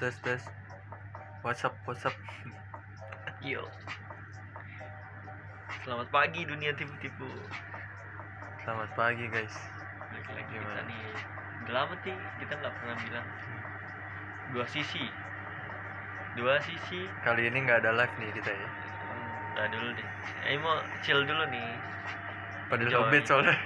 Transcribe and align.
tes 0.00 0.16
tes 0.24 0.40
WhatsApp 1.44 1.76
WhatsApp 1.84 2.16
Yo. 3.44 3.68
Selamat 5.84 6.08
pagi 6.08 6.48
dunia 6.48 6.72
tipu-tipu. 6.72 7.28
selamat 8.64 8.96
pagi 8.96 9.28
guys 9.28 9.52
Balik 10.08 10.24
lagi 10.32 10.56
kita 10.56 10.82
nih. 10.88 11.04
Udah 11.60 11.72
lama 11.84 11.94
sih 12.00 12.16
kita 12.40 12.52
nggak 12.56 12.72
pernah 12.80 12.96
bilang 13.04 13.28
dua 14.56 14.64
sisi. 14.72 15.04
Dua 16.32 16.56
sisi. 16.64 17.04
kali 17.20 17.52
ini 17.52 17.60
nggak 17.68 17.84
ada 17.84 17.92
live 17.92 18.14
nih 18.16 18.32
kita 18.40 18.56
ya 18.56 18.68
Udah 19.52 19.66
dulu 19.68 19.88
deh. 20.00 20.08
Eh 20.48 20.56
mau 20.56 20.80
chill 21.04 21.28
dulu 21.28 21.44
nih. 21.52 21.76
pada 22.72 22.88
lobet 22.88 23.28
soalnya 23.28 23.52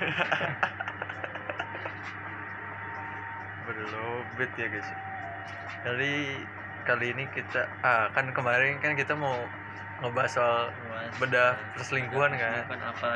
pada 3.70 3.82
lobet 3.86 4.50
ya 4.58 4.66
guys 4.66 4.90
kali 5.84 6.12
kali 6.84 7.06
ini 7.16 7.24
kita 7.32 7.64
ah 7.84 8.08
kan 8.12 8.28
kemarin 8.36 8.76
kan 8.80 8.92
kita 8.96 9.16
mau 9.16 9.36
ngebahas 10.00 10.32
soal 10.32 10.62
Luas. 10.90 11.12
bedah 11.22 11.54
perselingkuhan 11.78 12.32
kan 12.36 12.66
apa 12.68 13.10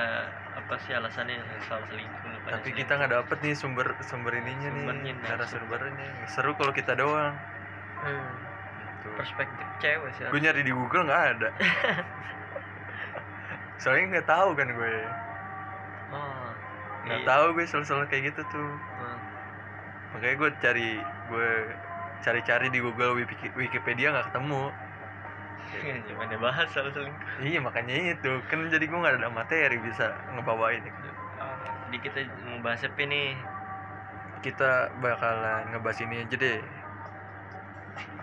apa 0.56 0.74
sih 0.86 0.94
alasannya 0.96 1.36
soal 1.68 1.82
selingkuh 1.90 2.32
tapi 2.48 2.70
kita 2.72 2.96
nggak 2.96 3.12
dapet 3.12 3.38
nih 3.44 3.54
sumber 3.58 3.92
sumber 4.08 4.32
ininya 4.40 4.68
nih 4.72 4.84
Sumbernya, 4.88 5.12
narasumbernya 5.26 6.08
seru 6.32 6.52
kalau 6.56 6.72
kita 6.72 6.96
doang 6.96 7.34
Hmm, 7.98 8.30
gitu. 8.78 9.10
perspektif 9.18 9.66
cewek 9.82 10.10
sih. 10.16 10.22
gue 10.30 10.38
nyari 10.38 10.62
di 10.62 10.70
Google 10.72 11.02
nggak 11.10 11.24
ada 11.34 11.48
soalnya 13.82 14.04
nggak 14.18 14.28
tahu 14.28 14.48
kan 14.58 14.68
gue 14.70 14.94
Oh. 16.08 16.48
nggak 17.04 17.20
iya. 17.20 17.28
tahu 17.28 17.44
gue 17.58 17.64
soal-soal 17.68 18.06
kayak 18.10 18.32
gitu 18.32 18.42
tuh 18.48 18.68
Hmm. 18.98 19.18
makanya 20.14 20.34
gue 20.40 20.50
cari 20.62 20.88
gue 21.30 21.50
cari-cari 22.24 22.66
di 22.68 22.78
Google 22.82 23.14
Wiki- 23.18 23.54
Wikipedia 23.54 24.10
nggak 24.14 24.32
ketemu 24.32 24.72
Gimana 26.08 26.34
bahas 26.40 26.66
soal 26.72 26.88
selingkuh? 26.90 27.44
iya 27.44 27.60
makanya 27.60 28.16
itu 28.16 28.40
kan 28.48 28.58
jadi 28.72 28.84
gue 28.88 28.98
nggak 28.98 29.20
ada 29.20 29.28
materi 29.30 29.76
bisa 29.78 30.16
ngebawain 30.32 30.80
Jadi 30.82 31.98
kita 32.04 32.20
mau 32.44 32.60
bahas 32.64 32.82
apa 32.84 33.02
nih? 33.04 33.36
kita 34.38 34.94
bakalan 35.02 35.66
ngebahas 35.74 35.98
ini 36.06 36.22
aja 36.24 36.36
deh 36.38 36.58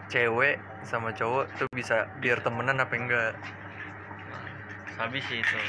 cewek 0.07 0.57
sama 0.87 1.11
cowok 1.11 1.45
tuh 1.59 1.67
bisa 1.75 2.07
biar 2.23 2.39
temenan 2.39 2.79
apa 2.79 2.93
enggak 2.95 3.33
Habis 4.95 5.27
sih 5.27 5.43
itu. 5.43 5.59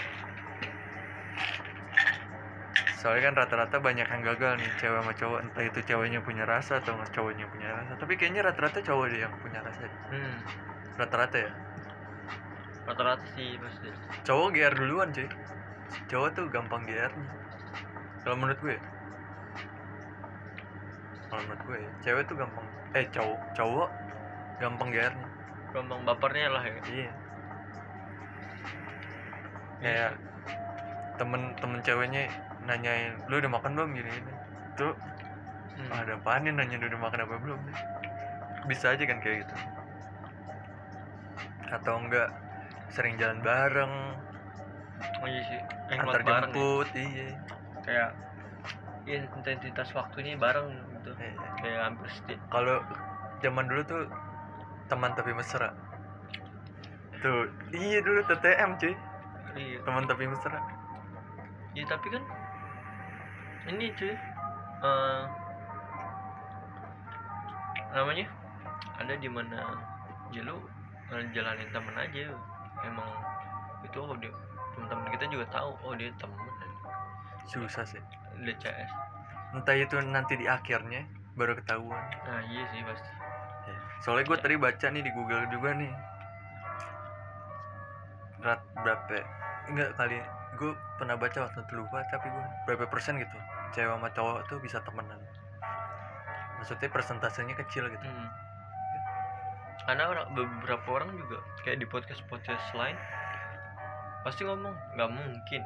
Soalnya 3.06 3.30
kan 3.30 3.34
rata-rata 3.38 3.78
banyak 3.78 4.02
yang 4.02 4.22
gagal 4.34 4.58
nih 4.58 4.70
cewek 4.82 4.98
sama 4.98 5.14
cowok. 5.14 5.38
Entah 5.46 5.62
itu 5.62 5.78
ceweknya 5.86 6.18
punya 6.26 6.42
rasa 6.42 6.82
atau 6.82 6.98
cowoknya 6.98 7.46
punya 7.46 7.70
rasa. 7.70 7.94
Tapi 8.02 8.18
kayaknya 8.18 8.50
rata-rata 8.50 8.82
cowok 8.82 9.14
deh 9.14 9.22
yang 9.22 9.30
punya 9.38 9.62
rasa. 9.62 9.86
Hmm. 10.10 10.34
rata-rata 10.98 11.38
ya? 11.38 11.52
Rata-rata 12.82 13.22
sih 13.38 13.54
pasti. 13.62 13.94
cowok 14.26 14.48
GR 14.58 14.74
duluan 14.74 15.14
cuy. 15.14 15.30
Cowok 16.10 16.28
tuh 16.34 16.44
gampang 16.50 16.82
GR 16.82 17.12
nya 17.14 17.30
kalau 18.26 18.42
menurut 18.42 18.58
gue 18.58 18.74
ya. 18.74 18.82
kalau 21.30 21.42
menurut 21.46 21.62
gue 21.62 21.78
ya, 21.78 21.91
cewek 22.02 22.22
tuh 22.26 22.34
gampang. 22.34 22.66
Eh 22.91 23.06
cowok 23.14 23.38
cowok 23.54 23.88
gampang 24.58 24.88
GR 24.91 25.14
nya 25.14 25.28
Gampang 25.70 26.00
bapernya 26.02 26.48
lah 26.50 26.64
ya. 26.66 26.80
iya. 26.91 27.10
Kayak 29.78 30.12
temen 31.22 31.54
temen 31.62 31.78
ceweknya 31.86 32.26
nanyain 32.67 33.14
lu 33.31 33.39
udah 33.39 33.50
makan 33.50 33.72
belum 33.78 33.91
gini 33.95 34.11
gini 34.11 34.33
tuh 34.75 34.95
Hmm. 35.77 35.92
"Ah, 35.92 36.09
ada 36.09 36.17
apaan 36.17 36.48
nih 36.48 36.56
nanya 36.56 36.81
lu 36.81 36.89
udah 36.89 37.00
makan 37.05 37.28
apa 37.28 37.36
belum 37.36 37.61
nih 37.69 37.77
bisa 38.64 38.97
aja 38.97 39.05
kan 39.05 39.20
kayak 39.20 39.45
gitu 39.45 39.55
atau 41.69 41.94
enggak 42.00 42.33
sering 42.91 43.20
jalan 43.20 43.44
bareng 43.44 44.17
Oh 45.20 45.28
iya 45.28 45.41
sih. 45.44 45.61
Eh, 45.92 45.97
antar 46.00 46.25
bareng 46.25 46.50
ya. 46.50 46.56
jemput 46.56 46.88
iya 46.97 47.26
Kayak 47.84 48.10
ya 49.05 49.21
intensitas 49.22 49.93
waktunya 49.93 50.34
bareng 50.41 50.72
gitu. 50.97 51.12
Iya. 51.21 51.49
Kayak 51.60 51.81
hampir 51.93 52.09
setiap 52.10 52.41
kalau 52.49 52.81
zaman 53.44 53.69
dulu 53.69 53.82
tuh 53.84 54.03
teman 54.88 55.12
tapi 55.12 55.37
mesra 55.37 55.76
tuh 57.21 57.53
iya 57.76 57.99
dulu 58.00 58.25
TTM 58.25 58.71
cuy 58.81 58.94
iya. 59.60 59.78
teman 59.84 60.09
tapi 60.09 60.25
mesra 60.25 60.59
Iya 61.76 61.84
tapi 61.84 62.09
kan 62.09 62.22
ini 63.66 63.91
cuy 63.99 64.15
eh 64.82 65.22
namanya? 67.97 68.27
Ada 69.00 69.15
di 69.16 69.28
mana? 69.28 69.60
Ya 70.31 70.43
lu 70.44 70.60
eh, 71.12 71.25
jalanin 71.32 71.69
temen 71.72 71.94
aja. 71.97 72.34
Emang 72.84 73.10
itu 73.82 73.99
oh 73.99 74.16
dia 74.21 74.31
teman-teman 74.76 75.09
kita 75.15 75.25
juga 75.32 75.47
tahu. 75.50 75.71
Oh 75.82 75.93
dia 75.97 76.12
temen. 76.21 76.38
Susah 77.49 77.84
sih. 77.87 78.03
Dia 78.44 78.55
CS 78.60 79.06
entah 79.56 79.72
itu 79.72 79.97
nanti 80.05 80.37
di 80.37 80.44
akhirnya 80.44 81.09
baru 81.32 81.56
ketahuan. 81.56 82.03
Nah 82.28 82.41
iya 82.53 82.65
sih 82.72 82.84
pasti. 82.84 83.10
Ya. 83.66 83.76
soalnya 83.99 84.25
gue 84.31 84.38
tadi 84.38 84.55
baca 84.60 84.87
nih 84.93 85.03
di 85.03 85.10
Google 85.16 85.49
juga 85.49 85.71
nih. 85.72 85.93
Rat 88.44 88.60
berapa? 88.84 89.10
Ya? 89.16 89.25
enggak 89.72 89.91
kali. 89.97 90.19
Gue 90.56 90.72
pernah 90.97 91.16
baca 91.16 91.38
waktu 91.49 91.59
itu 91.65 91.72
lupa 91.76 92.05
tapi 92.12 92.26
gue 92.32 92.44
berapa 92.69 92.84
persen 92.88 93.21
gitu 93.21 93.37
cewek 93.76 93.92
sama 93.92 94.09
cowok 94.10 94.48
tuh 94.48 94.59
bisa 94.59 94.81
temenan 94.82 95.20
maksudnya 96.56 96.88
persentasenya 96.88 97.53
kecil 97.54 97.84
gitu 97.87 98.00
Hmm. 98.03 98.28
karena 99.87 100.09
orang, 100.09 100.26
beberapa 100.34 100.88
orang 100.91 101.14
juga 101.14 101.38
kayak 101.62 101.78
di 101.78 101.87
podcast 101.87 102.25
podcast 102.26 102.64
lain 102.72 102.97
pasti 104.25 104.42
ngomong 104.42 104.72
nggak 104.97 105.10
mungkin 105.12 105.62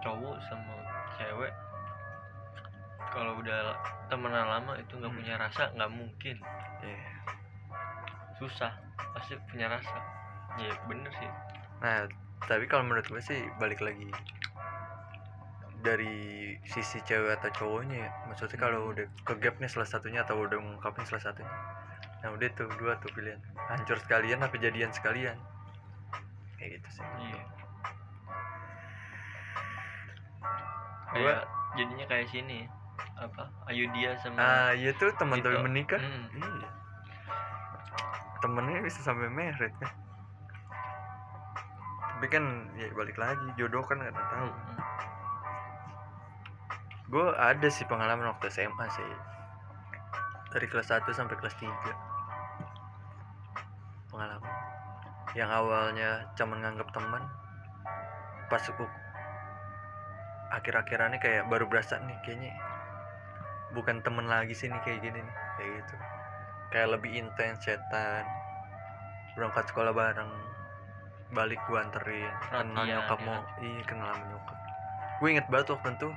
cowok 0.00 0.38
sama 0.46 0.74
cewek 1.18 1.52
kalau 3.12 3.36
udah 3.36 3.76
temenan 4.08 4.48
lama 4.48 4.72
itu 4.78 4.96
nggak 4.96 5.10
Hmm. 5.10 5.18
punya 5.20 5.34
rasa 5.36 5.68
nggak 5.74 5.90
mungkin 5.92 6.36
Iya. 6.80 6.98
susah 8.38 8.72
pasti 9.12 9.36
punya 9.46 9.68
rasa 9.68 9.98
ya 10.56 10.72
bener 10.86 11.12
sih 11.12 11.30
nah 11.78 12.06
tapi 12.42 12.64
kalau 12.66 12.82
menurut 12.82 13.04
gue 13.04 13.20
sih 13.20 13.38
balik 13.58 13.78
lagi 13.78 14.08
dari 15.82 16.14
sisi 16.64 17.02
cewek 17.02 17.36
atau 17.36 17.50
cowoknya 17.52 17.98
ya. 18.00 18.10
Maksudnya 18.24 18.56
kalau 18.56 18.80
Hmm. 18.80 18.92
udah 18.92 19.06
ke 19.22 19.34
gap 19.36 19.58
nih 19.58 19.66
salah 19.66 19.84
satunya 19.84 20.22
atau 20.22 20.38
udah 20.38 20.56
ngungkapin 20.56 21.02
salah 21.04 21.22
satunya. 21.24 21.50
Nah 22.22 22.30
udah 22.30 22.48
tuh 22.52 22.70
dua 22.76 22.94
tuh 22.96 23.10
pilihan. 23.10 23.38
Hancur 23.66 23.98
sekalian 23.98 24.38
apa 24.38 24.54
jadian 24.56 24.90
sekalian? 24.90 25.34
Kayak 26.56 26.78
gitu 26.78 26.88
sih. 26.92 27.04
Iya. 27.20 27.42
Gua- 31.12 31.12
kayak 31.12 31.40
jadinya 31.74 32.06
kayak 32.06 32.28
sini 32.28 32.58
apa 33.14 33.42
Ayu 33.66 33.84
dia 33.92 34.14
sama 34.18 34.38
ah 34.38 34.70
iya 34.72 34.90
tuh 34.94 35.10
teman 35.14 35.38
Gitu. 35.38 35.46
tapi 35.46 35.58
menikah. 35.60 35.98
Hmm. 35.98 36.26
iya. 36.32 36.68
Temennya 38.38 38.78
bisa 38.80 38.98
sampai 39.00 39.28
merit 39.28 39.70
kan. 39.76 39.92
Tapi 42.12 42.26
kan 42.28 42.44
ya 42.74 42.86
balik 42.92 43.14
lagi 43.16 43.46
jodoh 43.54 43.82
kan 43.82 43.98
nggak 43.98 44.14
tahu. 44.14 44.48
Hmm. 44.48 44.81
Gue 47.12 47.26
ada 47.36 47.68
sih 47.68 47.84
pengalaman 47.84 48.32
waktu 48.32 48.48
SMA 48.48 48.88
sih. 48.88 49.04
Dari 50.48 50.64
kelas 50.64 50.88
1 50.88 51.12
sampai 51.12 51.36
kelas 51.36 51.52
3 51.60 51.68
pengalaman. 54.08 54.52
Yang 55.36 55.50
awalnya 55.52 56.24
cuman 56.32 56.64
nganggap 56.64 56.88
teman 56.96 57.20
pas 58.48 58.64
aku 58.64 58.84
akhir-akhirannya 60.52 61.20
kayak 61.20 61.48
baru 61.48 61.64
berasa 61.68 61.96
nih 62.04 62.16
kayaknya 62.20 62.52
bukan 63.72 64.04
temen 64.04 64.28
lagi 64.28 64.52
sih 64.52 64.68
nih 64.68 64.80
kayak 64.80 65.04
gini 65.04 65.20
nih 65.20 65.36
kayak 65.60 65.70
gitu. 65.84 65.94
Kayak 66.72 66.96
lebih 66.96 67.12
intens 67.12 67.60
cetan. 67.60 68.24
Berangkat 69.36 69.68
sekolah 69.68 69.92
bareng 69.92 70.32
balik 71.32 71.60
gua 71.68 71.84
anterin 71.84 72.28
kenal 72.48 72.84
nyokap 72.84 73.20
ya. 73.20 73.24
mau 73.24 73.40
iya 73.60 73.84
kenal 73.84 74.08
sama 74.12 74.24
nyokap. 74.32 74.56
Gue 75.20 75.28
inget 75.32 75.48
banget 75.48 75.72
waktu 75.76 75.92
itu 75.96 76.08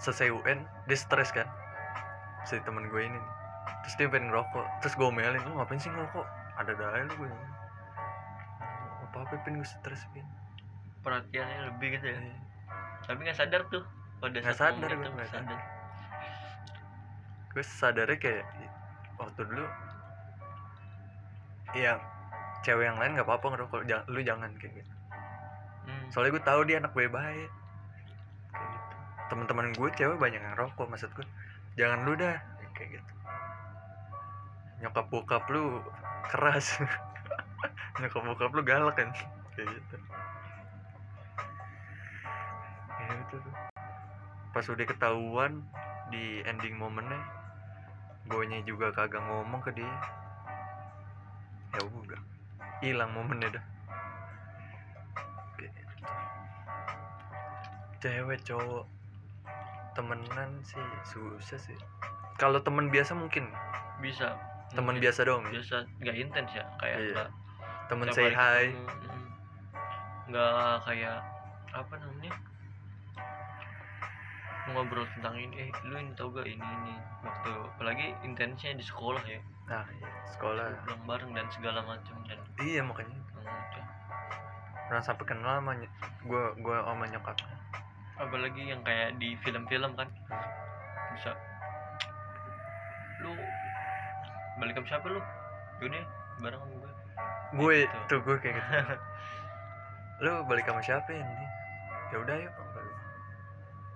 selesai 0.00 0.28
UN 0.32 0.64
dia 0.88 0.98
stres 0.98 1.30
kan. 1.32 1.46
Si 2.48 2.56
temen 2.64 2.88
gue 2.88 3.02
ini 3.04 3.16
nih. 3.16 3.26
terus 3.86 3.94
dia 3.96 4.06
pengen 4.08 4.32
ngerokok. 4.32 4.66
Terus 4.84 4.94
gue 4.96 5.06
omelin 5.06 5.40
lu 5.40 5.52
ngapain 5.56 5.80
sih 5.80 5.92
ngerokok? 5.92 6.26
Ada 6.60 6.72
daya 6.76 7.02
lu 7.06 7.14
gue. 7.16 7.28
Apa 9.08 9.16
apa 9.24 9.34
pengen 9.44 9.60
gue 9.60 9.68
stres 9.68 10.04
pin. 10.12 10.26
Perhatiannya 11.04 11.74
lebih 11.74 11.96
gitu 11.96 12.06
ya. 12.08 12.20
Iya. 12.20 12.38
tapi 13.08 13.26
nggak 13.26 13.38
sadar 13.42 13.62
tuh 13.72 13.82
pada 14.20 14.38
Nggak 14.38 14.54
saat 14.54 14.76
sadar 14.76 14.88
itu 14.92 15.00
nggak 15.00 15.12
nggak 15.16 15.30
sadar. 15.32 15.60
gue 17.50 17.64
sadarnya 17.66 18.18
kayak 18.22 18.44
waktu 19.18 19.40
dulu 19.42 19.66
ya 21.74 21.98
cewek 22.62 22.86
yang 22.86 22.98
lain 23.00 23.16
nggak 23.18 23.26
apa-apa 23.26 23.46
ngerokok. 23.56 23.80
Jangan, 23.88 24.04
lu 24.12 24.20
jangan 24.22 24.50
kayak 24.60 24.84
gitu. 24.84 24.94
Hmm. 25.80 26.06
soalnya 26.12 26.36
gue 26.36 26.44
tahu 26.44 26.60
dia 26.68 26.76
anak 26.78 26.92
baik-baik. 26.92 27.48
gitu 27.48 27.69
teman-teman 29.30 29.70
gue 29.78 29.88
cewek 29.94 30.18
banyak 30.18 30.42
yang 30.42 30.58
rokok 30.58 30.90
maksud 30.90 31.14
gue. 31.14 31.22
Jangan 31.78 32.02
lu 32.02 32.18
dah 32.18 32.34
kayak 32.74 32.98
gitu. 32.98 33.12
Nyokap 34.82 35.06
bokap 35.06 35.46
lu 35.54 35.78
keras. 36.26 36.82
Nyokap 38.02 38.22
bokap 38.26 38.50
lu 38.50 38.66
galak 38.66 38.98
kan 38.98 39.14
kayak 39.54 39.70
gitu. 39.70 39.96
Ya 42.98 43.10
itu 43.14 43.38
pas 44.50 44.66
udah 44.66 44.82
ketahuan 44.82 45.62
di 46.10 46.42
ending 46.42 46.74
momennya 46.74 47.22
gue 48.26 48.62
juga 48.66 48.90
kagak 48.90 49.22
ngomong 49.22 49.62
ke 49.62 49.70
dia. 49.78 49.94
Ya 51.78 51.82
udah 51.86 52.20
hilang 52.82 53.14
momennya 53.14 53.54
dah. 53.54 53.64
Gitu. 55.54 55.80
cewek 58.00 58.40
cowok 58.48 58.99
temenan 59.94 60.50
sih 60.62 60.82
susah 61.04 61.58
sih. 61.58 61.78
Kalau 62.38 62.62
temen 62.62 62.88
biasa 62.88 63.12
mungkin. 63.12 63.50
Bisa. 64.00 64.32
Temen 64.72 64.96
mungkin 64.96 65.02
biasa 65.02 65.20
dong 65.26 65.42
ya? 65.50 65.60
biasa 65.60 65.76
nggak 65.98 66.16
intens 66.16 66.50
ya 66.54 66.64
kayak 66.78 66.98
Iya. 66.98 67.12
nggak 67.12 67.28
temen 67.90 68.06
say 68.14 68.30
hi. 68.30 68.64
nggak 70.30 70.74
kayak 70.86 71.18
apa 71.74 71.94
namanya? 71.98 72.32
Ngobrol 74.70 75.02
tentang 75.18 75.34
ini 75.34 75.66
eh 75.66 75.70
lu 75.82 75.98
ini 75.98 76.14
tau 76.14 76.30
gak 76.30 76.46
ini 76.46 76.62
ini? 76.62 76.94
Waktu 77.26 77.50
apalagi 77.74 78.14
intensnya 78.22 78.78
di 78.78 78.84
sekolah 78.86 79.18
ya. 79.26 79.42
Nah 79.66 79.82
iya, 79.98 80.10
sekolah. 80.30 80.86
Pulang 80.86 81.02
bareng 81.10 81.30
dan 81.34 81.46
segala 81.50 81.82
macam 81.82 82.14
dan 82.30 82.38
iya 82.62 82.78
makanya. 82.86 83.18
macam. 83.40 83.84
pernah 84.90 85.02
sampai 85.06 85.22
kenal 85.22 85.62
sama 85.62 85.72
gua 86.26 86.50
gua 86.58 86.82
sama 86.82 87.06
nyokap 87.06 87.38
apalagi 88.20 88.62
yang 88.68 88.84
kayak 88.84 89.16
di 89.16 89.32
film-film 89.40 89.96
kan. 89.96 90.08
Bisa. 91.16 91.32
Lu 93.24 93.32
balik 94.60 94.76
sama 94.76 94.86
siapa 94.86 95.06
lu? 95.08 95.20
Yaudah 95.80 96.04
bareng 96.40 96.60
sama 96.60 96.74
gue 96.76 96.92
gue 97.50 97.76
Gitu. 97.82 97.96
tuh 98.06 98.20
gue 98.22 98.36
kayak 98.38 98.54
gitu. 98.60 98.70
Lu 100.24 100.32
balik 100.46 100.68
sama 100.68 100.80
siapa 100.84 101.08
Ndi? 101.10 101.46
ya 102.10 102.16
udah 102.18 102.36
yuk 102.42 102.54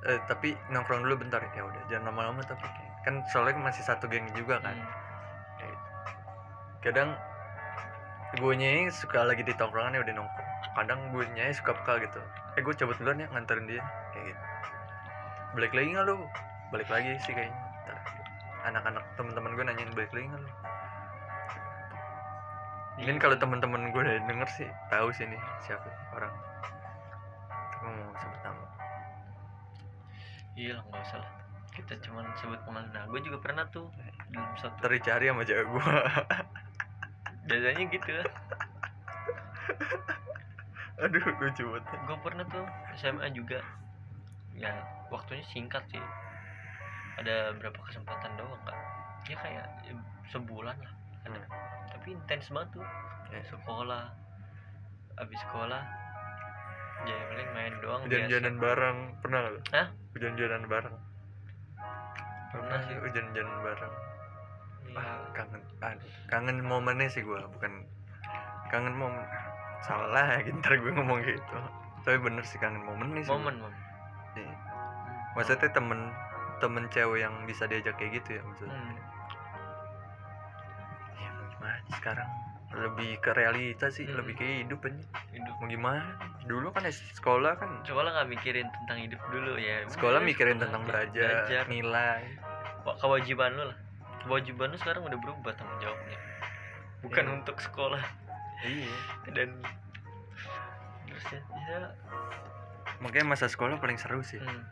eh 0.05 0.21
tapi 0.29 0.53
nongkrong 0.69 1.05
dulu 1.09 1.25
bentar. 1.25 1.41
Ya 1.57 1.65
udah 1.65 1.83
jangan 1.89 2.13
lama-lama 2.13 2.41
tapi 2.45 2.65
kayak- 2.65 2.97
kan 3.05 3.15
soalnya 3.29 3.61
masih 3.61 3.85
satu 3.85 4.09
geng 4.09 4.29
juga 4.37 4.61
kan. 4.61 4.77
Hmm. 4.77 5.81
kadang 6.85 7.17
gue 8.37 8.53
suka 8.93 9.25
lagi 9.25 9.41
di 9.41 9.57
tongkrongan 9.57 9.97
ya 9.97 10.01
udah 10.05 10.15
nongkrong. 10.21 10.49
Kadang 10.77 11.01
gue 11.13 11.25
suka 11.57 11.73
peka 11.73 12.01
gitu 12.05 12.21
eh 12.55 12.61
gue 12.63 12.75
cabut 12.79 12.97
duluan 12.99 13.23
ya 13.23 13.27
nganterin 13.31 13.67
dia. 13.67 13.83
Kayak 14.15 14.25
gitu. 14.33 14.43
Balik 15.59 15.73
lagi 15.75 15.89
nggak 15.95 16.05
lu? 16.07 16.17
Balik 16.71 16.89
lagi 16.91 17.11
sih 17.23 17.33
kayaknya. 17.35 17.59
Ntar. 17.85 17.99
anak-anak 18.65 19.05
teman-teman 19.21 19.53
gue 19.53 19.65
nanyain 19.69 19.93
balik 19.93 20.13
lagi 20.15 20.27
nggak 20.31 20.43
lu? 20.43 20.51
Mungkin 22.95 23.17
Iya. 23.19 23.23
kalau 23.27 23.37
teman-teman 23.37 23.91
gue 23.91 24.01
udah 24.07 24.17
denger 24.25 24.49
sih 24.55 24.69
tahu 24.89 25.11
sih 25.13 25.27
nih 25.27 25.41
siapa 25.67 25.89
orang. 26.15 26.33
Gue 27.83 27.91
mau 27.91 28.15
sebut 28.17 28.41
nama. 28.47 28.67
Iya 30.55 30.73
lah 30.79 30.85
nggak 30.89 31.03
usah 31.03 31.19
lah. 31.21 31.33
Kita 31.75 31.95
cuman 32.07 32.25
sebut 32.39 32.61
pengalaman 32.63 32.95
nah 32.95 33.05
gue 33.11 33.21
juga 33.21 33.39
pernah 33.43 33.67
tuh 33.69 33.91
dalam 34.31 34.55
satu 34.59 34.75
ntar 34.79 34.91
dicari 34.95 35.27
sama 35.31 35.43
cewek 35.43 35.67
gue 35.67 35.87
biasanya 37.51 37.85
gitu 37.93 38.11
aduh 40.97 41.19
lucu 41.41 41.65
banget 41.65 41.85
gue 42.01 42.19
pernah 42.21 42.45
tuh 42.47 42.65
SMA 42.95 43.27
juga 43.31 43.59
ya 44.55 44.71
waktunya 45.09 45.43
singkat 45.45 45.83
sih 45.89 46.03
ada 47.17 47.51
berapa 47.55 47.79
kesempatan 47.83 48.31
doang 48.35 48.59
kak 48.63 48.79
ya 49.25 49.37
kayak 49.37 49.67
ya, 49.83 49.93
sebulan 50.29 50.77
lah 50.77 50.93
ada 51.25 51.35
Hmm. 51.35 51.51
tapi 51.91 52.13
intens 52.13 52.47
banget 52.49 52.71
tuh 52.75 52.87
Ya. 53.27 53.41
sekolah 53.45 54.05
abis 55.17 55.41
sekolah 55.41 55.83
ya 57.03 57.17
paling 57.27 57.51
main 57.53 57.75
doang 57.81 58.01
hujan-hujanan 58.03 58.55
bareng 58.57 58.99
pernah 59.19 59.41
lu? 59.49 59.59
Hah? 59.71 59.89
hujan-hujanan 60.13 60.63
bareng 60.65 60.97
Pernah 62.47 62.79
sih. 62.87 62.97
hujan-hujanan 63.01 63.59
bareng 63.61 63.95
biasa. 64.85 65.01
ah, 65.01 65.27
kangen 65.33 65.63
aduh, 65.81 66.11
kangen 66.29 66.59
momennya 66.63 67.09
sih 67.09 67.21
gua 67.21 67.43
bukan 67.49 67.83
kangen 68.69 68.95
momen 68.95 69.25
salah 69.85 70.27
ya 70.35 70.51
ntar 70.59 70.75
gue 70.75 70.91
ngomong 70.91 71.21
gitu 71.21 71.57
tapi 72.01 72.17
bener 72.19 72.43
sih 72.43 72.57
kangen 72.57 72.81
momennya 72.81 73.21
sih 73.21 73.29
gua. 73.29 73.39
momen 73.39 73.55
momen. 73.61 73.81
Hmm. 74.35 74.55
maksudnya 75.33 75.69
temen 75.71 76.01
temen 76.57 76.85
cewek 76.89 77.21
yang 77.21 77.35
bisa 77.45 77.65
diajak 77.65 77.95
kayak 77.95 78.19
gitu 78.19 78.37
ya 78.37 78.43
maksudnya 78.43 78.75
Hmm. 78.75 78.97
ya 81.17 81.29
mau 81.31 81.45
gimana 81.49 81.79
sekarang 81.91 82.29
lebih 82.75 83.11
ke 83.19 83.31
realita 83.33 83.87
sih 83.89 84.03
Hmm. 84.03 84.19
lebih 84.19 84.35
ke 84.35 84.45
hidup 84.61 84.81
aja 84.83 84.99
hidup 85.31 85.55
mau 85.55 85.69
gimana 85.69 86.03
dulu 86.43 86.69
kan 86.71 86.83
sekolah 86.89 87.55
kan 87.55 87.71
sekolah 87.83 88.11
nggak 88.11 88.29
mikirin 88.31 88.67
tentang 88.69 88.99
hidup 89.01 89.21
dulu 89.29 89.55
ya 89.57 89.87
sekolah 89.87 90.19
Udah, 90.19 90.27
mikirin 90.27 90.55
sekolah 90.55 90.65
tentang 90.67 90.83
aja. 90.83 90.91
belajar, 90.91 91.29
belajar 91.41 91.65
nilai 91.69 92.23
kewajiban 92.97 93.51
lu 93.53 93.65
lah 93.65 93.79
kewajiban 94.21 94.67
lu 94.67 94.77
sekarang 94.77 95.03
udah 95.05 95.19
berubah 95.19 95.53
tanggung 95.53 95.79
jawabnya 95.79 96.19
bukan 97.01 97.25
Iya. 97.25 97.35
untuk 97.35 97.57
sekolah 97.59 98.05
iya. 98.67 98.95
Dan 99.29 99.49
terus 101.05 101.25
ya, 101.29 101.41
ya 101.69 101.81
makanya 102.99 103.27
masa 103.29 103.47
sekolah 103.47 103.77
paling 103.77 103.97
seru 103.97 104.21
sih. 104.21 104.39
Hmm. 104.39 104.63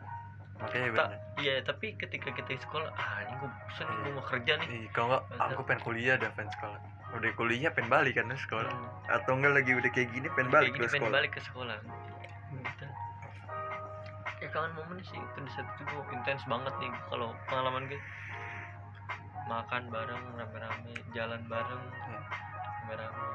makanya 0.55 0.87
bener. 0.91 1.19
iya 1.37 1.55
tapi 1.59 1.91
ketika 1.93 2.31
kita 2.31 2.49
di 2.49 2.61
sekolah 2.61 2.87
ah 2.93 3.19
ini 3.21 3.33
gue 3.35 3.49
bosan 3.49 3.83
nih 3.83 3.95
gue 3.95 4.05
Iya. 4.05 4.13
mau 4.13 4.23
kerja 4.23 4.51
nih. 4.55 4.67
Ih, 4.69 4.85
kalau 4.91 5.07
nggak 5.09 5.23
aku 5.49 5.61
pengen 5.63 5.81
kuliah 5.83 6.15
dah 6.15 6.31
pengen 6.31 6.51
sekolah. 6.51 6.79
Udah 7.13 7.31
kuliah 7.33 7.69
pengen 7.69 7.89
balik 7.89 8.13
kan 8.15 8.31
sekolah. 8.31 8.71
Hmm. 8.71 8.89
atau 9.11 9.31
enggak 9.33 9.53
lagi 9.53 9.71
udah 9.73 9.89
kayak 9.89 10.09
gini 10.09 10.27
pengen 10.31 10.49
balik 10.49 10.71
gini 10.71 10.79
ke 10.79 10.87
pengen 10.87 10.95
sekolah. 11.01 11.13
balik 11.13 11.31
ke 11.31 11.41
sekolah. 11.41 11.77
Gitu. 12.53 12.85
ya 14.39 14.49
kangen 14.49 14.71
momen 14.73 14.99
sih 15.01 15.15
itu 15.15 15.37
di 15.39 15.51
saat 15.51 15.67
itu 15.73 15.83
gue 15.85 16.03
intens 16.11 16.43
banget 16.45 16.73
nih 16.77 16.91
kalau 17.07 17.31
pengalaman 17.45 17.87
gue 17.87 17.99
makan 19.45 19.83
bareng 19.87 20.23
rame-rame 20.33 20.93
jalan 21.11 21.41
bareng 21.47 21.83
Iya. 22.03 22.19
rame-rame 22.83 23.25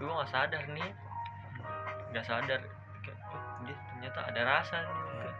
gue 0.00 0.08
nggak 0.08 0.32
sadar 0.32 0.64
nih. 0.72 0.90
Nggak 2.16 2.24
sadar. 2.24 2.60
Kayak 3.04 3.18
oh, 3.28 3.42
dia 3.68 3.76
ternyata 3.92 4.20
ada 4.32 4.40
rasa 4.48 4.76
nih. 4.80 4.96
Iya. 4.96 5.32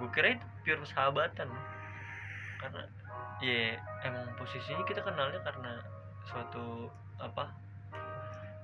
gue 0.00 0.08
kira 0.16 0.32
itu 0.32 0.46
pure 0.64 0.84
sahabatan 0.88 1.48
karena 2.56 2.82
ya 3.40 3.76
emang 4.04 4.32
posisinya 4.36 4.84
kita 4.88 5.00
kenalnya 5.04 5.40
karena 5.44 5.80
suatu 6.28 6.92
apa 7.16 7.48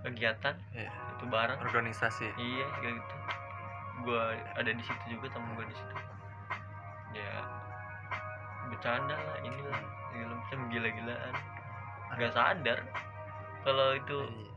kegiatan. 0.05 0.55
Iya. 0.77 0.93
itu 1.17 1.25
bareng. 1.33 1.59
Organisasi. 1.65 2.29
Iya 2.37 2.67
kayak 2.81 2.95
gitu. 3.01 3.17
Gua 4.05 4.37
ada 4.37 4.71
di 4.71 4.85
situ 4.85 5.05
juga 5.09 5.33
temen 5.33 5.57
gua 5.57 5.65
di 5.65 5.77
situ. 5.77 5.95
Ya 7.17 7.33
bercanda 8.69 9.17
lah 9.17 9.39
inilah 9.41 9.81
segala 10.13 10.35
macam 10.37 10.59
gila-gilaan. 10.69 11.35
Nggak 12.17 12.33
sadar 12.37 12.79
kalau 13.67 13.89
itu 13.99 14.19
Iya. 14.23 14.56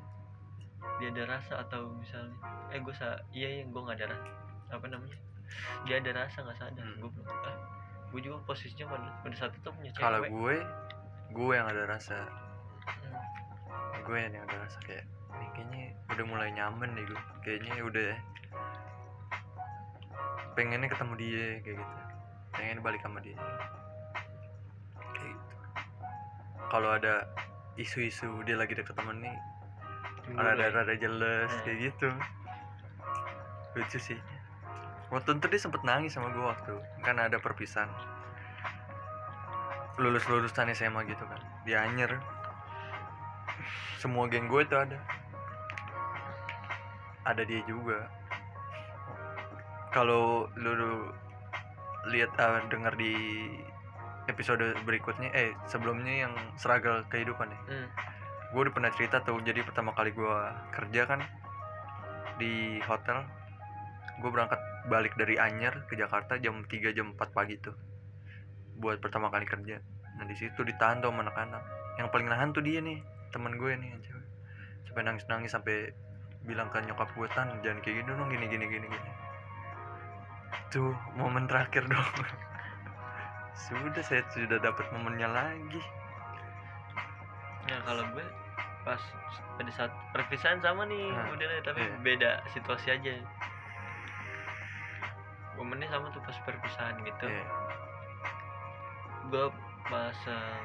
Dia 1.00 1.08
ada 1.16 1.24
rasa 1.40 1.54
atau 1.64 1.96
misalnya 1.96 2.36
eh 2.76 2.80
gue 2.84 2.96
sa 2.96 3.20
iya 3.32 3.62
iya 3.62 3.64
gue 3.68 3.82
nggak 3.82 3.98
ada 4.04 4.08
rasa 4.16 4.30
apa 4.70 4.86
namanya 4.88 5.18
dia 5.88 5.96
ada 5.98 6.12
rasa 6.14 6.38
nggak 6.46 6.58
sadar 6.60 6.84
Hmm. 6.86 6.98
gue 7.02 7.10
belum 7.10 7.28
ah, 7.28 7.58
gue 8.10 8.20
juga 8.26 8.38
posisinya 8.46 8.86
pada, 8.90 9.08
pada 9.22 9.36
saat 9.38 9.54
itu 9.54 9.70
punya 9.70 9.92
cewek. 9.94 10.02
Kalau 10.02 10.20
gue 10.26 10.56
gue 11.30 11.52
yang 11.54 11.68
ada 11.70 11.84
rasa. 11.86 12.18
Hmm. 12.86 14.02
gue 14.02 14.18
yang 14.18 14.34
ada 14.34 14.58
rasa 14.66 14.78
kayak 14.82 15.06
ini 15.38 15.48
kayaknya 15.54 15.84
udah 16.10 16.26
mulai 16.26 16.50
nyaman 16.50 16.90
deh 16.98 17.06
gue 17.06 17.20
kayaknya 17.46 17.74
udah 17.86 18.12
pengennya 20.58 20.90
ketemu 20.90 21.14
dia 21.16 21.46
kayak 21.62 21.78
gitu. 21.78 21.96
Pengen 22.58 22.82
balik 22.82 23.02
sama 23.06 23.22
dia. 23.22 23.38
Kayak 25.14 25.38
gitu. 25.38 25.56
Kalau 26.70 26.90
ada 26.98 27.30
isu-isu 27.78 28.42
dia 28.44 28.58
lagi 28.58 28.74
deket 28.76 28.98
temen 28.98 29.22
nih 29.22 29.38
rada 30.36 30.66
rada 30.70 30.94
jelas 30.94 31.50
Hmm. 31.50 31.62
kayak 31.66 31.78
gitu. 31.90 32.10
Lucu 33.78 34.00
sih. 34.02 34.20
Waktu 35.10 35.42
itu 35.42 35.46
dia 35.50 35.62
sempet 35.62 35.82
nangis 35.82 36.14
sama 36.14 36.30
gue 36.30 36.46
waktu 36.46 36.74
kan 37.02 37.18
ada 37.18 37.42
perpisahan. 37.42 37.90
Lulus 39.98 40.24
lulusan 40.30 40.70
SMA 40.72 41.02
gitu 41.10 41.26
kan 41.26 41.42
di 41.66 41.74
Anyer. 41.74 42.18
Semua 43.98 44.30
geng 44.30 44.48
gue 44.48 44.62
itu 44.64 44.76
ada. 44.78 44.96
Ada 47.26 47.44
dia 47.44 47.62
juga. 47.68 48.08
Kalau 49.90 50.48
lu, 50.56 50.72
lu 50.78 50.92
lihat 52.14 52.32
ah, 52.40 52.62
dengar 52.70 52.94
di 52.96 53.12
episode 54.30 54.62
berikutnya 54.86 55.34
eh 55.34 55.52
sebelumnya 55.66 56.30
yang 56.30 56.34
struggle 56.56 57.02
kehidupan 57.10 57.50
ya. 57.50 57.60
Hmm. 57.68 57.88
Gue 58.50 58.62
udah 58.66 58.74
pernah 58.74 58.92
cerita 58.94 59.22
tuh 59.22 59.38
jadi 59.46 59.62
pertama 59.62 59.94
kali 59.94 60.10
gue 60.10 60.36
kerja 60.74 61.02
kan 61.06 61.22
di 62.42 62.82
hotel 62.82 63.22
gue 64.20 64.30
berangkat 64.32 64.60
balik 64.90 65.14
dari 65.16 65.38
Anyer 65.38 65.86
ke 65.86 65.94
Jakarta 65.94 66.42
jam 66.42 66.66
3 66.66 66.98
jam 66.98 67.14
4 67.14 67.36
pagi 67.36 67.56
tuh 67.62 67.78
buat 68.80 68.98
pertama 69.04 69.28
kali 69.28 69.44
kerja. 69.44 69.84
Nah 70.18 70.26
di 70.26 70.36
situ 70.40 70.64
ditahan 70.64 71.04
tuh 71.04 71.12
anak-anak. 71.12 71.64
Yang 72.00 72.08
paling 72.16 72.28
nahan 72.32 72.50
tuh 72.56 72.64
dia 72.64 72.80
nih 72.80 73.04
teman 73.30 73.60
gue 73.60 73.76
nih 73.76 73.92
yang 73.92 74.02
cewek. 74.02 74.28
Sampai 74.88 75.04
nangis 75.04 75.26
nangis 75.28 75.52
sampai 75.52 75.92
bilang 76.48 76.72
ke 76.72 76.80
nyokap 76.80 77.12
gue 77.12 77.28
tan 77.36 77.60
jangan 77.60 77.84
kayak 77.84 77.96
gini 78.02 78.10
dong 78.16 78.32
gini 78.32 78.46
gini 78.48 78.66
gini 78.72 78.88
gini. 78.88 79.10
Tuh 80.72 80.96
momen 81.20 81.46
terakhir 81.46 81.86
dong. 81.92 82.08
Sudah 83.68 84.04
saya 84.08 84.24
sudah 84.32 84.56
dapat 84.64 84.88
momennya 84.96 85.28
lagi 85.28 85.84
ya 87.70 87.78
kalau 87.86 88.04
gue 88.18 88.26
pas 88.82 89.02
pada 89.60 89.72
saat 89.76 89.92
perpisahan 90.16 90.58
sama 90.64 90.88
nih 90.90 91.14
Nah, 91.14 91.30
udah 91.36 91.46
deh 91.46 91.62
tapi 91.62 91.82
iya. 91.86 91.96
beda 92.02 92.32
situasi 92.50 92.88
aja. 92.96 93.14
Momennya 95.60 95.92
sama 95.92 96.10
tuh 96.16 96.24
pas 96.24 96.38
perpisahan 96.48 96.98
gitu. 97.06 97.26
Iya. 97.30 97.46
gue 99.30 99.46
pas 99.86 100.18
eh, 100.26 100.58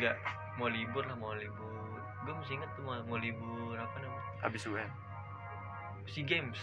nggak 0.00 0.16
mau 0.56 0.72
libur 0.72 1.04
lah 1.04 1.16
mau 1.20 1.36
libur. 1.36 2.00
Gue 2.24 2.32
masih 2.40 2.56
inget 2.56 2.70
tuh 2.72 2.82
mau, 2.88 2.96
mau 3.04 3.20
libur 3.20 3.76
apa 3.76 3.96
namanya? 4.00 4.24
Habis 4.40 4.64
UN 4.64 4.88
sea 6.08 6.24
games. 6.24 6.60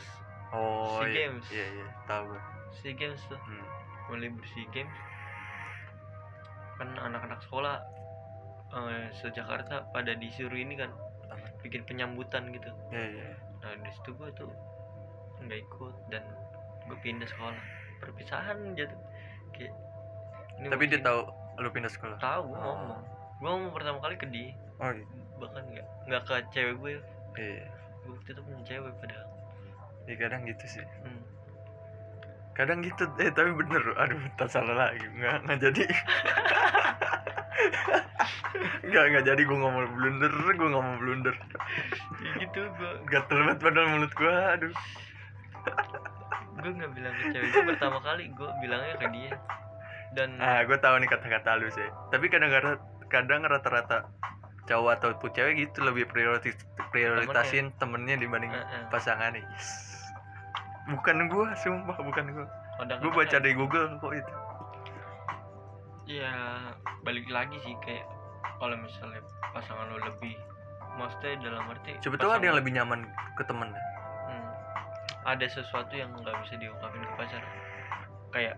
Oh 0.49 1.01
SEA 1.01 1.09
iya. 1.09 1.13
Games. 1.13 1.45
iya 1.53 1.65
iya. 1.81 1.87
Tahu 2.09 2.33
gue 2.33 2.41
sea 2.81 2.93
games 2.97 3.21
tuh. 3.29 3.39
Hmm. 3.45 3.65
mau 4.09 4.17
libur 4.17 4.41
sea 4.53 4.65
games. 4.73 4.97
Kan 6.81 6.89
anak-anak 6.97 7.39
sekolah 7.45 7.79
eh, 8.75 9.07
se-Jakarta 9.13 9.87
pada 9.89 10.11
disuruh 10.13 10.55
ini 10.55 10.75
kan 10.75 10.91
Apa? 11.25 11.47
bikin 11.61 11.83
penyambutan 11.83 12.51
gitu. 12.51 12.69
Iya 12.89 13.05
iya 13.13 13.27
nah 13.57 13.73
di 13.73 13.89
situ 13.89 14.13
gue 14.13 14.29
tuh 14.31 14.51
nggak 15.37 15.59
ikut 15.59 15.95
dan 16.09 16.21
gue 16.85 16.97
pindah 16.99 17.25
sekolah. 17.25 17.57
Perpisahan 17.97 18.57
jatuh 18.73 18.99
kayak 19.51 19.73
ini 20.55 20.67
tapi 20.67 20.85
dia 20.85 20.99
tahu 20.99 21.25
lu 21.57 21.69
pindah 21.69 21.89
sekolah? 21.89 22.17
Tahu 22.17 22.41
gue 22.45 22.55
Oh. 22.55 22.75
ngomong. 22.75 23.01
Gue 23.35 23.49
ngomong 23.49 23.71
pertama 23.71 23.97
kali 23.99 24.15
ke 24.15 24.27
dia. 24.27 24.53
Oh 24.77 24.91
iya. 24.91 25.05
Bahkan 25.35 25.63
nggak 25.67 25.87
nggak 26.05 26.21
ke 26.21 26.33
cewek 26.51 26.75
gue 26.77 26.91
iya 27.35 27.65
gue 27.99 28.11
waktu 28.11 28.29
itu 28.29 28.41
punya 28.41 28.61
cewek 28.63 28.93
padahal. 28.97 29.27
Iya, 30.05 30.15
kadang 30.19 30.41
gitu 30.45 30.65
sih. 30.69 30.85
Hmm. 31.01 31.23
kadang 32.53 32.79
gitu. 32.79 33.03
Eh 33.17 33.27
tapi 33.29 33.51
bener 33.51 33.83
aduh 33.97 34.21
tak 34.35 34.47
salah 34.47 34.75
lagi. 34.77 35.01
Nggak 35.09 35.35
nggak 35.43 35.59
jadi 35.59 35.83
nggak 38.85 39.03
nggak 39.11 39.25
jadi 39.27 39.41
gue 39.41 39.57
ngomong 39.57 39.85
blunder 39.93 40.33
gue 40.33 40.69
ngomong 40.69 40.95
blunder. 41.01 41.35
Ya 42.23 42.31
gitu 42.45 42.59
gue 42.79 42.91
gatel 43.11 43.39
banget 43.45 43.59
padahal 43.61 43.87
mulut 43.95 44.11
gue 44.13 44.33
aduh. 44.33 44.73
Gue 46.61 46.71
nggak 46.71 46.91
bilang 46.95 47.13
ke 47.13 47.23
cewek 47.35 47.49
gue 47.51 47.63
pertama 47.75 47.97
kali 48.01 48.31
gue 48.31 48.49
bilangnya 48.63 48.95
ke 48.97 49.07
dia. 49.11 49.33
Dan 50.15 50.39
ah 50.39 50.63
gue 50.63 50.77
tahu 50.79 50.95
nih 51.01 51.09
kata-kata 51.11 51.59
lu 51.59 51.67
sih. 51.73 51.89
Tapi 52.09 52.25
kadang-kadang 52.31 52.79
kadang 53.11 53.45
rata-rata 53.45 54.09
cowok 54.65 54.91
ataupun 54.97 55.29
cewek 55.33 55.53
gitu 55.61 55.85
lebih 55.85 56.09
prioritas 56.09 56.57
prioritasin 56.89 57.69
temennya. 57.77 58.17
dibanding 58.17 58.49
eh, 58.49 58.59
eh, 58.61 58.83
pasangannya 58.89 59.45
yes. 59.45 59.93
bukan 60.89 61.29
gue 61.29 61.47
sumpah 61.61 61.97
bukan 62.01 62.25
gue 62.33 62.45
gue 62.85 63.11
baca 63.13 63.37
di 63.39 63.51
Google 63.53 63.97
kok 64.01 64.13
itu 64.13 64.33
ya 66.05 66.31
balik 67.01 67.25
lagi 67.27 67.57
sih 67.59 67.73
kayak 67.79 68.05
kalau 68.55 68.77
misalnya 68.77 69.21
pasangan 69.51 69.87
lo 69.87 69.99
lebih 69.99 70.37
maksudnya 70.95 71.35
dalam 71.43 71.65
arti 71.67 71.97
coba 71.99 72.15
tuh 72.15 72.31
ada 72.31 72.45
yang 72.45 72.55
lebih 72.55 72.71
nyaman 72.71 73.03
ke 73.33 73.43
temen 73.43 73.69
Hmm. 74.25 74.47
ada 75.23 75.45
sesuatu 75.45 75.91
yang 75.91 76.09
nggak 76.13 76.33
bisa 76.41 76.55
diungkapin 76.55 77.01
ke 77.01 77.13
pacar 77.15 77.43
kayak 78.31 78.55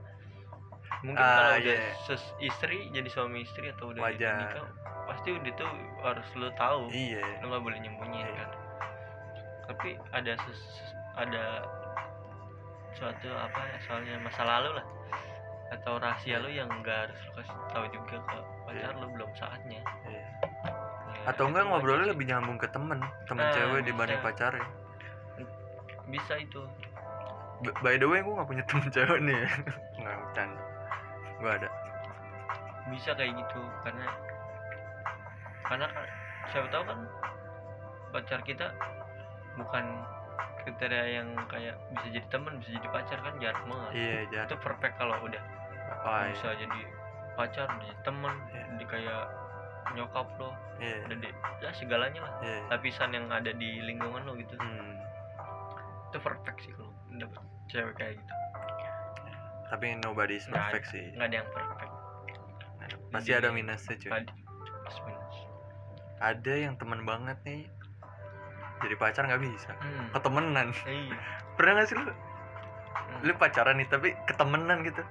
mungkin 1.00 1.20
Ah, 1.20 1.54
kalau 1.54 1.62
udah 1.62 1.78
iya. 1.78 1.94
ses- 2.04 2.36
istri 2.40 2.88
jadi 2.90 3.08
suami 3.08 3.42
istri 3.42 3.70
atau 3.70 3.92
udah 3.92 4.02
Wajar. 4.02 4.38
nikah 4.40 4.68
pasti 5.06 5.30
udah 5.32 5.52
tuh 5.54 5.72
harus 6.02 6.28
lo 6.34 6.50
tahu 6.54 6.88
iya 6.90 7.24
lo 7.40 7.50
nggak 7.50 7.64
boleh 7.64 7.80
nyembunyiin 7.80 8.26
Iya. 8.26 8.34
kan 8.38 8.50
tapi 9.68 9.90
ada 10.12 10.32
ses- 10.38 10.84
ada 11.16 11.44
suatu 12.94 13.30
apa 13.30 13.60
ya 13.64 13.78
soalnya 13.84 14.16
masa 14.18 14.42
lalu 14.42 14.70
lah 14.74 14.86
atau 15.68 15.94
rahasia 15.98 16.40
lo 16.40 16.48
yang 16.48 16.70
nggak 16.72 16.98
harus 17.06 17.20
lo 17.26 17.32
kasih 17.36 17.56
tahu 17.70 17.86
juga 17.92 18.16
ke 18.24 18.38
pacar 18.66 18.92
Iya. 18.92 19.00
lo 19.00 19.08
belum 19.10 19.30
saatnya. 19.34 19.82
Ya, 20.08 20.24
atau 21.26 21.44
itu 21.44 21.50
enggak 21.52 21.64
ngobrolnya 21.66 22.08
lebih 22.08 22.26
nyambung 22.26 22.56
ke 22.56 22.68
temen 22.68 23.00
temen 23.26 23.44
Nah, 23.44 23.52
cewek 23.52 23.82
dibanding 23.84 24.16
bisa. 24.18 24.28
pacarnya. 24.28 24.68
Bisa 26.08 26.34
itu. 26.40 26.62
B- 27.58 27.76
by 27.82 27.98
the 27.98 28.06
way 28.06 28.22
gue 28.22 28.32
gak 28.32 28.48
punya 28.48 28.64
temen 28.64 28.88
cewek 28.88 29.20
nih. 29.20 29.44
Nggak 30.00 30.16
bercanda. 30.24 30.64
Gue 31.38 31.52
ada. 31.52 31.70
Bisa 32.88 33.12
kayak 33.12 33.36
gitu 33.36 33.60
karena 33.84 34.08
karena 35.68 35.88
siapa 36.48 36.68
tahu 36.72 36.84
kan 36.88 37.00
pacar 38.08 38.40
kita 38.42 38.72
bukan 39.60 39.84
kriteria 40.64 41.20
yang 41.20 41.28
kayak 41.48 41.76
bisa 41.92 42.08
jadi 42.10 42.28
teman 42.30 42.56
bisa 42.64 42.72
jadi 42.74 42.88
pacar 42.88 43.20
kan 43.20 43.34
jarang 43.38 43.66
banget. 43.68 43.92
Iya 43.92 44.16
itu 44.22 44.32
jatuh 44.34 44.60
perfect 44.64 44.96
kalau 44.96 45.16
udah 45.20 45.44
oh, 46.08 46.18
iya. 46.18 46.32
bisa 46.32 46.50
jadi 46.56 46.80
pacar 47.34 47.68
jadi 47.78 47.96
temen 48.02 48.34
Iya. 48.48 48.64
di 48.74 48.86
kayak 48.86 49.24
nyokap 49.90 50.28
lo 50.36 50.52
ada 50.80 51.16
di 51.16 51.30
ya 51.58 51.70
segalanya 51.72 52.20
lah. 52.20 52.34
Iya. 52.40 52.60
Lapisan 52.70 53.10
yang 53.12 53.28
ada 53.30 53.52
di 53.52 53.82
lingkungan 53.82 54.24
lo 54.24 54.34
gitu. 54.36 54.56
Hmm. 54.56 54.96
itu 56.08 56.18
perfect 56.20 56.60
sih 56.62 56.72
kalau 56.72 56.88
dapet 57.14 57.42
cewek 57.68 57.94
kayak 57.94 58.14
gitu. 58.16 58.34
Tapi 59.68 60.00
nobody 60.00 60.36
is 60.36 60.48
Nggak 60.48 60.56
perfect 60.66 60.86
ada. 60.86 60.94
sih. 60.94 61.06
Nggak 61.12 61.28
ada 61.28 61.36
yang 61.36 61.50
perfect. 61.50 61.92
Pasti 63.08 63.28
Jadi- 63.28 63.38
ada 63.38 63.50
minusnya 63.52 63.96
cuy. 63.98 64.12
ada 64.14 64.32
plus 64.80 64.98
minus. 65.04 65.38
Ada 66.18 66.54
yang 66.58 66.74
temen 66.76 67.04
banget 67.04 67.38
nih. 67.44 67.62
Jadi 68.78 68.96
pacar 68.96 69.24
nggak 69.26 69.44
bisa. 69.44 69.72
Hmm. 69.76 70.08
ketemenan. 70.12 70.68
Iya. 70.82 71.16
Pernah 71.60 71.72
gak 71.76 71.88
sih 71.88 71.96
lu? 71.98 72.04
Hmm. 72.08 73.20
lu 73.22 73.32
pacaran 73.36 73.76
nih 73.76 73.88
tapi 73.88 74.10
ketemenan 74.26 74.82
gitu 74.82 75.04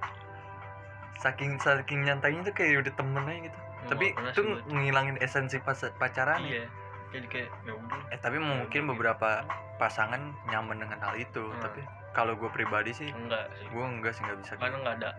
saking 1.17 1.57
saking 1.57 2.01
nyantainya 2.01 2.41
tuh 2.41 2.53
kayak 2.53 2.81
udah 2.81 2.93
temen 2.93 3.23
aja 3.23 3.39
gitu 3.43 3.57
Nggak 3.57 3.87
tapi 3.87 4.05
itu 4.11 4.41
ngilangin 4.69 5.17
esensi 5.17 5.57
pas 5.59 5.77
pacaran 5.95 6.41
iya 6.41 6.65
jadi 7.07 7.25
kayak 7.25 7.49
ya 7.63 7.73
udah 7.73 7.99
eh 8.11 8.19
tapi 8.19 8.37
mungkin 8.37 8.81
gitu. 8.83 8.91
beberapa 8.91 9.41
pasangan 9.77 10.19
nyaman 10.45 10.77
dengan 10.81 10.99
hal 10.99 11.15
itu 11.15 11.43
Hmm. 11.43 11.61
tapi 11.61 11.81
kalau 12.11 12.33
gue 12.33 12.49
pribadi 12.49 12.91
sih 12.91 13.09
enggak 13.09 13.47
sih 13.55 13.67
gue 13.67 13.85
enggak 13.85 14.11
sih 14.11 14.21
nggak 14.21 14.37
bisa 14.41 14.53
karena 14.55 14.77
nggak 14.79 14.95
ada 14.97 15.09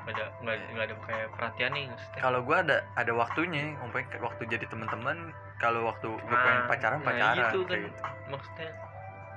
nggak 0.00 0.14
ada 0.16 0.24
nggak 0.40 0.56
Iya. 0.56 0.82
ada 0.82 0.94
kayak 1.02 1.28
perhatian 1.34 1.70
nih 1.72 1.84
maksudnya 1.88 2.20
kalau 2.20 2.40
gue 2.40 2.56
ada 2.58 2.76
ada 2.94 3.12
waktunya 3.12 3.62
umpamanya 3.78 4.18
waktu 4.18 4.42
jadi 4.48 4.64
teman-teman 4.66 5.16
kalau 5.56 5.80
waktu 5.86 6.08
gue 6.08 6.28
Nah, 6.30 6.42
pengen 6.42 6.62
pacaran 6.66 6.98
nah 6.98 7.06
pacaran 7.06 7.36
gitu 7.46 7.58
kan. 7.64 7.78
gitu. 7.78 8.00
maksudnya 8.28 8.68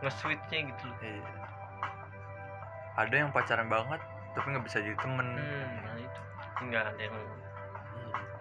nge-sweetnya 0.01 0.60
gitu 0.70 0.84
loh 0.84 0.98
Iya. 1.00 1.24
ada 2.96 3.15
yang 3.15 3.29
pacaran 3.29 3.67
banget 3.67 4.01
tapi 4.34 4.46
nggak 4.50 4.66
bisa 4.66 4.78
jadi 4.80 4.98
temen. 4.98 5.28
Hmm, 5.38 5.72
nah 5.80 5.96
itu. 5.98 6.20
Nggak 6.63 6.84
ada 6.90 7.02
yang 7.02 7.16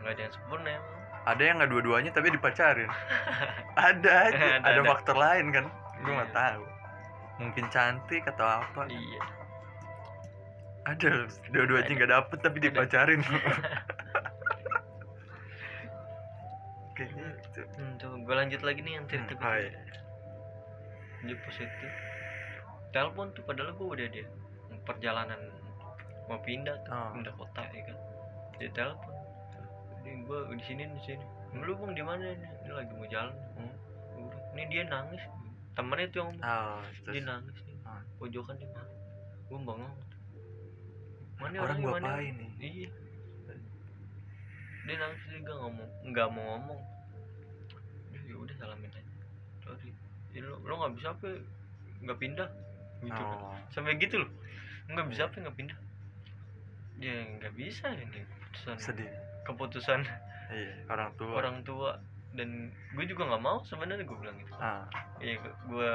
nggak 0.00 0.12
ada 0.12 0.20
yang 0.20 0.32
sempurna 0.32 0.68
emang. 0.72 0.96
Ada 1.22 1.42
yang 1.46 1.56
nggak 1.62 1.70
dua-duanya 1.70 2.10
tapi 2.10 2.28
dipacarin. 2.30 2.90
Ada 3.78 4.10
aja. 4.26 4.36
Ada, 4.36 4.58
ada, 4.58 4.70
ada. 4.74 4.82
faktor 4.84 5.16
lain 5.16 5.46
kan? 5.48 5.64
Gue 6.02 6.12
nggak 6.12 6.28
Iya. 6.28 6.36
tahu. 6.36 6.62
Mungkin 7.40 7.64
cantik 7.70 8.22
atau 8.26 8.46
apa. 8.60 8.80
Iya. 8.86 9.22
Ada. 10.84 11.08
Loh, 11.14 11.28
dua-duanya 11.54 11.92
nggak 11.94 12.10
dapet 12.10 12.38
tapi 12.42 12.58
Ada. 12.58 12.66
dipacarin. 12.68 13.22
Kayak 16.92 17.10
gitu. 17.16 17.60
Hmm, 17.78 18.20
gue 18.20 18.34
lanjut 18.34 18.60
lagi 18.60 18.80
nih 18.84 18.92
yang 19.00 19.06
cerita 19.08 19.32
Hmm, 19.32 19.40
gue 19.40 19.48
oh 19.48 19.56
iya. 19.56 19.80
dia 21.24 21.36
positif. 21.46 21.90
Telepon 22.92 23.32
tuh 23.32 23.42
padahal 23.46 23.72
gue 23.72 23.86
udah 23.88 24.06
dia. 24.10 24.26
Perjalanan 24.82 25.38
mau 26.32 26.40
pindah 26.40 26.76
tuh 26.88 26.96
Oh. 26.96 27.12
pindah 27.12 27.34
kota 27.36 27.62
ya 27.76 27.82
kan? 27.84 27.96
Dia 28.56 28.70
telepon. 28.72 29.12
Ini 30.00 30.24
gue 30.24 30.38
di 30.56 30.64
sini 30.64 30.82
di 30.88 31.00
sini. 31.04 31.24
Lu 31.60 31.76
bang 31.76 31.92
di 31.92 32.00
mana 32.00 32.24
ini? 32.24 32.48
Ini 32.64 32.70
lagi 32.72 32.92
mau 32.96 33.04
jalan. 33.04 33.36
Hmm. 33.60 33.74
ini 34.56 34.62
dia 34.72 34.82
nangis. 34.88 35.20
Temennya 35.76 36.08
tuh 36.08 36.20
yang 36.24 36.32
Oh, 36.40 36.80
dia 37.12 37.20
nangis 37.20 37.56
nih. 37.68 37.76
Ah. 37.84 38.00
pojokan 38.16 38.56
dia 38.56 38.70
mana 38.72 38.88
gue 39.52 39.58
bengong 39.68 39.94
mana 41.36 41.56
orang 41.60 41.76
gua 41.84 41.92
mana? 42.00 42.24
nih 42.24 42.48
iya. 42.62 42.90
Dia 44.88 44.94
nangis 44.96 45.20
dia 45.28 45.38
nggak 45.44 45.58
ngomong 45.60 45.90
nggak 46.08 46.28
mau 46.32 46.44
ngomong. 46.56 46.80
Ya 48.24 48.34
udah 48.40 48.54
salamin 48.56 48.88
aja. 48.88 49.12
Sorry. 49.60 49.92
Ya, 50.32 50.40
lo 50.40 50.56
lo 50.64 50.72
nggak 50.80 50.94
bisa 50.96 51.12
apa 51.12 51.28
nggak 52.00 52.16
pindah. 52.16 52.48
Gitu. 53.02 53.12
Kan. 53.12 53.36
oh, 53.44 53.58
sampai 53.74 54.00
gitu 54.00 54.24
loh. 54.24 54.30
Nggak 54.88 55.06
bisa 55.12 55.28
apa 55.28 55.36
nggak 55.36 55.56
pindah 55.58 55.78
ya 57.00 57.14
nggak 57.38 57.52
bisa 57.56 57.92
ini 57.94 58.24
keputusan. 58.26 58.76
Sedih. 58.78 59.10
Keputusan 59.46 60.00
iya 60.52 60.72
orang 60.90 61.10
tua. 61.16 61.32
orang 61.38 61.58
tua. 61.64 61.90
Dan 62.32 62.72
gue 62.96 63.04
juga 63.04 63.28
nggak 63.28 63.44
mau 63.44 63.60
sebenarnya 63.68 64.08
gue 64.08 64.16
bilang 64.16 64.36
gitu. 64.40 64.52
Ah. 64.56 64.88
Ya 65.20 65.36
gue 65.40 65.92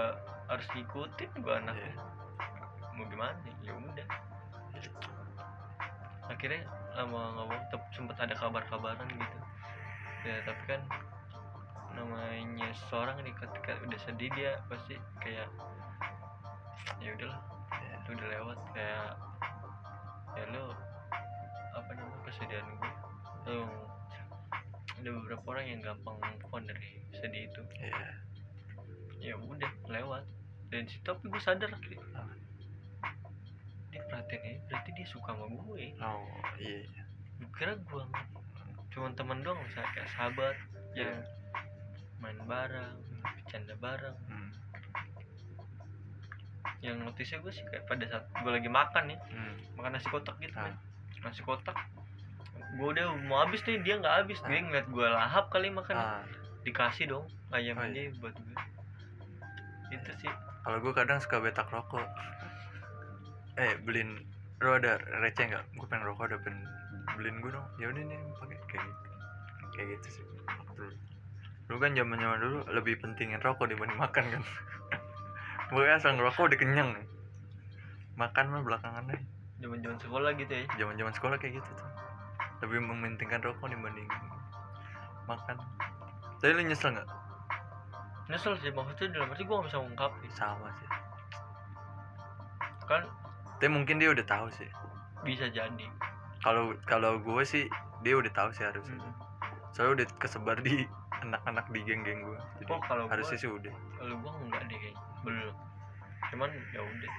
harus 0.47 0.67
ngikutin 0.77 1.29
gue 1.41 1.53
anaknya. 1.53 1.91
Iya. 1.93 2.03
mau 2.97 3.05
gimana? 3.09 3.37
Ya 3.65 3.73
udah. 3.73 4.07
Akhirnya 6.27 6.61
lama 6.97 7.21
ngomong 7.41 7.61
sempet 7.93 8.17
ada 8.17 8.33
kabar-kabaran 8.37 9.07
gitu. 9.09 9.37
Ya 10.25 10.41
tapi 10.45 10.63
kan 10.65 10.81
namanya 11.97 12.69
seorang 12.89 13.17
nih 13.25 13.33
ketika 13.33 13.73
udah 13.81 13.99
sedih 14.05 14.29
dia 14.37 14.61
pasti 14.69 14.97
kayak 15.17 15.49
ya 17.01 17.09
udahlah 17.17 17.41
Ya. 17.67 17.97
itu 17.99 18.09
udah 18.13 18.27
lewat. 18.31 18.57
Kayak 18.77 19.09
ya 20.37 20.45
lo 20.53 20.65
kesedihan 22.27 22.67
gue 22.67 22.91
lo 23.47 23.63
ada 24.89 25.09
beberapa 25.13 25.45
orang 25.47 25.65
yang 25.67 25.81
gampang 25.81 26.17
move 26.17 26.65
dari 26.65 26.89
sedih 27.13 27.47
itu 27.47 27.61
iya 27.77 28.11
ya 29.19 29.33
udah 29.35 29.71
lewat 29.87 30.23
dan 30.67 30.83
situ 30.83 31.01
tapi 31.01 31.25
gue 31.25 31.39
sadar 31.39 31.69
akhirnya 31.69 32.03
Apa? 32.13 32.33
dia 33.87 34.01
perhatian 34.03 34.41
ini 34.43 34.57
berarti 34.63 34.89
dia 34.91 35.07
suka 35.07 35.31
sama 35.31 35.47
gue 35.47 35.83
oh 35.95 36.27
iya 36.57 36.79
iya. 36.83 37.03
gue 37.37 37.49
kira 37.53 37.73
gue 37.75 38.03
cuma 38.89 39.07
teman 39.13 39.41
doang 39.41 39.57
misalnya 39.61 39.89
kayak 39.93 40.09
sahabat 40.09 40.55
yang 40.93 41.13
Iya. 41.13 41.29
main 42.17 42.39
bareng 42.43 42.97
bercanda 43.21 43.75
bareng 43.77 44.17
Hmm. 44.27 44.49
yang 46.79 46.97
notisnya 46.99 47.39
gue 47.39 47.49
sih 47.49 47.63
kayak 47.63 47.85
pada 47.85 48.05
saat 48.05 48.23
gue 48.27 48.51
lagi 48.51 48.69
makan 48.69 49.03
ya 49.07 49.17
Hmm. 49.27 49.55
makan 49.73 49.91
nasi 49.93 50.07
kotak 50.07 50.35
gitu 50.37 50.53
Ah. 50.53 50.67
kan 50.67 50.73
nasi 51.23 51.41
kotak 51.41 51.77
gue 52.67 52.87
udah 52.89 53.05
mau 53.25 53.41
habis 53.41 53.63
nih 53.63 53.79
dia 53.79 53.95
nggak 53.95 54.15
habis. 54.23 54.37
Dia 54.43 54.53
Ah. 54.53 54.61
ngeliat 54.61 54.87
gue 54.87 55.07
lahap 55.07 55.45
kali 55.47 55.67
makan. 55.69 55.95
Ah, 55.95 56.21
dikasih 56.61 57.07
dong 57.07 57.25
ayam 57.49 57.79
Oh, 57.79 57.85
aja 57.85 58.01
buat 58.19 58.35
gue 58.35 58.55
itu 59.87 60.11
sih. 60.19 60.31
Kalau 60.61 60.77
gue 60.83 60.91
kadang 60.91 61.15
suka 61.17 61.39
betak 61.39 61.71
rokok. 61.71 62.03
Eh 63.55 63.79
beliin 63.81 64.19
lu 64.59 64.69
ada 64.69 64.99
receh 65.23 65.47
nggak? 65.47 65.63
Gue 65.73 65.87
pengen 65.87 66.03
rokok 66.05 66.27
ada 66.27 66.37
pengen 66.43 66.59
beliin 67.15 67.39
gue 67.39 67.51
dong. 67.51 67.67
Ya 67.79 67.87
udah 67.87 68.03
nih 68.03 68.19
pakai. 68.35 68.57
Kayak 68.67 68.83
gitu. 68.83 69.09
Kayak 69.71 69.87
gitu 69.95 70.07
sih. 70.11 70.23
Dulu. 70.75 70.91
lu 71.67 71.75
kan 71.77 71.91
zaman 71.91 72.15
zaman 72.15 72.39
dulu 72.39 72.57
lebih 72.71 72.95
pentingin 72.97 73.39
rokok 73.39 73.67
dibanding 73.67 73.99
makan 73.99 74.23
kan? 74.29 74.43
Gue 75.75 75.83
asal 75.91 76.15
ngerokok 76.15 76.47
udah 76.47 76.59
kenyang. 76.59 76.95
Nih 76.95 77.05
makan 78.17 78.49
mah 78.49 78.63
belakangan 78.65 79.03
deh 79.05 79.21
zaman 79.57 79.77
zaman 79.79 79.97
sekolah 79.99 80.31
gitu 80.35 80.49
ya. 80.49 80.65
Zaman 80.73 80.95
zaman 80.95 81.13
sekolah 81.13 81.37
kayak 81.37 81.61
gitu 81.61 81.69
tuh 81.75 81.89
lebih 82.63 82.79
mementingkan 82.81 83.41
rokok 83.45 83.69
dibanding 83.69 84.09
makan. 85.27 85.57
Tapi 86.39 86.51
lu 86.53 86.63
nyesel 86.65 86.95
nggak? 86.95 87.09
Nyesel 88.27 88.53
sih 88.59 88.71
maksudnya 88.73 89.07
dalam 89.13 89.31
arti 89.31 89.43
gue 89.43 89.55
gak 89.55 89.65
bisa 89.69 89.77
ngungkapin 89.79 90.31
sama 90.33 90.67
sih. 90.79 90.89
Kan? 92.87 93.03
Tapi 93.59 93.69
mungkin 93.69 93.99
dia 93.99 94.09
udah 94.15 94.25
tahu 94.25 94.47
sih. 94.55 94.69
Bisa 95.21 95.51
jadi. 95.51 95.85
Kalau 96.41 96.73
kalau 96.87 97.19
gue 97.19 97.43
sih 97.43 97.65
dia 98.01 98.15
udah 98.15 98.31
tahu 98.31 98.49
sih 98.53 98.65
harusnya. 98.65 98.97
Hmm. 98.97 99.15
soalnya 99.75 100.01
udah 100.01 100.07
kesebar 100.17 100.57
di 100.65 100.89
anak-anak 101.21 101.69
di 101.69 101.85
geng-geng 101.85 102.25
gue 102.25 102.39
jadi 102.57 102.71
oh 102.73 102.81
kalau 102.85 103.05
harusnya 103.05 103.37
gue 103.37 103.43
sih 103.45 103.49
udah. 103.51 103.73
Kalau 103.99 104.15
gue 104.17 104.31
enggak 104.47 104.61
deh 104.65 104.77
kayaknya 104.77 105.01
belum 105.21 105.55
cuman 106.33 106.49
ya 106.73 106.81
udah. 106.81 107.13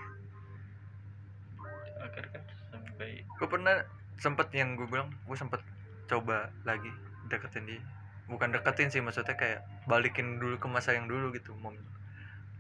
Akhirnya 2.03 2.31
kan 2.35 2.43
sampai 2.73 3.11
gue 3.23 3.49
pernah 3.49 3.77
sempet 4.19 4.51
yang 4.53 4.75
gue 4.75 4.87
bilang 4.91 5.11
gue 5.25 5.37
sempet 5.39 5.63
coba 6.11 6.51
lagi 6.67 6.91
deketin 7.31 7.65
dia. 7.67 7.81
Bukan 8.29 8.53
deketin 8.53 8.93
sih 8.93 9.01
maksudnya 9.01 9.39
kayak 9.39 9.65
balikin 9.89 10.37
dulu 10.37 10.61
ke 10.61 10.69
masa 10.69 10.93
yang 10.93 11.09
dulu 11.09 11.33
gitu 11.33 11.55
mom. 11.59 11.75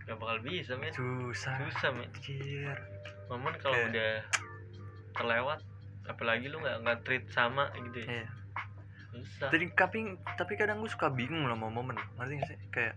Gak 0.08 0.16
bakal 0.16 0.40
bisa 0.40 0.78
men. 0.80 0.94
Susah 0.94 1.60
susah 1.68 1.92
men. 1.92 2.08
anjir. 2.08 2.72
Momen 3.28 3.52
kalau 3.60 3.76
Kayak- 3.76 3.90
udah 3.92 4.12
terlewat 5.12 5.60
apalagi 6.08 6.48
lu 6.48 6.64
nggak 6.64 6.76
nggak 6.80 6.98
treat 7.04 7.24
sama 7.28 7.68
gitu 7.76 8.00
ya. 8.00 8.24
Iya. 8.24 8.28
Susah. 9.12 9.48
Jadi 9.52 9.64
tapi 9.76 9.98
tapi 10.38 10.52
kadang 10.56 10.80
gue 10.80 10.88
suka 10.88 11.12
bingung 11.12 11.44
loh 11.44 11.58
mau 11.58 11.68
momen 11.68 11.98
ngerti 12.16 12.34
gak 12.40 12.48
sih? 12.48 12.58
Kayak 12.72 12.94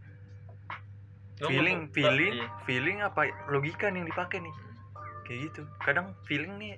Lu 1.42 1.50
feeling 1.50 1.90
feeling 1.90 2.34
iya. 2.38 2.48
feeling 2.64 2.98
apa 3.02 3.28
logika 3.50 3.90
nih 3.90 4.06
yang 4.06 4.10
dipakai 4.14 4.38
nih? 4.40 4.56
Kayak 5.26 5.40
gitu. 5.52 5.62
Kadang 5.82 6.14
feeling 6.30 6.56
nih 6.62 6.78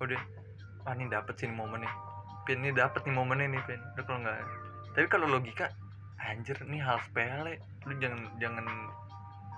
udah 0.00 0.20
wah 0.86 0.94
ini 0.94 1.10
dapet 1.10 1.34
sih 1.34 1.50
nih. 1.50 1.58
Momennya 1.58 1.90
pin 2.46 2.62
ini 2.62 2.70
dapet 2.70 3.02
nih 3.02 3.14
momennya 3.18 3.46
nih 3.50 3.62
pin. 3.66 3.82
Udah 3.98 4.04
kalau 4.06 4.18
nggak 4.22 4.38
tapi 4.94 5.06
kalau 5.10 5.26
logika 5.28 5.66
anjir 6.22 6.56
nih 6.62 6.80
hal 6.80 7.02
sepele. 7.02 7.58
Lu 7.84 7.98
jangan 7.98 8.30
jangan 8.38 8.66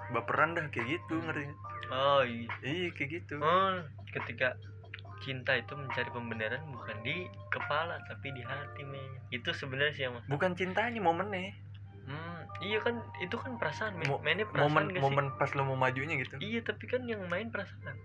baperan 0.08 0.56
dah 0.56 0.64
kayak 0.72 0.98
gitu 0.98 1.20
ngerti 1.20 1.52
oh 1.92 2.24
iya 2.24 2.48
iya 2.64 2.88
kayak 2.96 3.10
gitu. 3.22 3.36
Oh 3.44 3.76
ketika 4.12 4.56
cinta 5.18 5.52
itu 5.58 5.74
mencari 5.74 6.08
pembenaran 6.14 6.62
bukan 6.70 6.96
di 7.04 7.26
kepala 7.52 8.00
tapi 8.08 8.32
di 8.32 8.42
hati 8.44 8.82
men. 8.88 9.20
Itu 9.28 9.52
sebenarnya 9.52 9.92
sih 9.92 10.02
yang 10.08 10.16
mas. 10.16 10.24
Bukan 10.30 10.56
cintanya 10.56 11.00
momennya 11.02 11.52
hmm, 12.08 12.40
iya 12.64 12.80
kan 12.80 13.04
itu 13.20 13.36
kan 13.36 13.60
perasaan 13.60 14.00
men. 14.00 14.08
Mo- 14.08 14.22
mainnya 14.24 14.48
perasaan 14.48 14.72
momen 14.72 14.84
gak 14.88 14.96
sih? 14.96 15.04
momen 15.04 15.26
pas 15.36 15.50
lu 15.52 15.62
mau 15.68 15.76
majunya 15.76 16.14
gitu? 16.16 16.40
Iya 16.40 16.60
tapi 16.64 16.88
kan 16.88 17.04
yang 17.04 17.20
main 17.28 17.52
perasaan. 17.52 17.96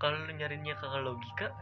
Kalau 0.00 0.16
lu 0.24 0.32
nyarinya 0.32 0.74
ke 0.76 0.86
logika 1.00 1.52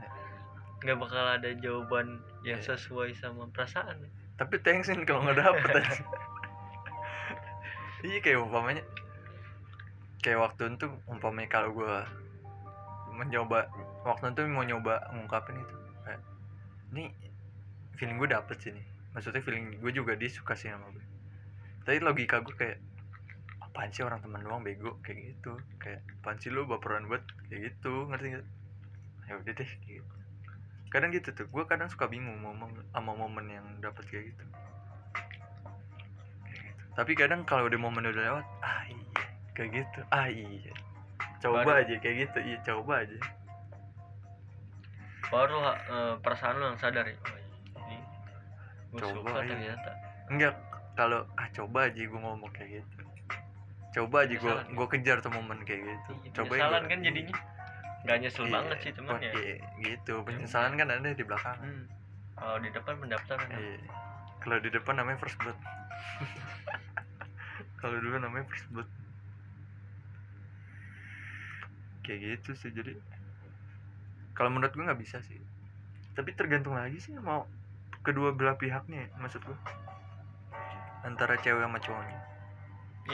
nggak 0.83 0.99
bakal 0.99 1.25
ada 1.25 1.51
jawaban 1.57 2.19
yang 2.43 2.59
Iya. 2.59 2.75
sesuai 2.75 3.15
sama 3.15 3.47
perasaan. 3.49 4.03
Tapi 4.35 4.59
tensin 4.61 5.07
kalau 5.07 5.23
nggak 5.25 5.39
dapet 5.39 5.71
iya 8.03 8.19
kayak 8.19 8.43
umpamanya 8.43 8.83
kayak 10.19 10.43
waktu 10.43 10.75
itu 10.75 10.91
umpamanya 11.07 11.47
kalau 11.47 11.71
gue 11.71 11.95
mencoba 13.15 13.71
waktu 14.03 14.35
itu 14.35 14.43
mau 14.51 14.67
nyoba 14.67 14.99
ngungkapin 15.15 15.63
itu 15.63 15.77
kayak 16.03 16.21
ini 16.91 17.15
feeling 17.95 18.19
gue 18.19 18.27
dapet 18.27 18.57
sih 18.59 18.73
nih. 18.75 18.83
Maksudnya 19.15 19.45
feeling 19.45 19.79
gue 19.79 19.93
juga 19.95 20.19
dia 20.19 20.27
suka 20.27 20.59
sih 20.59 20.73
sama 20.73 20.91
gue 20.91 21.05
tapi 21.83 21.99
logika 21.99 22.39
gue 22.43 22.55
kayak 22.55 22.79
apaan 23.59 23.91
sih 23.91 24.07
orang 24.07 24.23
teman 24.23 24.43
doang 24.47 24.63
bego 24.63 25.03
kayak 25.03 25.35
gitu. 25.35 25.59
Kayak 25.83 26.03
apaan 26.23 26.39
sih 26.39 26.51
lu 26.55 26.63
baperan 26.67 27.11
buat 27.11 27.23
kayak 27.51 27.75
gitu 27.75 28.07
ngerti 28.07 28.39
nggak? 28.39 28.47
Ya 29.27 29.33
udah 29.39 29.53
deh 29.55 29.71
gitu 29.87 30.15
kadang 30.93 31.09
gitu 31.09 31.33
tuh 31.33 31.49
gue 31.49 31.65
kadang 31.65 31.89
suka 31.89 32.05
bingung 32.05 32.37
momen 32.45 32.69
sama 32.93 33.17
momen 33.17 33.49
yang 33.49 33.65
kayak 33.81 33.97
gitu. 33.97 34.05
Kayak 34.13 34.25
gitu. 34.37 34.45
tapi 36.93 37.17
kadang 37.17 37.49
kalau 37.49 37.65
udah 37.65 37.81
momen 37.81 38.05
udah 38.05 38.21
lewat 38.21 38.47
ah 38.61 38.85
iya. 38.85 39.23
Kayak 39.57 39.71
gitu. 39.81 40.01
Ah 40.13 40.29
iya. 40.29 40.73
Coba 41.41 41.65
Baru- 41.65 41.81
aja 41.81 41.95
kayak 41.97 42.17
gitu. 42.29 42.39
Iya 42.45 42.59
coba 42.69 42.93
aja. 43.09 43.19
Baru 45.33 45.57
eh, 45.65 46.15
perasaan 46.21 46.61
lu 46.61 46.65
yang 46.69 46.79
sadar 46.79 47.09
ya? 47.09 47.17
Oh, 47.17 47.33
ini 47.89 47.97
gue 48.93 49.01
Coba, 49.01 49.17
suka 49.17 49.41
iya. 49.41 49.49
ternyata. 49.49 49.91
Enggak 50.29 50.55
kalau 50.93 51.25
ah 51.41 51.49
coba 51.57 51.89
aja 51.89 52.03
gue 52.05 52.21
ngomong 52.21 52.53
kayak 52.53 52.85
gitu. 52.85 53.01
Coba 53.97 54.29
aja 54.29 54.37
gue 54.37 54.45
Penyesalan. 54.45 54.77
gue 54.77 54.87
kejar 54.93 55.17
tuh 55.25 55.33
momen 55.33 55.59
kayak 55.65 55.81
gitu. 55.89 56.13
Iya, 56.21 56.31
coba 56.37 56.53
kan 56.85 57.01
jadinya 57.01 57.37
nggak 58.03 58.17
nyesel 58.19 58.45
Iya, 58.45 58.53
banget 58.53 58.77
sih 58.83 58.93
teman 58.93 59.17
ya 59.19 59.33
iya, 59.33 59.57
gitu 59.79 60.15
penyesalan 60.27 60.75
kan 60.75 60.89
ada 60.91 61.15
di 61.15 61.23
belakang 61.23 61.59
hmm. 61.63 61.85
kalau 62.35 62.57
di 62.59 62.69
depan 62.71 62.95
pendaftaran 62.99 63.47
Iya. 63.49 63.79
Kalau 64.43 64.59
di 64.59 64.75
depan 64.75 64.99
namanya 64.99 65.23
first 65.23 65.39
blood. 65.39 65.55
Kalau 67.79 67.95
dulu 67.95 68.19
namanya 68.19 68.43
first 68.51 68.67
blood. 68.75 68.91
Kayak 72.03 72.43
gitu 72.43 72.51
sih 72.59 72.75
jadi. 72.75 72.99
Kalau 74.35 74.51
menurut 74.51 74.75
gue 74.75 74.83
nggak 74.83 74.99
bisa 74.99 75.23
sih. 75.23 75.39
Tapi 76.19 76.35
tergantung 76.35 76.75
lagi 76.75 76.99
sih 76.99 77.15
mau 77.15 77.47
kedua 78.03 78.35
belah 78.35 78.59
pihaknya 78.59 79.07
ya, 79.07 79.09
maksud 79.23 79.47
gue. 79.47 79.55
Antara 81.07 81.39
cewek 81.39 81.63
sama 81.63 81.79
cowoknya. 81.79 82.19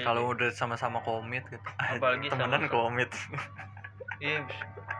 Iya, 0.01 0.05
Kalau 0.09 0.33
udah 0.33 0.49
sama-sama 0.57 1.05
komit 1.05 1.45
gitu. 1.45 1.61
Apalagi 1.77 2.33
temenan 2.33 2.65
sama- 2.65 2.73
komit. 2.73 3.13
iya 4.21 4.39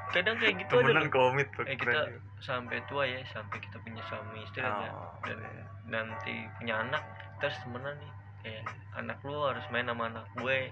kadang 0.09 0.37
kayak 0.37 0.55
gitu 0.59 0.73
temenan 0.79 1.05
loh. 1.05 1.13
komit. 1.13 1.49
Eh, 1.61 1.75
kita 1.75 2.01
sampai 2.39 2.79
tua 2.87 3.03
ya 3.03 3.21
sampai 3.27 3.59
kita 3.59 3.77
punya 3.79 4.01
suami 4.05 4.41
istri 4.41 4.61
Oh, 4.61 4.71
ada 4.71 4.89
dan 5.23 5.39
iya. 5.39 5.65
nanti 5.87 6.35
punya 6.57 6.75
anak 6.81 7.03
terus 7.37 7.59
temenan 7.61 7.95
nih 7.95 8.13
kayak 8.41 8.63
anak 8.95 9.19
lu 9.21 9.37
harus 9.43 9.63
main 9.69 9.85
sama 9.85 10.07
anak 10.07 10.25
gue 10.35 10.71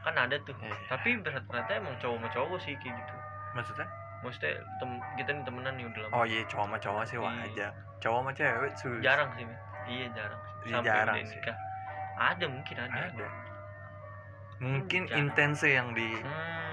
kan 0.00 0.14
ada 0.14 0.36
tuh 0.40 0.52
Iya. 0.56 0.76
tapi 0.88 1.16
berat-beratnya 1.18 1.76
emang 1.78 1.96
cowok 1.96 2.16
sama 2.16 2.28
cowok 2.30 2.58
sih 2.58 2.74
kayak 2.76 2.94
gitu 2.94 3.14
Maksudnya? 3.50 3.86
maksudnya 4.20 4.52
tem- 4.76 5.04
kita 5.14 5.30
nih 5.30 5.42
temenan 5.42 5.72
nih 5.74 5.86
udah 5.86 6.00
lama 6.04 6.12
Oh 6.14 6.24
iya 6.24 6.42
cowok 6.44 6.66
sama 6.66 6.78
cowok 6.78 7.02
sih 7.04 7.16
Iya. 7.16 7.24
wajar. 7.26 7.70
Cowok 7.98 8.18
sama 8.18 8.32
cewek 8.32 8.70
susah. 8.76 9.00
jarang 9.00 9.30
sih 9.32 9.44
Men. 9.44 9.58
iya 9.86 10.06
jarang 10.10 10.40
Iya, 10.60 10.72
sampai 10.74 10.86
jarang 10.86 11.16
udah 11.16 11.26
sih. 11.26 11.38
nikah 11.38 11.56
ada 12.20 12.44
mungkin 12.46 12.76
ada, 12.78 13.00
ada 13.08 13.26
mungkin 14.60 15.02
Jarang. 15.02 15.20
intense 15.22 15.64
yang 15.66 15.88
di 15.90 16.08
Hmm, 16.14 16.69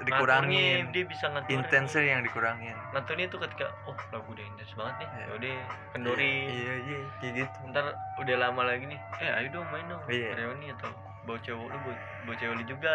dikurangin 0.00 0.88
ngaturnya 0.88 0.92
dia 0.92 1.04
bisa 1.04 1.24
ngaturin 1.28 1.54
intense 1.56 1.98
yang 1.98 2.20
dikurangin 2.24 2.76
ngaturnya 2.90 3.26
tuh 3.28 3.38
ketika 3.44 3.66
oh 3.84 3.96
lagu 4.10 4.28
udah 4.32 4.44
intens 4.44 4.72
banget 4.72 4.94
nih 4.96 5.08
Iya. 5.10 5.24
yaudah 5.28 5.54
kendori 5.92 6.34
iya 6.48 6.74
iya 6.80 7.00
kayak 7.20 7.32
gitu 7.36 7.58
ntar 7.70 7.84
udah 8.16 8.36
lama 8.38 8.62
lagi 8.64 8.84
nih 8.88 9.00
eh 9.20 9.30
ayo 9.36 9.48
dong 9.52 9.66
main 9.68 9.84
dong 9.86 10.02
Iya. 10.08 10.28
reuni 10.34 10.66
atau 10.72 10.90
bawa 11.28 11.38
cowok 11.44 11.66
lu 11.68 11.78
bawa, 11.84 11.96
bawa 12.24 12.34
cewek 12.40 12.54
lu 12.56 12.64
juga 12.64 12.94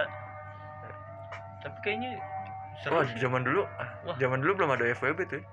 tapi 1.61 1.77
kayaknya 1.81 2.09
seru 2.81 3.01
sih. 3.07 3.17
zaman 3.17 3.41
dulu 3.41 3.63
ah, 3.79 3.89
Wah. 4.05 4.15
zaman 4.17 4.37
dulu 4.43 4.51
belum 4.61 4.69
ada 4.75 4.85
FWB 4.93 5.19
tuh 5.25 5.39
ya. 5.39 5.45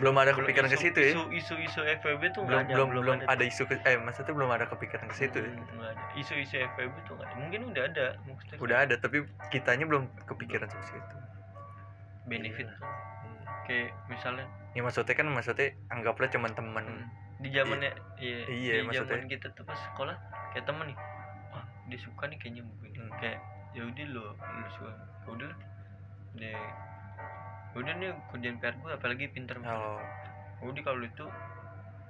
Belum 0.00 0.14
ada 0.18 0.32
kepikiran 0.34 0.68
ke 0.70 0.78
situ 0.78 0.98
ya? 0.98 1.12
isu 1.30 1.54
isu 1.58 1.80
FWB 2.02 2.22
tuh 2.34 2.42
belum 2.42 2.60
ada 2.66 2.72
belum 2.74 2.88
belum 2.92 3.14
ada, 3.22 3.24
ada 3.30 3.44
isu 3.44 3.62
ke, 3.68 3.78
eh 3.86 3.96
maksudnya 3.98 4.34
belum 4.34 4.50
ada 4.50 4.64
kepikiran 4.66 5.06
ke 5.06 5.16
situ 5.16 5.38
ya? 5.40 5.50
Hmm, 5.50 5.64
nggak 5.78 5.90
ada. 5.94 6.04
isu 6.18 6.34
isu 6.40 6.54
FWB 6.74 6.94
tuh 7.06 7.14
ada. 7.20 7.34
Mungkin 7.38 7.60
udah 7.72 7.82
ada 7.88 8.06
maksudnya. 8.26 8.58
Udah 8.58 8.76
ada 8.86 8.94
tapi 8.98 9.16
kitanya 9.54 9.84
belum 9.86 10.10
kepikiran 10.26 10.68
ke 10.68 10.84
situ. 10.88 11.16
Benefit. 12.26 12.66
Iya. 12.66 12.76
kan. 12.76 12.92
kayak 13.64 13.88
misalnya. 14.12 14.46
Ya 14.76 14.80
maksudnya 14.84 15.14
kan 15.16 15.26
maksudnya 15.30 15.68
anggaplah 15.88 16.28
cuman 16.28 16.52
temen. 16.52 16.84
Hmm, 16.84 17.06
di 17.40 17.48
zamannya 17.52 17.90
iya, 18.20 18.38
Iya, 18.48 18.72
di 18.80 18.84
maksudnya. 18.88 19.10
zaman 19.16 19.28
kita 19.30 19.46
tuh 19.56 19.64
pas 19.64 19.78
sekolah 19.92 20.16
kayak 20.52 20.64
temen 20.68 20.86
nih. 20.92 20.98
Wah 21.52 21.64
dia 21.88 21.98
suka 22.00 22.24
nih 22.28 22.38
kayaknya 22.40 22.62
buku 22.66 22.84
ini. 22.92 22.98
Hmm. 23.00 23.12
kayak 23.20 23.38
ya 23.74 23.82
udah 23.82 24.06
lo 24.12 24.26
lo 24.38 24.68
suka 24.70 24.92
Ya 25.24 25.28
udah 25.32 25.52
deh 26.34 26.58
udah 27.74 27.94
nih 27.94 28.10
kerjaan 28.30 28.56
PR 28.58 28.74
gue 28.76 28.90
apalagi 28.92 29.24
pinter. 29.28 29.56
Oh. 29.60 29.98
Udah 30.62 30.82
kalau 30.82 31.02
itu 31.02 31.26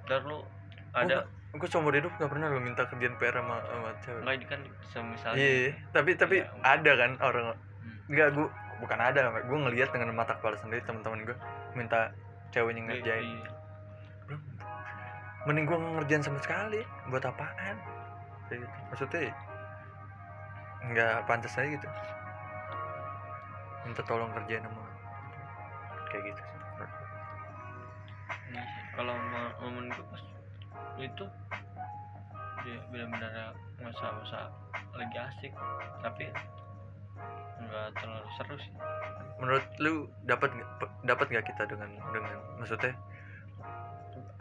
ntar 0.05 0.21
lu 0.21 0.45
ada 0.93 1.25
gue 1.51 1.67
seumur 1.67 1.91
hidup 1.91 2.11
gak 2.15 2.29
pernah 2.29 2.47
lo 2.47 2.59
minta 2.59 2.85
kerjaan 2.85 3.15
PR 3.15 3.35
sama, 3.35 3.57
sama 3.63 3.89
cewek. 3.99 4.21
Nggak 4.21 4.35
ini 4.35 4.45
kan 4.45 4.59
semisalnya 4.85 5.39
iya 5.39 5.71
tapi 5.89 6.11
tapi 6.13 6.35
Iya. 6.39 6.51
ada 6.61 6.91
kan 6.95 7.11
orang 7.19 7.45
Hmm. 7.51 7.97
nggak 8.07 8.27
gue 8.33 8.47
bukan 8.75 8.99
ada 8.99 9.19
gue 9.39 9.57
ngelihat 9.61 9.89
dengan 9.89 10.11
mata 10.11 10.35
kepala 10.35 10.55
sendiri 10.55 10.83
teman-teman 10.83 11.25
gue 11.25 11.37
minta 11.73 12.11
ceweknya 12.51 12.81
Iya, 12.81 12.87
ngerjain. 12.91 13.25
iya. 13.25 13.49
mending 15.45 15.65
gue 15.65 15.77
ngerjain 15.77 16.21
sama 16.21 16.41
sekali. 16.41 16.81
Buat 17.07 17.29
apaan? 17.29 17.77
Kayak 18.49 18.65
gitu. 18.65 18.77
Maksudnya 18.89 19.21
nggak 20.85 21.13
pantas 21.25 21.53
aja 21.53 21.69
gitu. 21.69 21.87
Minta 23.85 24.01
tolong 24.01 24.33
kerjain 24.33 24.61
sama 24.61 24.84
kayak 26.15 26.31
gitu 26.31 26.41
sih. 26.41 26.53
Sih. 28.55 28.63
kalau 28.95 29.13
momen 29.59 29.91
gue 29.91 30.05
pas 30.07 30.21
itu 30.95 31.25
dia 32.63 32.79
benar-benar 32.89 33.51
masa-masa 33.83 34.47
lagi 34.95 35.17
asik 35.19 35.51
tapi 35.99 36.31
nggak 37.59 37.87
terlalu 37.99 38.29
seru 38.39 38.55
sih. 38.59 38.73
Menurut 39.43 39.65
lu 39.83 40.07
dapat 40.23 40.55
dapat 41.03 41.27
nggak 41.27 41.45
kita 41.51 41.67
dengan 41.67 41.91
dengan 42.15 42.39
maksudnya 42.55 42.95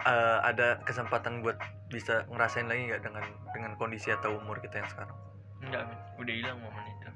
eh, 0.06 0.38
ada 0.46 0.78
kesempatan 0.86 1.42
buat 1.42 1.58
bisa 1.90 2.22
ngerasain 2.30 2.70
lagi 2.70 2.94
nggak 2.94 3.02
dengan 3.02 3.24
dengan 3.50 3.72
kondisi 3.74 4.14
atau 4.14 4.38
umur 4.38 4.62
kita 4.62 4.78
yang 4.78 4.90
sekarang? 4.90 5.18
Enggak 5.66 5.82
udah 6.22 6.34
hilang 6.34 6.58
momen 6.62 6.84
itu. 6.86 7.10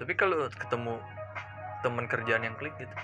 Tapi 0.00 0.12
kalau 0.16 0.48
ketemu 0.48 0.98
teman 1.84 2.08
kerjaan 2.08 2.48
yang 2.48 2.56
klik 2.56 2.72
gitu 2.80 2.96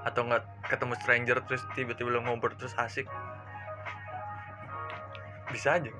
atau 0.00 0.24
nggak 0.24 0.42
ketemu 0.66 0.94
stranger 0.96 1.38
terus 1.44 1.62
tiba-tiba 1.74 2.08
lo 2.08 2.20
ngobrol 2.24 2.56
terus 2.56 2.72
asik. 2.76 3.04
Bisa 5.50 5.76
aja. 5.76 5.90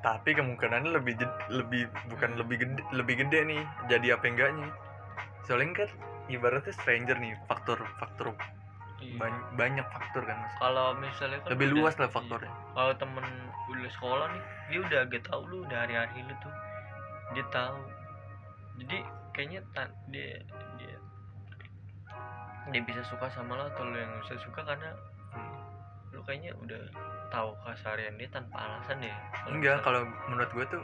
Tapi 0.00 0.36
kemungkinannya 0.36 0.92
lebih 0.92 1.18
lebih 1.50 1.82
bukan 2.06 2.38
lebih 2.38 2.56
gede 2.62 2.82
lebih 2.94 3.14
gede 3.26 3.40
nih 3.44 3.62
jadi 3.88 4.14
apa 4.14 4.24
enggaknya. 4.28 4.68
Soalnya 5.42 5.86
kan 5.86 5.90
ibaratnya 6.28 6.74
stranger 6.74 7.16
nih 7.18 7.34
faktor 7.46 7.78
faktor 7.98 8.34
Iya. 8.96 9.12
banyak, 9.20 9.44
banyak 9.60 9.86
faktor 9.92 10.24
kan 10.24 10.40
mas. 10.40 10.52
Kalau 10.56 10.96
misalnya 10.96 11.38
kan 11.44 11.48
lebih 11.52 11.68
udah- 11.68 11.76
luas 11.84 11.94
lah 12.00 12.08
iya. 12.08 12.16
faktornya. 12.16 12.52
kalau 12.72 12.92
temen 12.96 13.26
udah 13.68 13.90
sekolah 13.92 14.26
nih 14.32 14.42
dia 14.72 14.78
udah 14.80 14.98
agak 15.04 15.22
tahu 15.28 15.42
lu 15.46 15.56
udah 15.68 15.78
hari-hari 15.84 16.18
lu 16.24 16.34
tuh. 16.40 16.54
Dia 17.36 17.44
tahu. 17.52 17.78
Jadi 18.80 18.98
kayaknya 19.36 19.60
dia 20.08 20.40
dia 20.80 20.95
dia 22.66 22.82
bisa 22.82 23.02
suka 23.02 23.26
sama 23.28 23.54
lo 23.54 23.66
atau 23.66 23.82
lu 23.82 23.94
yang 23.94 24.12
bisa 24.20 24.34
suka 24.38 24.60
karena 24.60 24.90
Hmm. 25.28 25.52
lu 26.10 26.20
kayaknya 26.22 26.50
udah 26.56 26.80
tahu 27.28 27.52
keseharian 27.60 28.14
dia 28.14 28.28
tanpa 28.28 28.56
alasan 28.58 28.98
deh 28.98 29.12
Kalau 29.34 29.52
enggak 29.52 29.78
kalau 29.80 30.00
menurut 30.26 30.50
gue 30.50 30.66
tuh 30.70 30.82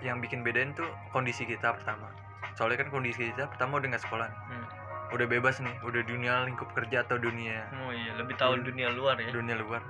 yang 0.00 0.18
bikin 0.18 0.40
bedain 0.40 0.72
tuh 0.72 0.84
kondisi 1.10 1.44
kita 1.44 1.72
pertama 1.72 2.10
soalnya 2.52 2.76
kan 2.78 2.90
kondisi 2.90 3.28
kita 3.28 3.46
pertama 3.46 3.78
udah 3.78 3.88
nggak 3.88 4.02
sekolah. 4.02 4.28
Hmm. 4.28 4.66
udah 5.10 5.26
bebas 5.26 5.56
nih 5.58 5.76
udah 5.82 6.02
dunia 6.02 6.42
lingkup 6.42 6.72
kerja 6.72 7.02
atau 7.02 7.16
dunia 7.16 7.68
oh 7.78 7.92
iya 7.92 8.12
lebih 8.14 8.32
tahu 8.34 8.56
Iya. 8.56 8.64
dunia 8.64 8.88
luar 8.90 9.16
ya 9.16 9.28
dunia 9.30 9.56
luar 9.56 9.84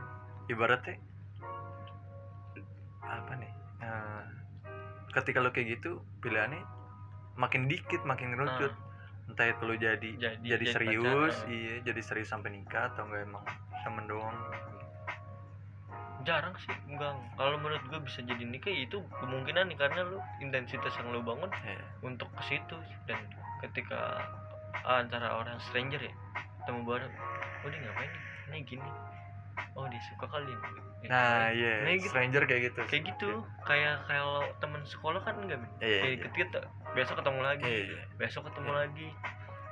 ibaratnya 0.47 0.99
apa 3.03 3.33
nih 3.35 3.53
eh, 3.81 4.25
ketika 5.13 5.39
lo 5.39 5.51
kayak 5.51 5.79
gitu 5.79 6.03
pilihannya 6.19 6.63
makin 7.35 7.67
dikit 7.67 8.03
makin 8.03 8.35
ngerucut 8.35 8.73
entah 9.25 9.47
itu 9.47 9.63
lo 9.63 9.75
jadi 9.75 10.11
Ah. 10.13 10.21
Jadi- 10.29 10.49
jadi, 10.49 10.65
serius 10.67 11.03
pacaran. 11.33 11.51
iya 11.51 11.75
jadi 11.83 12.01
serius 12.01 12.29
sampai 12.29 12.51
nikah 12.51 12.89
atau 12.89 13.05
enggak 13.05 13.23
emang 13.23 13.45
temen 13.81 14.05
doang 14.07 14.37
jarang 16.23 16.55
sih 16.57 16.71
enggak 16.87 17.11
kalau 17.35 17.59
menurut 17.59 17.83
gue 17.85 17.99
bisa 18.01 18.23
jadi 18.23 18.39
nikah 18.41 18.71
ya 18.71 18.87
itu 18.87 18.99
kemungkinan 19.13 19.67
nih 19.67 19.77
karena 19.77 20.07
lu 20.07 20.23
intensitas 20.39 20.95
yang 20.95 21.11
lu 21.11 21.19
bangun 21.21 21.51
Iya. 21.61 21.83
untuk 22.01 22.31
ke 22.33 22.43
situ 22.47 22.77
dan 23.05 23.19
ketika 23.61 24.23
antara 24.85 25.35
orang 25.35 25.59
stranger 25.61 25.99
ya 25.99 26.15
ketemu 26.61 26.81
bareng 26.85 27.13
oh 27.59 27.69
dia 27.69 27.81
ngapain 27.81 28.07
nih 28.07 28.23
ini 28.53 28.59
gini 28.65 28.89
oh 29.73 29.87
dia 29.87 30.03
suka 30.05 30.27
kali 30.27 30.53
Ya, 31.03 31.09
nah 31.09 31.45
iya 31.51 31.75
Nah, 31.83 31.93
gitu. 31.93 32.09
stranger 32.09 32.43
kayak 32.47 32.63
gitu 32.71 32.81
kayak 32.87 33.03
gitu 33.11 33.31
kayak 33.63 34.07
kalau 34.07 34.47
teman 34.59 34.83
sekolah 34.83 35.19
kan 35.21 35.35
enggak 35.37 35.59
men 35.59 35.71
Iya, 35.79 35.99
kayak 35.99 36.15
iya. 36.15 36.23
ketika 36.29 36.59
besok 36.93 37.19
ketemu 37.19 37.41
lagi 37.43 37.65
iya 37.67 37.81
iya 37.91 38.03
besok 38.17 38.43
ketemu 38.47 38.71
Iya. 38.71 38.79
lagi 38.79 39.09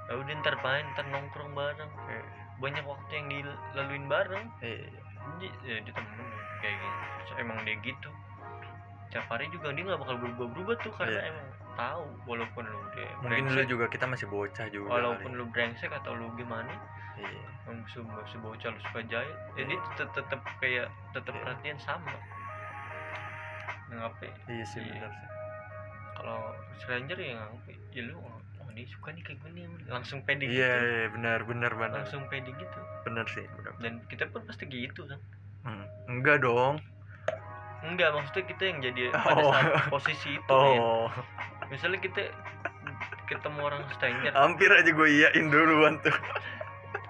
ya 0.05 0.15
udah 0.19 0.33
ntar 0.43 0.55
main 0.59 0.85
ntar 0.91 1.07
nongkrong 1.07 1.53
bareng 1.55 1.91
Iya. 2.05 2.23
banyak 2.59 2.85
waktu 2.85 3.11
yang 3.15 3.27
dilaluin 3.31 4.05
bareng 4.07 4.47
iya 4.61 4.77
iya. 4.83 5.01
jadi 5.31 5.47
ya 5.63 5.77
dia 5.81 5.93
temen 5.95 6.27
kayak 6.59 6.77
gitu 6.77 6.99
So, 7.23 7.33
emang 7.37 7.63
dia 7.63 7.77
gitu 7.79 8.11
tiap 9.07 9.27
hari 9.27 9.47
juga 9.49 9.71
dia 9.71 9.83
nggak 9.85 10.01
bakal 10.01 10.17
berubah-berubah 10.19 10.77
tuh 10.81 10.93
karena 10.95 11.19
Iya. 11.21 11.31
emang 11.31 11.47
tahu 11.81 12.05
walaupun 12.29 12.63
lu 12.63 12.81
dia 12.93 13.09
mungkin 13.19 13.49
brengsek, 13.49 13.67
juga 13.67 13.85
kita 13.89 14.05
masih 14.05 14.27
bocah 14.29 14.67
juga 14.69 14.89
walaupun 14.93 15.31
kali. 15.33 15.39
lu 15.41 15.45
brengsek 15.49 15.91
atau 15.91 16.13
lu 16.13 16.29
gimana 16.37 16.69
iya. 17.17 17.41
semua 17.89 18.21
sebocah 18.27 18.69
lu 18.69 18.81
suka 18.85 19.01
jahit 19.07 19.37
jadi 19.57 19.75
tetep 19.97 20.41
kayak 20.59 20.87
tetep 21.11 21.33
Iya. 21.33 21.41
perhatian 21.41 21.79
sama. 21.79 22.13
Ngapain 23.91 24.33
iya 24.47 24.65
sih 24.65 24.81
Iya. 24.81 24.93
benar 24.95 25.11
sih. 25.11 25.29
Kalau 26.15 26.41
stranger 26.77 27.17
ya 27.17 27.33
ngapain 27.39 27.81
ya? 27.91 28.03
Lu 28.07 28.21
oh 28.21 28.39
dia 28.71 28.87
suka 28.87 29.11
nih 29.11 29.23
kayak 29.25 29.39
gini 29.43 29.63
langsung 29.91 30.23
pede 30.23 30.47
iya 30.47 30.71
gitu. 30.79 30.87
iya 30.87 31.07
benar 31.11 31.39
benar 31.43 31.73
benar 31.75 31.97
langsung 31.99 32.23
pede 32.31 32.51
gitu. 32.53 32.79
Benar 33.03 33.27
sih 33.27 33.43
benar 33.59 33.73
dan 33.83 33.99
kita 34.07 34.31
pun 34.31 34.47
pasti 34.47 34.65
gitu 34.67 35.03
kan. 35.09 35.19
Hmm. 35.67 35.85
enggak 36.07 36.41
dong. 36.41 36.79
Enggak 37.81 38.13
maksudnya 38.13 38.45
kita 38.47 38.63
yang 38.69 38.79
jadi 38.85 39.03
pada 39.17 39.41
Oh. 39.41 39.51
saat 39.51 39.89
posisi 39.89 40.37
itu 40.37 40.51
oh 40.53 41.09
misalnya 41.71 41.99
kita 42.03 42.23
ketemu 43.31 43.61
orang 43.63 43.83
stranger. 43.95 44.33
Hampir 44.35 44.69
aja 44.75 44.91
gue 44.91 45.09
iyain 45.09 45.47
duluan 45.49 46.03
tuh. 46.03 46.15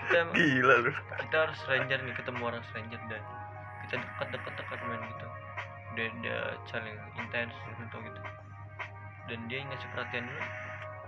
Kita 0.06 0.28
gila 0.36 0.74
lu. 0.84 0.92
kita 1.26 1.36
harus 1.48 1.56
stranger 1.64 1.98
nih 2.04 2.14
ketemu 2.14 2.40
orang 2.44 2.62
stranger 2.68 3.00
dan 3.08 3.22
kita 3.88 3.94
dekat 3.98 4.28
dekat 4.36 4.54
dekat 4.60 4.78
main 4.86 5.02
gitu. 5.08 5.26
Udah 5.90 6.06
udah 6.22 6.40
saling 6.68 6.96
intens 7.18 7.54
gitu 7.66 7.96
gitu. 7.98 8.20
Dan 9.32 9.38
dia 9.48 9.64
ngasih 9.64 9.88
perhatian 9.96 10.28
dulu. 10.28 10.42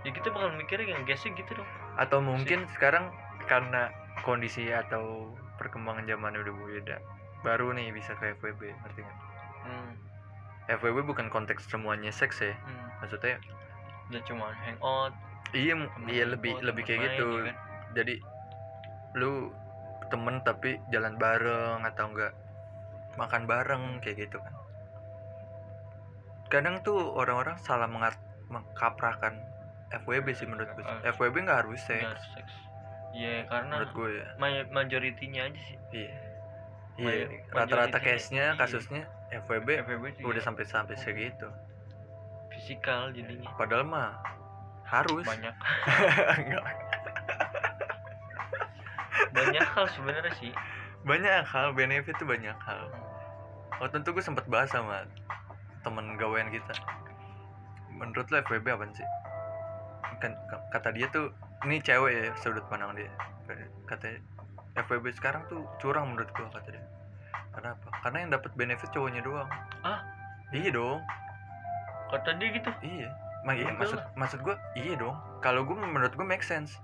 Ya 0.03 0.11
kita 0.11 0.27
bakal 0.35 0.49
mikirnya 0.59 0.99
yang 0.99 1.03
gasnya 1.07 1.31
gitu 1.37 1.51
dong. 1.55 1.69
Atau 1.95 2.19
mungkin 2.19 2.67
sekarang 2.75 3.13
karena 3.47 3.93
kondisi 4.25 4.67
atau 4.71 5.31
perkembangan 5.61 6.09
zaman 6.09 6.35
udah 6.35 6.53
beda 6.53 6.97
baru 7.43 7.75
nih 7.75 7.91
bisa 7.91 8.15
ke 8.17 8.33
FWB 8.39 8.71
ngerti 8.71 8.99
nggak? 9.03 9.17
Hmm, 9.67 9.91
FWB 10.71 11.03
bukan 11.03 11.27
konteks 11.27 11.67
semuanya 11.67 12.11
seks 12.13 12.39
ya. 12.39 12.55
Hmm. 12.63 12.87
maksudnya 13.03 13.35
udah 14.11 14.21
cuma 14.23 14.47
hangout 14.55 15.13
iya 15.51 15.75
iya 16.07 16.23
lebih 16.27 16.55
hangout, 16.55 16.67
lebih 16.71 16.83
kayak 16.87 16.99
main, 16.99 17.11
gitu. 17.15 17.27
ya 17.27 17.43
kan? 17.51 17.55
jadi 17.93 18.15
lu 19.13 19.31
temen 20.07 20.35
tapi 20.45 20.77
jalan 20.93 21.15
bareng 21.17 21.81
atau 21.83 22.05
enggak 22.11 22.33
makan 23.17 23.45
bareng 23.45 24.01
kayak 24.01 24.25
gitu 24.29 24.37
kan. 24.41 24.53
Kadang 26.49 26.81
tuh 26.85 26.97
orang-orang 27.13 27.57
salah 27.61 27.89
mengat 27.89 28.17
mengkaprakan 28.49 29.41
FWB 29.93 30.33
sih 30.33 30.49
menurut 30.49 30.69
gue 30.73 30.85
sih. 30.85 30.97
FWB 31.13 31.45
nggak 31.45 31.59
harus 31.65 31.81
seks. 31.81 32.53
Iya 33.13 33.45
karena 33.45 33.73
menurut 33.77 33.93
gue 33.93 34.09
ya. 34.17 34.27
ma- 34.41 34.69
majoritinya 34.81 35.45
aja 35.45 35.59
sih. 35.61 35.77
Iya 35.93 36.13
iya 36.97 37.25
rata-rata 37.49 37.97
majoritinya, 37.97 38.05
case-nya 38.05 38.45
iya. 38.53 38.59
kasusnya 38.59 39.03
FWB 39.33 39.69
FWB 39.85 40.05
juga 40.21 40.27
udah 40.37 40.43
sampai 40.45 40.63
sampai 40.69 40.95
segitu. 41.01 41.49
Fisikal 42.53 43.09
jadinya. 43.09 43.49
Padahal 43.57 43.85
mah 43.85 44.13
harus. 44.85 45.25
Banyak. 45.25 45.55
Enggak. 46.37 46.65
banyak 49.33 49.65
hal 49.65 49.85
sebenarnya 49.89 50.33
sih. 50.37 50.53
Banyak 51.01 51.43
hal 51.49 51.73
benefit 51.73 52.13
tuh 52.21 52.29
banyak 52.29 52.53
hal. 52.61 52.93
Oh 53.81 53.89
tentu 53.89 54.13
gue 54.13 54.21
sempat 54.21 54.45
bahas 54.45 54.69
sama 54.69 55.09
temen 55.81 56.13
gawean 56.21 56.53
kita. 56.53 56.77
Menurut 57.89 58.29
lo 58.29 58.37
FWB 58.45 58.69
apa 58.69 58.85
sih? 58.93 59.07
Kan 60.21 60.37
kata 60.69 60.93
dia 60.93 61.09
tuh 61.09 61.33
ini 61.65 61.81
cewek 61.81 62.13
ya 62.13 62.25
sudut 62.37 62.63
pandang 62.69 62.93
dia. 62.93 63.09
Katanya 63.89 64.21
FWB 64.73 65.13
sekarang 65.13 65.45
tuh 65.45 65.61
curang 65.77 66.13
menurut 66.13 66.29
gua 66.33 66.49
kata 66.49 66.73
dia. 66.73 66.85
Kenapa 67.53 67.87
karena 68.01 68.17
yang 68.25 68.31
dapat 68.33 68.51
benefit 68.57 68.89
cowoknya 68.89 69.21
doang. 69.21 69.49
Ah? 69.85 70.01
iya 70.49 70.73
dong. 70.73 71.01
Kata 72.09 72.37
dia 72.41 72.49
gitu? 72.57 72.71
Iya. 72.81 73.09
Ma- 73.45 73.53
iya, 73.53 73.69
maksud 73.69 74.01
maksud 74.17 74.39
gua 74.41 74.57
iya 74.73 74.97
dong. 74.97 75.13
Kalau 75.45 75.61
gua 75.61 75.77
menurut 75.77 76.17
gua 76.17 76.25
make 76.25 76.41
sense. 76.41 76.81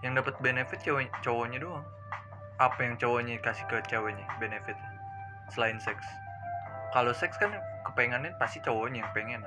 Yang 0.00 0.24
dapat 0.24 0.34
benefit 0.40 0.80
cowok 0.80 1.12
cowoknya 1.20 1.58
doang. 1.60 1.84
Apa 2.56 2.80
yang 2.80 2.96
cowoknya 2.96 3.36
kasih 3.44 3.68
ke 3.68 3.84
ceweknya 3.84 4.24
benefit 4.40 4.76
selain 5.52 5.76
seks. 5.76 6.04
Kalau 6.96 7.12
seks 7.12 7.36
kan 7.36 7.52
kepengennya 7.84 8.32
pasti 8.40 8.64
cowoknya 8.64 9.04
yang 9.04 9.12
pengen. 9.12 9.42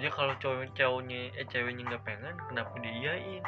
Ya 0.00 0.08
kalau 0.08 0.32
cowok 0.40 0.72
cowoknya 0.72 1.36
eh 1.36 1.44
ceweknya 1.52 1.84
nggak 1.84 2.04
pengen 2.04 2.36
kenapa 2.48 2.72
diiyain? 2.80 3.44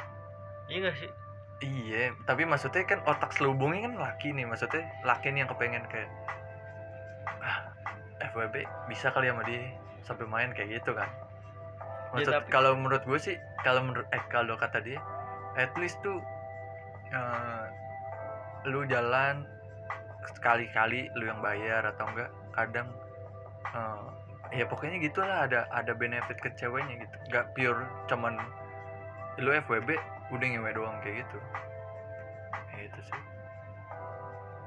Iya 0.69 0.77
nggak 0.85 0.97
sih 1.01 1.11
iya 1.59 2.15
tapi 2.23 2.47
maksudnya 2.47 2.87
kan 2.87 3.03
otak 3.03 3.35
selubungnya 3.35 3.91
kan 3.91 3.95
laki 3.99 4.31
nih 4.31 4.47
maksudnya 4.47 4.87
laki 5.03 5.35
nih 5.35 5.43
yang 5.43 5.51
kepengen 5.51 5.85
kayak 5.91 6.07
ah 7.43 7.59
FWB 8.31 8.63
bisa 8.87 9.11
kali 9.11 9.31
sama 9.31 9.43
dia 9.47 9.75
sampai 10.03 10.27
main 10.27 10.51
kayak 10.55 10.81
gitu 10.81 10.95
kan. 10.95 11.07
Ya, 11.07 12.25
maksud 12.25 12.33
tapi- 12.35 12.51
kalau 12.51 12.73
menurut 12.79 13.03
gue 13.05 13.19
sih 13.21 13.37
kalau 13.61 13.85
menurut 13.85 14.07
eh 14.11 14.23
kalau 14.33 14.57
kata 14.57 14.81
dia 14.81 14.99
at 15.55 15.71
least 15.77 15.99
tuh 16.01 16.19
eh, 17.11 17.65
lu 18.67 18.83
jalan 18.89 19.45
sekali-kali 20.35 21.11
lu 21.15 21.29
yang 21.29 21.39
bayar 21.41 21.85
atau 21.85 22.07
enggak 22.11 22.31
kadang 22.55 22.89
eh, 23.75 24.07
ya 24.57 24.65
pokoknya 24.65 24.99
gitulah 24.99 25.45
ada 25.45 25.69
ada 25.71 25.93
benefit 25.93 26.39
ke 26.39 26.49
ceweknya 26.57 27.05
gitu. 27.05 27.17
Nggak 27.29 27.47
pure 27.55 27.83
cuman 28.09 28.35
lu 29.39 29.53
FWB 29.55 29.95
udah 30.29 30.47
ngewe 30.47 30.71
doang 30.73 30.97
kayak 31.01 31.25
gitu. 31.25 31.39
Kayak 32.69 32.83
gitu 32.93 33.01
sih. 33.09 33.21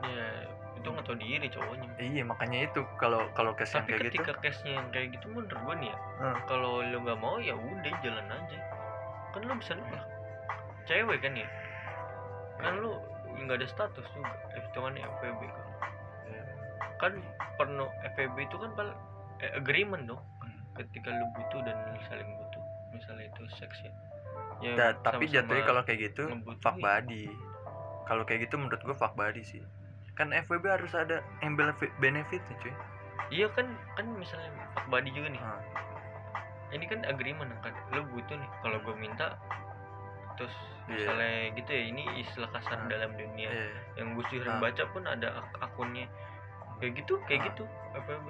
Ya 0.01 0.27
itu 0.71 0.87
nggak 0.89 1.05
tahu 1.05 1.17
diri 1.21 1.47
cowoknya. 1.47 1.87
Iya 2.01 2.23
makanya 2.25 2.57
itu. 2.65 2.81
Kalau 2.97 3.29
kalau 3.37 3.53
case 3.53 3.77
yang 3.77 3.85
kayak 3.85 3.99
gitu. 4.09 4.25
ketika 4.25 4.33
case-nya 4.41 4.81
yang 4.81 4.87
kayak 4.89 5.07
gitu 5.13 5.25
menurut 5.29 5.53
gue 5.53 5.75
nih 5.85 5.89
ya 5.93 5.97
Hmm. 6.21 6.37
kalau 6.49 6.81
lu 6.81 6.97
nggak 7.01 7.19
mau 7.21 7.37
ya 7.37 7.53
udah 7.53 7.93
jalan 8.01 8.25
aja. 8.25 8.59
Kan 9.31 9.41
lu 9.45 9.53
bisa 9.57 9.73
nolak. 9.77 10.05
Cewek 10.89 11.19
kan 11.21 11.33
ya? 11.37 11.47
Kan 12.57 12.73
lu 12.81 12.97
nggak 13.37 13.61
ada 13.61 13.67
status 13.69 14.05
juga. 14.17 14.33
Eh 14.57 14.61
hitungannya 14.65 15.01
FPB 15.05 15.41
kan. 15.45 15.65
Kan 16.97 17.13
perno 17.57 17.85
FPB 18.13 18.37
itu 18.45 18.57
kan 18.57 18.71
pal 18.73 18.89
eh, 19.41 19.51
agreement 19.53 20.09
dong. 20.09 20.21
Hmm. 20.41 20.57
ketika 20.71 21.13
lu 21.13 21.25
butuh 21.37 21.61
dan 21.61 21.77
saling 22.09 22.29
butuh. 22.37 22.63
Misalnya 22.91 23.29
itu 23.29 23.43
seks 23.53 23.77
ya 23.85 23.91
ya 24.61 24.73
Da- 24.73 24.97
tapi 25.01 25.25
jatuhnya 25.25 25.63
kalau 25.63 25.81
kayak 25.81 25.99
gitu 26.07 26.29
fuck 26.57 26.77
buddy 26.77 27.27
kalau 28.05 28.23
kayak 28.23 28.45
gitu 28.45 28.55
menurut 28.55 28.81
gua 28.81 28.93
fuck 28.93 29.13
buddy 29.13 29.41
sih 29.41 29.61
kan 30.13 30.29
FWB 30.29 30.65
harus 30.67 30.93
ada 30.93 31.19
yang 31.39 31.55
benefit 31.55 31.89
benefitnya 31.97 32.55
cuy 32.57 32.73
iya 33.29 33.47
kan 33.49 33.65
kan 33.93 34.05
misalnya 34.11 34.47
fuck 34.71 34.85
buddy 34.87 35.09
juga 35.09 35.29
nih 35.29 35.41
Hmm. 35.41 35.61
ini 36.71 36.85
kan 36.85 37.03
agreement 37.03 37.51
kan 37.59 37.73
lu 37.89 38.05
butuh 38.07 38.31
nih 38.33 38.49
kalau 38.61 38.77
gue 38.79 38.95
minta 38.95 39.35
terus 40.33 40.53
Iya. 40.83 40.95
misalnya 40.97 41.31
gitu 41.53 41.69
ya 41.69 41.83
ini 41.85 42.03
istilah 42.17 42.49
kasar 42.49 42.77
Ah. 42.77 42.87
dalam 42.87 43.11
dunia 43.13 43.49
Iya. 43.49 43.69
yang 43.97 44.15
gue 44.15 44.23
sering 44.29 44.47
Ah. 44.49 44.61
baca 44.61 44.83
pun 44.87 45.03
ada 45.03 45.27
ak- 45.35 45.59
akunnya 45.61 46.07
kayak 46.77 46.95
gitu 46.95 47.19
kayak 47.25 47.39
Ah. 47.39 47.45
gitu 47.49 47.63
FWB 47.93 48.27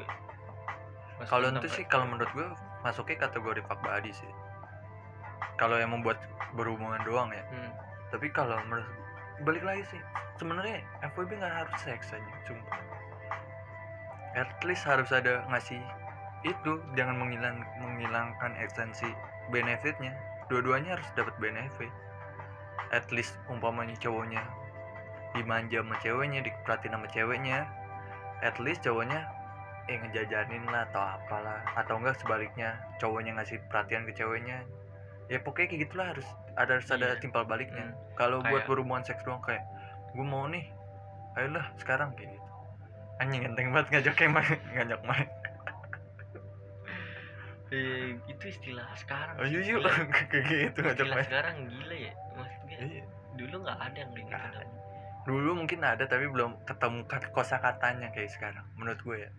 kalau 1.24 1.48
itu 1.52 1.67
sih 1.72 1.86
kalau 1.86 2.06
menurut 2.08 2.32
gua 2.32 2.50
masuknya 2.82 3.17
kategori 3.22 3.62
fuck 3.62 3.78
buddy 3.80 4.10
sih 4.10 4.32
kalau 5.58 5.77
yang 5.77 5.93
membuat 5.93 6.17
berhubungan 6.58 6.99
doang 7.08 7.30
ya. 7.32 7.43
Hmm. 7.47 7.71
tapi 8.12 8.27
kalau 8.27 8.60
menurut 8.67 8.88
balik 9.47 9.63
lagi 9.63 9.84
sih 9.95 10.01
sebenarnya 10.41 10.82
FWB 11.13 11.38
nggak 11.38 11.56
harus 11.63 11.77
seks 11.82 12.13
aja 12.13 12.34
sumpah. 12.49 12.82
At 14.34 14.51
least 14.65 14.84
harus 14.88 15.13
ada 15.13 15.43
ngasih 15.54 15.80
itu 16.41 16.82
jangan 16.97 17.21
menghilang 17.21 17.62
menghilangkan 17.77 18.58
esensi 18.58 19.08
benefitnya. 19.54 20.17
Dua-duanya 20.49 20.97
harus 20.97 21.08
dapat 21.13 21.38
benefit. 21.38 21.93
At 22.89 23.08
least 23.13 23.38
umpamanya 23.47 23.95
cowoknya 24.01 24.41
dimanja 25.32 25.80
sama 25.80 25.95
ceweknya 26.04 26.43
diperhatiin 26.43 26.91
sama 26.91 27.08
ceweknya 27.08 27.63
at 28.43 28.60
least 28.60 28.84
cowoknya 28.84 29.23
eh 29.88 29.95
ngejajanin 30.01 30.65
lah 30.67 30.89
atau 30.89 31.01
apalah. 31.21 31.62
Atau 31.77 32.01
enggak 32.01 32.17
sebaliknya 32.19 32.82
cowoknya 32.97 33.38
ngasih 33.38 33.62
perhatian 33.69 34.10
ke 34.10 34.13
ceweknya 34.17 34.65
ya 35.32 35.39
pokoknya 35.39 35.67
kayak 35.70 35.82
gitulah 35.82 36.08
harus 36.10 36.28
ada 36.54 36.72
harus 36.76 36.89
ada 36.89 37.08
Iya. 37.10 37.17
timpal 37.17 37.44
baliknya. 37.44 37.88
Hmm. 37.88 37.96
kalau 38.13 38.44
buat 38.44 38.67
berhubungan 38.67 39.00
seks 39.02 39.24
doang 39.24 39.39
kayak 39.39 39.63
gue 40.12 40.26
mau 40.26 40.44
nih 40.46 40.67
ayolah 41.34 41.72
sekarang 41.78 42.12
kayak 42.12 42.36
gitu. 42.36 42.48
Anjing 43.17 43.41
ganteng 43.41 43.72
banget 43.72 43.88
ngajak 43.89 44.13
kayak 44.13 44.32
main 44.34 44.48
ngajak 44.72 45.02
main 45.02 45.28
Eh, 47.72 48.20
itu 48.28 48.44
istilah 48.46 48.84
sekarang 48.98 49.39
oh 49.39 49.48
yuk 49.48 49.63
yuk 49.63 49.80
gila. 49.80 49.91
kayak 50.28 50.44
gitu 50.44 50.80
ngajak 50.82 50.91
istilah 51.00 51.15
main 51.15 51.26
sekarang 51.26 51.56
gila 51.65 51.96
ya 51.98 52.13
maksudnya 52.36 52.78
Iya. 52.84 53.04
dulu 53.32 53.56
nggak 53.63 53.80
ada 53.80 53.98
yang 53.98 54.12
kayak 54.12 54.28
gitu. 54.28 54.60
Dulu 55.22 55.50
mungkin 55.56 55.80
ada 55.82 56.04
tapi 56.04 56.26
belum 56.28 56.65
ketemu 56.65 57.00
kosa 57.32 57.58
katanya 57.58 58.12
kayak 58.12 58.28
sekarang 58.28 58.65
menurut 58.76 59.00
gue 59.00 59.17
ya. 59.22 59.32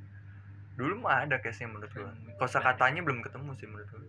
Dulu 0.72 1.04
mah 1.04 1.28
ada 1.28 1.36
case 1.36 1.68
menurut 1.68 1.92
gue 1.92 2.00
Hmm, 2.00 2.32
kosa 2.34 2.56
katanya 2.58 3.04
belum 3.04 3.20
ketemu 3.20 3.52
sih 3.52 3.68
menurut 3.68 3.88
gue 3.90 4.00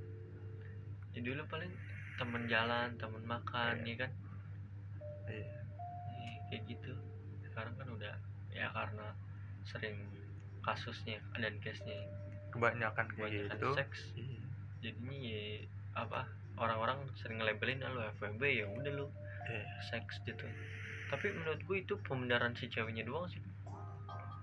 ya 1.14 1.22
dulu 1.22 1.42
paling 1.48 1.72
temen 2.16 2.44
jalan 2.46 2.90
temen 2.96 3.24
makan 3.24 3.74
Iya. 3.80 3.88
ya 3.88 3.96
kan 4.00 4.12
Iya. 5.26 5.46
Iya, 6.14 6.34
kayak 6.48 6.62
gitu 6.68 6.94
sekarang 7.44 7.74
kan 7.74 7.88
udah 7.88 8.14
ya 8.50 8.68
karena 8.70 9.08
sering 9.64 9.98
kasusnya 10.62 11.18
dan 11.34 11.58
case-nya 11.60 11.98
kebanyakan 12.50 13.06
kayak 13.10 13.30
kebanyakan 13.30 13.56
gitu 13.56 13.68
seks 13.74 14.00
Iya. 14.14 14.42
jadinya 14.82 15.18
ya 15.20 15.42
apa 15.96 16.22
orang-orang 16.56 16.98
sering 17.16 17.38
ngelabelin 17.38 17.82
ah, 17.82 17.90
lu 17.90 18.02
FWB 18.14 18.42
ya 18.44 18.66
udah 18.68 18.92
lu 18.96 19.08
Iya. 19.46 19.64
seks 19.84 20.22
gitu 20.24 20.46
tapi 21.08 21.30
menurut 21.32 21.62
gue 21.62 21.78
itu 21.80 21.94
pembenaran 22.00 22.54
si 22.54 22.66
ceweknya 22.68 23.04
doang 23.04 23.26
sih 23.28 23.42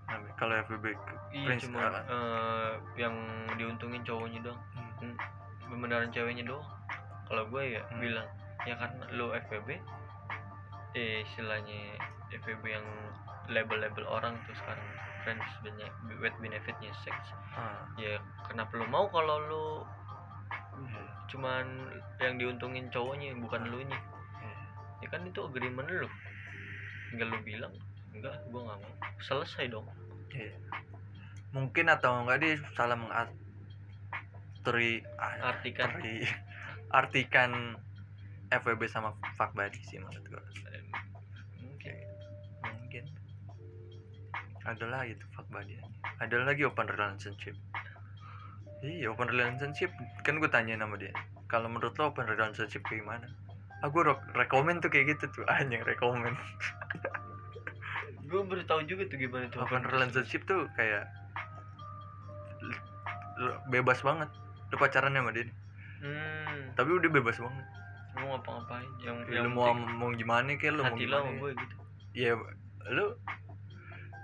Namanya- 0.07 0.35
kalau 0.37 0.55
FBB 0.61 0.91
iya 1.33 1.55
cuma 1.57 1.79
Alan. 1.85 2.03
eh, 2.05 2.73
yang 2.97 3.15
diuntungin 3.53 4.03
cowoknya 4.03 4.41
doang 4.41 4.61
Hmm. 5.01 5.17
Pembenaran 5.71 6.11
ceweknya 6.11 6.45
doang 6.45 6.67
kalau 7.25 7.47
gue 7.47 7.79
ya 7.79 7.83
Hmm. 7.87 8.03
bilang 8.03 8.27
ya 8.63 8.75
karena 8.75 9.05
lo 9.11 9.33
FVB 9.33 9.79
eh 10.93 11.23
istilahnya 11.23 11.95
FVB 12.35 12.65
yang 12.67 12.87
label-label 13.47 14.05
orang 14.05 14.35
tuh 14.45 14.55
sekarang 14.55 14.85
friends 15.23 15.47
banyak 15.61 15.91
with 16.19 16.35
benefitnya 16.39 16.91
seks 16.99 17.31
Ah, 17.53 17.87
ya 17.95 18.19
kenapa 18.45 18.75
lo 18.75 18.87
mau 18.87 19.07
kalau 19.07 19.37
lo 19.41 19.67
iya. 20.81 21.03
cuman 21.27 21.67
yang 22.19 22.35
diuntungin 22.37 22.91
cowoknya 22.91 23.33
bukan 23.37 23.63
lu 23.65 23.81
nya 23.83 23.99
Iya. 24.41 24.59
ya 25.01 25.09
kan 25.09 25.23
itu 25.23 25.41
agreement 25.41 25.87
lo 25.87 26.09
tinggal 27.09 27.29
lo 27.29 27.39
bilang 27.41 27.73
enggak 28.11 28.35
gue 28.45 28.61
nggak 28.61 28.79
mau 28.79 28.93
selesai 29.21 29.67
dong 29.67 29.87
Iya. 30.31 30.55
mungkin 31.51 31.87
atau 31.87 32.23
enggak 32.23 32.39
dia 32.39 32.55
salah 32.75 32.99
mengarti 34.65 35.05
artikan. 35.41 35.89
Arti 35.91 36.15
artikan 36.91 37.51
FWB 38.51 38.83
sama 38.91 39.15
fuck 39.39 39.55
buddy 39.55 39.79
sih 39.87 40.03
menurut 40.03 40.27
gue 40.27 40.43
mungkin. 41.63 41.95
Mungkin. 42.67 43.05
Ada 44.67 44.85
lagi 44.91 45.15
tuh 45.17 45.29
fuck 45.39 45.47
buddy 45.55 45.79
ada 46.21 46.37
lagi 46.45 46.63
open 46.69 46.89
relationship. 46.91 47.57
Iya 48.85 49.13
open 49.13 49.33
relationship. 49.33 49.89
Kan 50.25 50.37
gue 50.41 50.51
tanya 50.53 50.77
sama 50.77 51.01
dia. 51.01 51.13
Kalau 51.49 51.69
menurut 51.73 51.97
lo 51.97 52.13
open 52.13 52.29
relationship 52.29 52.85
kayak 52.85 53.05
gimana? 53.05 53.27
Aku 53.81 54.05
ah, 54.05 54.21
rekomen 54.37 54.85
tuh 54.85 54.93
kayak 54.93 55.17
gitu 55.17 55.41
tuh. 55.41 55.45
Anjing 55.57 55.81
rekomen. 55.85 56.37
Gue 58.29 58.41
baru 58.45 58.63
tahu 58.69 58.85
juga 58.85 59.09
tuh 59.09 59.17
gimana 59.17 59.49
tuh 59.49 59.65
open 59.65 59.85
relationship 59.89 60.45
tuh 60.45 60.69
kayak 60.77 61.09
bebas 63.73 64.05
banget 64.05 64.29
lu 64.71 64.77
pacaran 64.79 65.13
sama 65.13 65.31
dia 65.31 65.47
hmm. 66.01 66.79
Tapi 66.79 66.91
udah 66.97 67.11
bebas 67.11 67.37
banget. 67.37 67.67
Lu 68.11 68.19
mau 68.25 68.29
ngapa-ngapain? 68.39 68.89
Yang 69.03 69.17
Ya, 69.29 69.35
yang 69.39 69.45
lu 69.45 69.51
mau 69.53 69.75
mau 69.75 70.09
gimana 70.15 70.49
kayak 70.57 70.73
lu 70.79 70.83
mau 70.83 70.95
hati 70.95 71.05
lo 71.05 71.19
gimana? 71.19 71.29
ya. 71.29 71.39
gue 71.39 71.51
gitu. 71.59 71.75
Ya 72.15 72.33
lu 72.91 73.05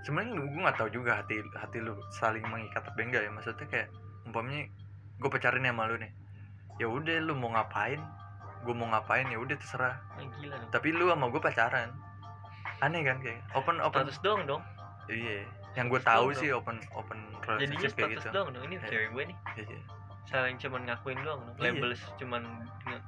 sebenarnya 0.03 0.33
gue 0.39 0.61
nggak 0.63 0.79
tahu 0.79 0.89
juga 0.95 1.11
hati 1.21 1.43
hati 1.53 1.79
lu 1.83 1.95
saling 2.15 2.43
mengikat 2.47 2.83
apa 2.83 2.99
enggak 2.99 3.23
ya. 3.27 3.31
Maksudnya 3.31 3.67
kayak 3.69 3.89
umpamanya 4.25 4.71
gue 5.19 5.29
pacaran 5.31 5.61
nih 5.61 5.71
sama 5.75 5.85
lu 5.91 5.97
nih. 5.99 6.13
Ya 6.79 6.87
udah 6.89 7.17
lu 7.23 7.35
mau 7.35 7.51
ngapain? 7.53 8.01
Gue 8.65 8.75
mau 8.75 8.89
ngapain? 8.89 9.27
Ya 9.29 9.39
udah 9.39 9.57
terserah. 9.59 9.97
Ah, 10.15 10.25
gila 10.41 10.57
dong. 10.59 10.71
Tapi 10.73 10.89
lu 10.93 11.11
sama 11.11 11.27
gue 11.29 11.41
pacaran. 11.43 11.89
Aneh 12.81 13.01
kan 13.03 13.19
kayak 13.21 13.41
open 13.57 13.81
open 13.81 14.05
status 14.07 14.21
doang 14.21 14.45
dong. 14.45 14.63
Iya 15.07 15.47
yang 15.77 15.93
gue 15.93 16.01
tahu 16.01 16.33
sih 16.33 16.49
open 16.57 16.81
open 16.97 17.21
jadinya 17.61 17.85
relationship 17.85 17.93
kayak 18.01 18.11
gitu. 18.17 18.29
doang 18.33 18.49
dong. 18.49 18.65
Ini 18.65 18.77
Iya. 18.81 18.89
cewek 18.89 19.09
gue 19.13 19.25
nih. 19.29 19.37
Iya 19.61 19.79
saling 20.27 20.57
cuman 20.59 20.83
ngakuin 20.85 21.19
doang 21.23 21.43
Iya. 21.55 21.63
labels 21.63 22.03
cuman 22.17 22.43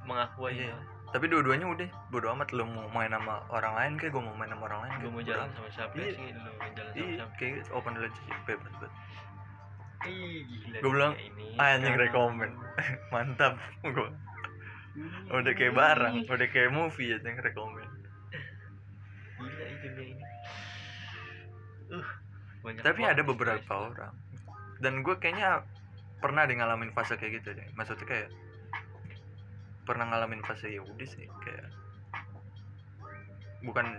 mengaku 0.03 0.47
aja 0.47 0.71
Iya. 0.71 0.77
tapi 1.09 1.25
dua-duanya 1.25 1.65
udah 1.65 1.89
bodo 2.09 2.27
amat. 2.31 2.53
Lu 2.53 2.63
mau 2.63 2.85
main 2.89 3.09
sama 3.09 3.41
orang 3.49 3.73
lain 3.75 3.91
kayak 3.97 4.13
gue 4.13 4.21
mau 4.21 4.35
main 4.35 4.47
sama 4.47 4.63
orang 4.65 4.79
lain 4.85 4.91
gue 4.93 5.01
kayak 5.01 5.13
mau 5.13 5.23
jalan 5.25 5.49
sama 5.51 5.69
siapa 5.69 5.93
Iya. 5.93 6.11
sih 6.13 6.27
lu 6.31 6.49
mau 6.49 6.69
jalan 6.69 6.91
sama 6.91 6.99
iya 7.01 7.15
siapa? 7.17 7.33
kayak 7.35 7.51
gitu, 7.57 7.69
open 7.73 7.93
relationship 7.95 8.39
bebas 8.45 8.73
banget 8.77 8.93
Ih, 9.99 10.47
gila 10.47 10.77
Gua 10.79 10.91
bilang, 10.95 11.13
"Ah, 11.59 11.75
anjing 11.75 11.91
sekarang." 11.91 12.07
rekomen." 12.07 12.51
mantap 13.11 13.53
gue 13.83 14.09
udah 15.29 15.53
kayak 15.53 15.73
barang 15.75 16.13
udah 16.25 16.47
kayak 16.49 16.71
movie 16.71 17.11
ya 17.11 17.17
yang 17.19 17.35
rekomen 17.37 17.83
gila 19.35 19.63
itu 19.65 19.87
dia 19.91 20.05
ini. 20.07 20.23
Uh 21.89 22.07
banyak 22.59 22.83
tapi 22.83 23.01
ada 23.01 23.23
beberapa 23.23 23.71
orang. 23.71 24.11
Dan 24.79 24.99
gue 24.99 25.15
kayaknya 25.15 25.63
pernah 26.19 26.43
deh 26.45 26.55
ngalamin 26.55 26.91
fase 26.91 27.15
kayak 27.15 27.41
gitu 27.41 27.55
deh 27.55 27.67
maksudnya 27.75 28.05
kayak 28.05 28.29
pernah 29.87 30.05
ngalamin 30.11 30.43
fase 30.45 30.69
ya 30.69 30.83
udah 30.83 31.07
sih 31.07 31.25
kayak 31.41 31.67
bukan 33.63 33.97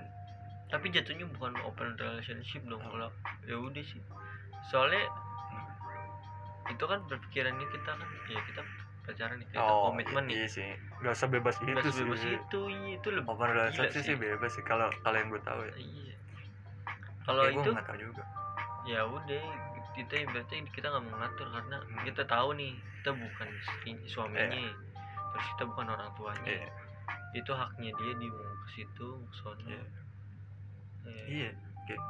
tapi 0.70 0.86
jatuhnya 0.94 1.26
bukan 1.34 1.58
open 1.66 1.98
relationship 1.98 2.62
dong 2.70 2.78
Oh. 2.86 2.94
kalau 2.94 3.10
ya 3.42 3.58
udah 3.58 3.82
sih. 3.82 3.98
Soalnya 4.70 5.02
itu 6.70 6.84
kan 6.86 7.02
berpikirannya 7.10 7.66
kita 7.74 7.90
kan 7.98 8.08
ya 8.30 8.40
kita 8.46 8.62
pacaran 9.02 9.42
nih 9.42 9.46
kita 9.50 9.58
komitmen 9.66 10.22
nih. 10.30 10.34
iya 10.38 10.46
sih. 10.46 10.70
Gak 11.02 11.12
usah 11.18 11.26
bebas 11.26 11.58
itu 11.58 11.74
bebas 11.74 11.90
sih. 11.90 12.06
bebas 12.06 12.22
itu 12.22 12.60
iya 12.70 12.88
itu 12.94 13.08
lebih 13.10 13.28
open 13.34 13.50
relationship 13.50 13.98
sih. 13.98 14.14
sih. 14.14 14.16
bebas 14.16 14.50
sih 14.54 14.62
kalau 14.62 14.86
kalian 15.02 15.26
gue 15.26 15.42
tahu 15.42 15.60
ya. 15.66 15.74
Iya. 15.74 16.14
Kalau 17.26 17.42
Ya, 17.42 17.50
itu 17.50 17.70
juga. 17.98 18.22
Ya 18.86 19.00
udah 19.04 19.44
kita 19.96 20.14
berarti 20.30 20.62
kita 20.70 20.86
nggak 20.88 21.04
mau 21.06 21.16
ngatur 21.18 21.48
karena 21.50 21.76
Hmm. 21.82 22.02
kita 22.06 22.22
tahu 22.24 22.48
nih 22.54 22.72
kita 23.00 23.10
bukan 23.16 23.48
suaminya. 24.06 24.64
Terus 25.30 25.44
kita 25.54 25.62
bukan 25.70 25.86
orang 25.90 26.10
tuanya. 26.14 26.44
Iya. 26.46 26.68
Itu 27.34 27.52
haknya 27.54 27.90
dia 27.98 28.12
dia 28.18 28.30
mau 28.30 28.54
ke 28.64 28.68
situ 28.74 29.06
mau 29.18 29.26
ke 29.28 29.36
sono 29.38 29.62
Iya. 29.66 29.82
Ya, 31.00 31.22
iya 31.26 31.50
kan 31.86 32.00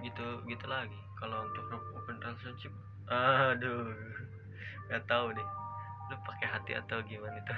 gitu 0.00 0.26
gitu 0.46 0.66
lagi. 0.70 1.00
Kalau 1.18 1.42
untuk 1.44 1.64
open 1.92 2.16
relationship 2.22 2.72
aduh 3.08 3.92
nggak 4.88 5.02
tahu 5.08 5.32
deh. 5.32 5.48
Lu 6.08 6.16
pakai 6.24 6.48
hati 6.48 6.72
atau 6.76 7.00
gimana 7.04 7.36
itu? 7.36 7.54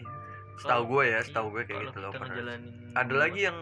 Iya. 0.00 0.08
Setahu 0.60 0.82
gue 0.92 1.02
ya 1.08 1.18
setahu 1.24 1.48
Iya, 1.48 1.54
gue 1.56 1.62
kayak 1.64 1.82
gitu 1.88 1.98
loh 2.04 2.12
ada 2.92 3.14
lagi 3.16 3.40
yang 3.48 3.58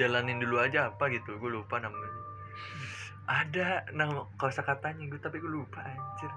jalanin 0.00 0.38
dulu 0.40 0.62
aja 0.62 0.88
apa 0.88 1.10
gitu 1.12 1.36
gue 1.36 1.50
lupa 1.50 1.76
namanya 1.76 2.07
ada 3.28 3.84
nama 3.92 4.24
kosa 4.40 4.64
katanya 4.64 5.04
gue 5.04 5.20
tapi 5.20 5.36
gue 5.36 5.52
lupa 5.52 5.84
anjir. 5.84 6.32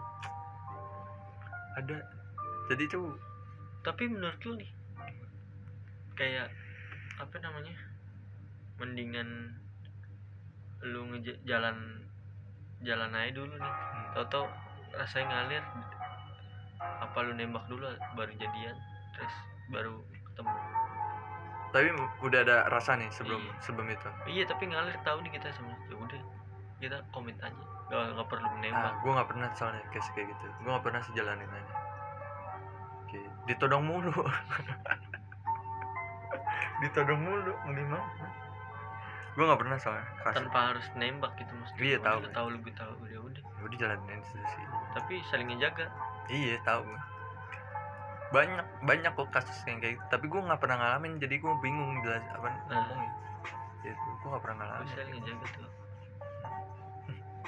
Ada. 1.80 1.97
Jadi 2.67 2.84
tuh 2.91 3.15
tapi 3.82 4.12
menurut 4.12 4.38
lu 4.43 4.60
nih 4.60 4.71
kayak 6.13 6.51
apa 7.17 7.36
namanya 7.39 7.73
mendingan 8.77 9.56
lu 10.84 11.08
ngeja 11.15 11.34
jalan 11.47 12.04
aja 13.15 13.32
dulu 13.32 13.56
nih. 13.56 13.71
Hmm, 13.71 14.08
tau-tau 14.12 14.45
rasanya 14.91 15.32
ngalir 15.32 15.63
apa 16.82 17.17
lu 17.23 17.32
nembak 17.39 17.63
dulu 17.71 17.88
baru 18.19 18.34
jadian 18.36 18.75
terus 19.15 19.36
baru 19.71 19.95
ketemu. 20.27 20.51
Tapi 21.71 21.88
udah 22.19 22.39
ada 22.43 22.58
rasa 22.67 22.99
nih 22.99 23.08
sebelum 23.15 23.39
Iya. 23.39 23.54
sebelum 23.63 23.88
itu? 23.88 24.10
Iya 24.27 24.43
tapi 24.43 24.67
ngalir 24.67 24.97
tahu 25.08 25.23
nih 25.23 25.32
kita 25.39 25.56
sama 25.56 25.71
ya 25.88 25.95
udah 25.95 26.21
kita 26.82 26.98
komit 27.12 27.38
aja. 27.39 27.63
Gak, 27.88 28.15
nggak 28.15 28.28
perlu 28.28 28.48
menembak. 28.56 28.94
Gue 29.00 29.12
nggak 29.12 29.30
pernah 29.30 29.48
soalnya 29.54 29.84
kayak 29.89 30.06
kayak 30.12 30.28
gitu. 30.32 30.46
Gue 30.60 30.70
nggak 30.70 30.86
pernah 30.86 31.02
sejalanin 31.04 31.48
aja. 31.48 31.76
Oke, 33.04 33.20
ditodong 33.46 33.84
mulu. 33.84 34.12
Ditodong 36.82 37.22
mulu 37.22 37.54
mau 37.62 37.72
gimana 37.72 38.06
gue 39.32 39.48
nggak 39.48 39.62
pernah 39.63 39.78
soalnya 39.80 40.04
kasih. 40.22 40.38
Tanpa 40.44 40.60
harus 40.67 40.84
nembak 40.91 41.32
gitu 41.39 41.56
mesti 41.56 41.78
Iya, 41.80 41.98
tahu. 42.04 42.20
tahu 42.36 42.48
lu 42.52 42.58
gue 42.60 42.74
tahu. 42.76 42.91
Udah 43.00 43.20
udah. 43.24 43.44
Ya 43.48 43.62
udah 43.63 43.78
jalanin 43.80 44.20
sih. 44.28 44.44
Tapi 44.91 45.13
saling 45.24 45.48
ngejaga. 45.48 45.88
Iya 46.28 46.60
tahu 46.63 46.84
gua. 46.84 47.02
banyak 48.32 48.63
banyak 48.84 49.12
kok 49.12 49.28
kasus 49.32 49.56
yang 49.63 49.80
kayak 49.80 49.96
gitu. 49.96 50.06
Tapi 50.10 50.26
gue 50.28 50.41
nggak 50.41 50.60
pernah 50.60 50.78
ngalamin 50.80 51.15
jadi 51.15 51.36
gue 51.38 51.54
bingung 51.60 52.00
jelas 52.04 52.24
apa 52.28 52.48
Nah. 52.48 52.76
ngomongnya. 52.76 53.12
Gitu 53.84 54.08
gue 54.20 54.28
nggak 54.28 54.44
pernah 54.44 54.58
ngalamin. 54.60 54.88
Saling 54.89 55.12
ngejaga 55.15 55.46
tuh 55.48 55.67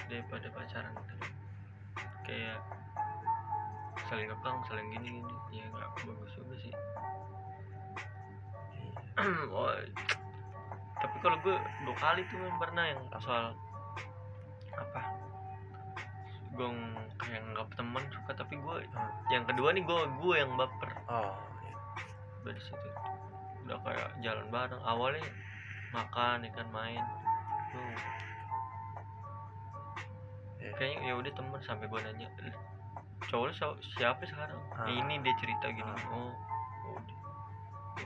daripada 0.10 0.48
pacaran 0.54 0.94
tuh. 0.96 1.20
kayak 2.24 2.60
saling 4.08 4.28
ngekang 4.32 4.58
saling 4.70 4.88
gini 4.94 5.08
gini. 5.20 5.36
Ya 5.52 5.66
nggak 5.70 5.90
bagus 6.06 6.32
juga 6.38 6.56
sih. 6.62 6.74
Oh, 9.54 9.70
tapi 10.98 11.18
kalau 11.22 11.38
gue 11.46 11.54
dua 11.86 11.96
kali 12.02 12.26
tuh 12.32 12.42
men, 12.42 12.56
pernah 12.58 12.84
yang 12.90 13.02
soal 13.22 13.54
apa? 14.74 15.02
Gue 16.58 16.70
kayak 17.22 17.42
nggak 17.54 17.68
teman 17.78 18.04
suka 18.10 18.32
tapi 18.34 18.58
gue 18.58 18.76
Hmm. 18.90 19.12
yang 19.30 19.46
kedua 19.46 19.70
nih 19.76 19.84
gue 19.86 20.00
gue 20.18 20.36
yang 20.40 20.52
baper. 20.58 20.92
Oh 21.12 21.38
iya. 21.62 21.76
dari 22.42 22.62
situ. 22.64 22.90
Udah 23.68 23.78
kayak 23.86 24.10
jalan 24.26 24.48
bareng. 24.50 24.82
Awalnya 24.82 25.28
makan 25.94 26.48
ya 26.48 26.52
kan 26.58 26.68
main. 26.74 27.04
Tuh 27.70 27.94
Iya. 30.64 30.72
kayaknya 30.80 31.00
ya 31.12 31.14
udah 31.20 31.32
temen 31.36 31.60
sampai 31.68 31.86
gue 31.92 32.00
nanya 32.08 32.28
"Lah, 32.40 32.56
cowok 33.28 33.46
lu 33.52 33.54
siapa 34.00 34.24
sekarang? 34.24 34.60
Ah. 34.80 34.88
ini 34.88 35.20
dia 35.20 35.36
cerita 35.36 35.68
gini. 35.76 35.92
Ah. 35.92 36.08
oh 36.16 36.32
udah. 36.96 37.18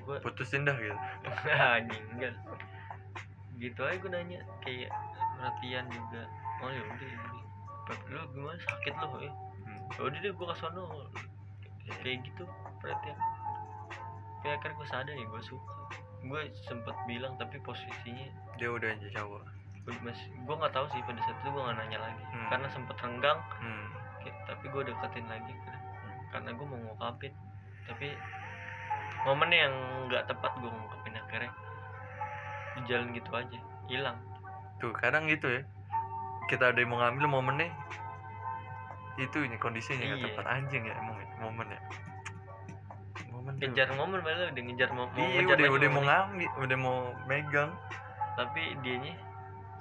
Gue 0.01 0.17
putusin 0.25 0.65
dah 0.65 0.73
gitu. 0.73 0.97
Anjing 1.77 2.05
enggak. 2.17 2.33
Gitu 3.61 3.77
aja 3.85 3.97
gue 4.01 4.09
nanya 4.09 4.39
kayak 4.65 4.89
perhatian 5.37 5.85
juga. 5.93 6.25
Oh 6.65 6.69
ya 6.73 6.81
udah 6.81 7.07
ya 7.13 7.21
lu 8.09 8.21
gimana? 8.33 8.57
Sakit 8.57 8.93
lu 8.97 9.07
ya? 9.21 9.31
Hmm. 9.31 9.79
Ya 9.93 10.01
udah 10.09 10.19
deh 10.19 10.31
gue 10.33 10.47
kesono 10.49 10.83
kayak 12.01 12.17
gitu 12.25 12.43
perhatian. 12.81 13.17
Tapi 14.41 14.47
akhirnya 14.49 14.75
gue 14.81 14.87
sadar 14.89 15.13
ya 15.13 15.25
gue 15.29 15.41
suka. 15.45 15.73
Gue 16.25 16.49
sempet 16.65 16.97
bilang 17.05 17.37
tapi 17.37 17.61
posisinya 17.61 18.25
dia 18.57 18.73
udah 18.73 18.89
aja 18.89 19.07
cowok 19.13 19.56
gue 19.87 19.95
masih 20.03 20.27
gue 20.37 20.51
nggak 20.53 20.73
tahu 20.73 20.85
sih 20.89 20.99
pada 21.01 21.19
saat 21.21 21.37
itu 21.37 21.47
gue 21.47 21.61
nggak 21.61 21.77
nanya 21.77 21.99
lagi. 22.01 22.23
Hmm. 22.27 22.47
karena 22.49 22.67
sempet 22.67 22.95
renggang. 22.97 23.39
Hmm. 23.57 23.85
kayak- 24.19 24.39
tapi 24.45 24.65
gue 24.67 24.81
deketin 24.83 25.25
lagi 25.25 25.53
karena, 25.55 25.79
karena 26.29 26.49
gue 26.51 26.65
mau 26.65 26.79
ngungkapin. 26.81 27.31
Tapi 27.85 28.07
momen 29.23 29.49
yang 29.49 29.73
nggak 30.05 30.27
tepat 30.27 30.51
gue 30.57 30.67
ngungkapin 30.67 31.15
akhirnya. 31.15 31.51
Di 32.73 32.81
jalan 32.85 33.07
gitu 33.09 33.31
aja 33.31 33.57
hilang. 33.87 34.17
Tuh 34.77 34.91
kadang 34.93 35.25
gitu 35.25 35.47
ya. 35.49 35.61
Kita 36.45 36.69
ada 36.69 36.77
yang 36.77 36.91
mau 36.91 36.99
ngambil 36.99 37.25
momennya 37.29 37.71
itu 39.17 39.41
ini 39.41 39.55
kondisinya 39.55 40.03
nggak 40.05 40.19
Iya. 40.19 40.27
tepat. 40.29 40.45
Anjing 40.45 40.83
ya 40.83 40.93
emang 40.95 41.15
ya, 41.15 41.27
momen 41.39 41.67
ya. 41.67 41.79
Momen 43.29 43.51
tuh. 43.53 43.65
ngejar 43.65 43.87
momen 43.91 44.19
malah 44.19 44.47
udah 44.47 44.63
ngejar 44.63 44.89
mo- 44.91 45.07
mau 45.07 45.23
iya 45.23 45.41
udah 45.41 45.55
udah 45.69 45.89
mau 45.89 45.97
momennya. 45.97 46.17
ngambil 46.21 46.49
udah 46.59 46.77
mau 46.77 46.97
megang. 47.25 47.71
Tapi 48.35 48.61
dianya 48.79 49.13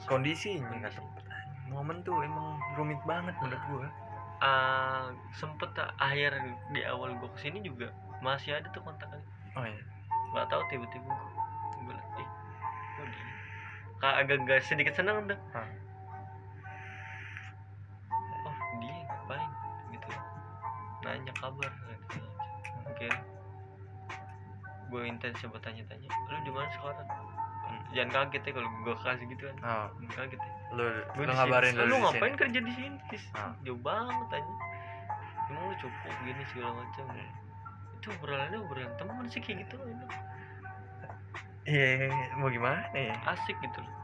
kondisinya 0.04 0.68
nggak 0.76 0.92
anjing. 0.92 1.72
momen 1.72 2.04
tuh 2.04 2.20
emang 2.20 2.60
rumit 2.76 3.00
banget 3.08 3.32
menurut 3.40 3.62
gua 3.72 3.88
ah, 4.44 5.08
sempet 5.32 5.72
ah, 5.80 5.90
akhir 5.96 6.36
di 6.72 6.84
awal 6.84 7.16
gue 7.16 7.30
ke 7.36 7.48
sini 7.48 7.64
juga 7.64 7.88
masih 8.20 8.60
ada 8.60 8.68
tuh 8.72 8.84
kontaknya 8.84 9.20
oh 9.56 9.64
iya 9.64 9.82
nggak 10.36 10.46
tahu 10.52 10.62
tiba-tiba 10.68 11.08
gue 11.08 11.30
gue 11.86 11.94
liat, 11.94 12.20
ih 12.20 12.28
kok 12.96 13.06
dia 13.08 13.24
Kayak 13.96 14.16
agak 14.28 14.38
agak 14.44 14.60
sedikit 14.60 14.92
senang 14.92 15.24
dah 15.24 15.40
Hah. 15.56 15.68
oh 18.44 18.56
dia 18.84 18.94
ngapain 19.08 19.50
gitu 19.96 20.08
nanya 21.06 21.32
kabar 21.40 21.72
gitu. 21.72 22.20
oke 22.84 23.08
gue 24.86 25.02
intens 25.02 25.40
coba 25.42 25.58
tanya-tanya 25.64 26.08
lu 26.30 26.38
di 26.46 26.52
mana 26.52 26.68
sekarang. 26.70 27.25
Jangan 27.96 28.28
kaget 28.28 28.42
ya 28.42 28.52
kalau 28.52 28.68
gue 28.78 28.94
kasih 28.98 29.26
gitu 29.26 29.42
kan 29.44 29.56
oh 29.58 29.86
Jangan 29.98 30.14
kaget 30.20 30.40
ya 30.40 30.52
lu 30.68 30.84
Gua 31.08 31.16
lu 31.16 31.22
di 31.22 31.32
ngabarin 31.32 31.72
lu 31.72 31.84
lu 31.84 31.96
ngapain 31.98 32.28
sini. 32.28 32.38
kerja 32.38 32.58
di 32.60 32.72
sini? 32.72 32.96
Ah. 33.32 33.52
jauh 33.60 33.80
banget 33.80 34.28
aja 34.32 34.52
emang 35.46 35.62
lu 35.64 35.74
cukup 35.76 36.12
gini 36.20 36.42
segala 36.46 36.70
macam 36.76 37.04
itu 37.94 38.08
obrolannya 38.12 38.58
obrolan 38.60 38.92
temen 38.94 39.24
sih 39.26 39.40
kayak 39.40 39.56
gitu 39.62 39.74
enak. 39.78 40.10
iya 41.64 42.10
mau 42.34 42.48
gimana 42.48 42.78
ya 42.92 43.14
asik 43.28 43.56
gitu 43.58 43.78
loh 43.78 43.94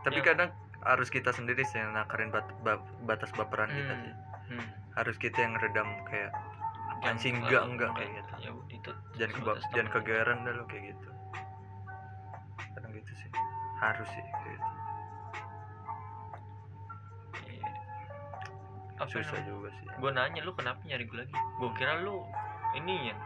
tapi 0.00 0.18
Ya. 0.18 0.24
kadang 0.24 0.50
harus 0.80 1.08
kita 1.08 1.30
sendiri 1.30 1.60
sih 1.62 1.76
yang 1.76 1.92
nakarin 1.92 2.30
bat- 2.30 2.56
ba- 2.60 2.80
batas 3.04 3.28
baperan 3.30 3.68
kita 3.68 3.92
Hmm. 3.92 4.02
sih 4.02 4.14
hmm. 4.50 4.66
harus 4.92 5.16
kita 5.16 5.38
yang 5.38 5.54
redam 5.54 5.86
kayak 6.04 6.32
sih 7.14 7.30
Jangan 7.30 7.38
enggak 7.38 7.50
terlalu- 7.52 7.70
enggak 7.70 7.90
kayak 7.92 8.10
gitu 8.12 8.32
ya 8.38 8.50
itu 8.70 8.90
jangan 9.14 9.32
sebatas 9.34 9.64
jangan 9.66 9.78
temen. 9.82 9.94
kegeeran 9.96 10.38
dah 10.40 10.52
lo 10.52 10.64
kayak 10.66 10.84
gitu 10.88 11.08
gitu 12.94 13.12
sih. 13.16 13.30
Harus 13.80 14.08
sih 14.12 14.24
gitu. 14.24 14.48
Iya. 17.48 17.70
apa 19.00 19.08
susah 19.08 19.38
namanya? 19.40 19.48
juga 19.48 19.68
sih. 19.72 19.86
Gue 19.96 20.10
nanya 20.12 20.40
lu 20.44 20.52
kenapa 20.52 20.80
nyari 20.84 21.04
gue 21.08 21.18
lagi? 21.24 21.34
Gue 21.56 21.70
kira 21.78 22.02
lu 22.04 22.26
ini 22.76 23.10
ya 23.10 23.16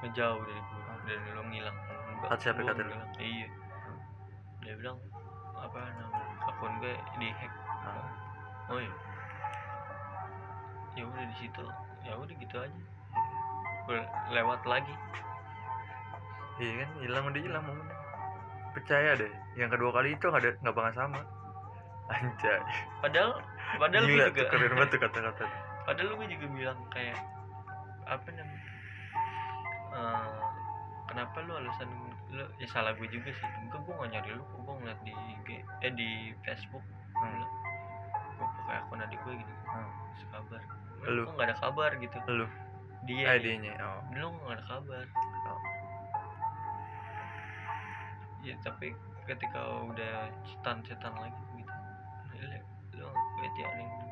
ngejauh 0.00 0.40
dari 0.40 0.62
gue 0.64 0.82
dan 1.04 1.20
lo 1.36 1.42
ngilang. 1.48 1.76
Enggak, 2.16 2.28
Kata 2.32 2.40
siapa 2.40 2.60
kata 2.64 2.80
lu? 2.88 2.92
iya. 3.20 3.48
Dia 4.64 4.74
bilang 4.80 4.96
apa 5.60 5.78
nama 6.00 6.20
akun 6.48 6.72
gue 6.80 6.94
dihack. 7.20 7.52
Ah. 7.84 8.72
oh 8.72 8.80
iya. 8.80 8.94
Ya 10.96 11.04
udah 11.06 11.24
di 11.28 11.36
situ 11.36 11.64
ya 12.00 12.16
udah 12.16 12.34
gitu 12.40 12.56
aja. 12.56 12.80
Lewat 14.32 14.64
lagi. 14.64 14.94
Iya 16.60 16.84
kan 16.84 16.90
hilang 17.04 17.24
udah 17.28 17.40
hilang 17.40 17.64
momennya 17.64 17.99
percaya 18.72 19.10
deh 19.18 19.32
yang 19.58 19.70
kedua 19.70 19.90
kali 19.92 20.14
itu 20.14 20.24
nggak 20.26 20.42
ada 20.42 20.50
nggak 20.62 20.74
bakal 20.76 20.92
sama. 20.94 21.20
Anjay. 22.10 22.58
Padahal 22.98 23.32
padahal 23.78 24.02
gue 24.02 24.14
Gila, 24.18 24.26
juga 24.30 24.40
tuh 24.42 24.46
keren 24.50 24.72
banget 24.74 24.90
kata-kata. 24.98 25.44
Padahal 25.86 26.10
gue 26.18 26.26
juga 26.34 26.46
bilang 26.50 26.78
kayak 26.90 27.18
apa 28.10 28.28
namanya 28.34 28.62
eh, 29.94 30.38
kenapa 31.06 31.36
lu 31.46 31.52
alasan 31.54 31.90
lu 32.30 32.44
ya 32.58 32.66
salah 32.66 32.94
gue 32.98 33.06
juga 33.06 33.30
sih. 33.30 33.46
Enggak 33.62 33.80
gue 33.86 33.94
gak 33.94 34.10
nyari 34.10 34.30
lu 34.34 34.42
gue 34.42 34.74
ngeliat 34.82 35.00
di 35.06 35.12
IG 35.14 35.48
eh 35.86 35.92
di 35.94 36.10
Facebook. 36.42 36.82
Hmm. 37.20 37.44
gue 38.40 38.48
pakai 38.48 38.80
akun 38.80 39.04
adik 39.04 39.20
gue 39.22 39.34
gitu 39.36 39.52
Hmm. 39.68 39.92
kabar 40.32 40.62
Lu? 41.04 41.28
kok 41.28 41.34
gak 41.36 41.46
ada 41.52 41.56
kabar 41.60 41.90
gitu. 42.00 42.16
Lu? 42.32 42.46
Dia 43.04 43.36
eh 43.36 43.38
dianya 43.38 43.72
oh. 43.84 44.00
Lu 44.16 44.26
gak 44.48 44.56
ada 44.56 44.64
kabar 44.66 45.04
ya 48.40 48.56
tapi 48.64 48.96
ketika 49.28 49.60
udah 49.86 50.32
cetan-cetan 50.46 51.14
lagi 51.16 51.42
gitu. 51.56 51.74
Lu 53.00 53.08
bete 53.40 53.62
aneh 53.64 53.86
gini 53.86 54.08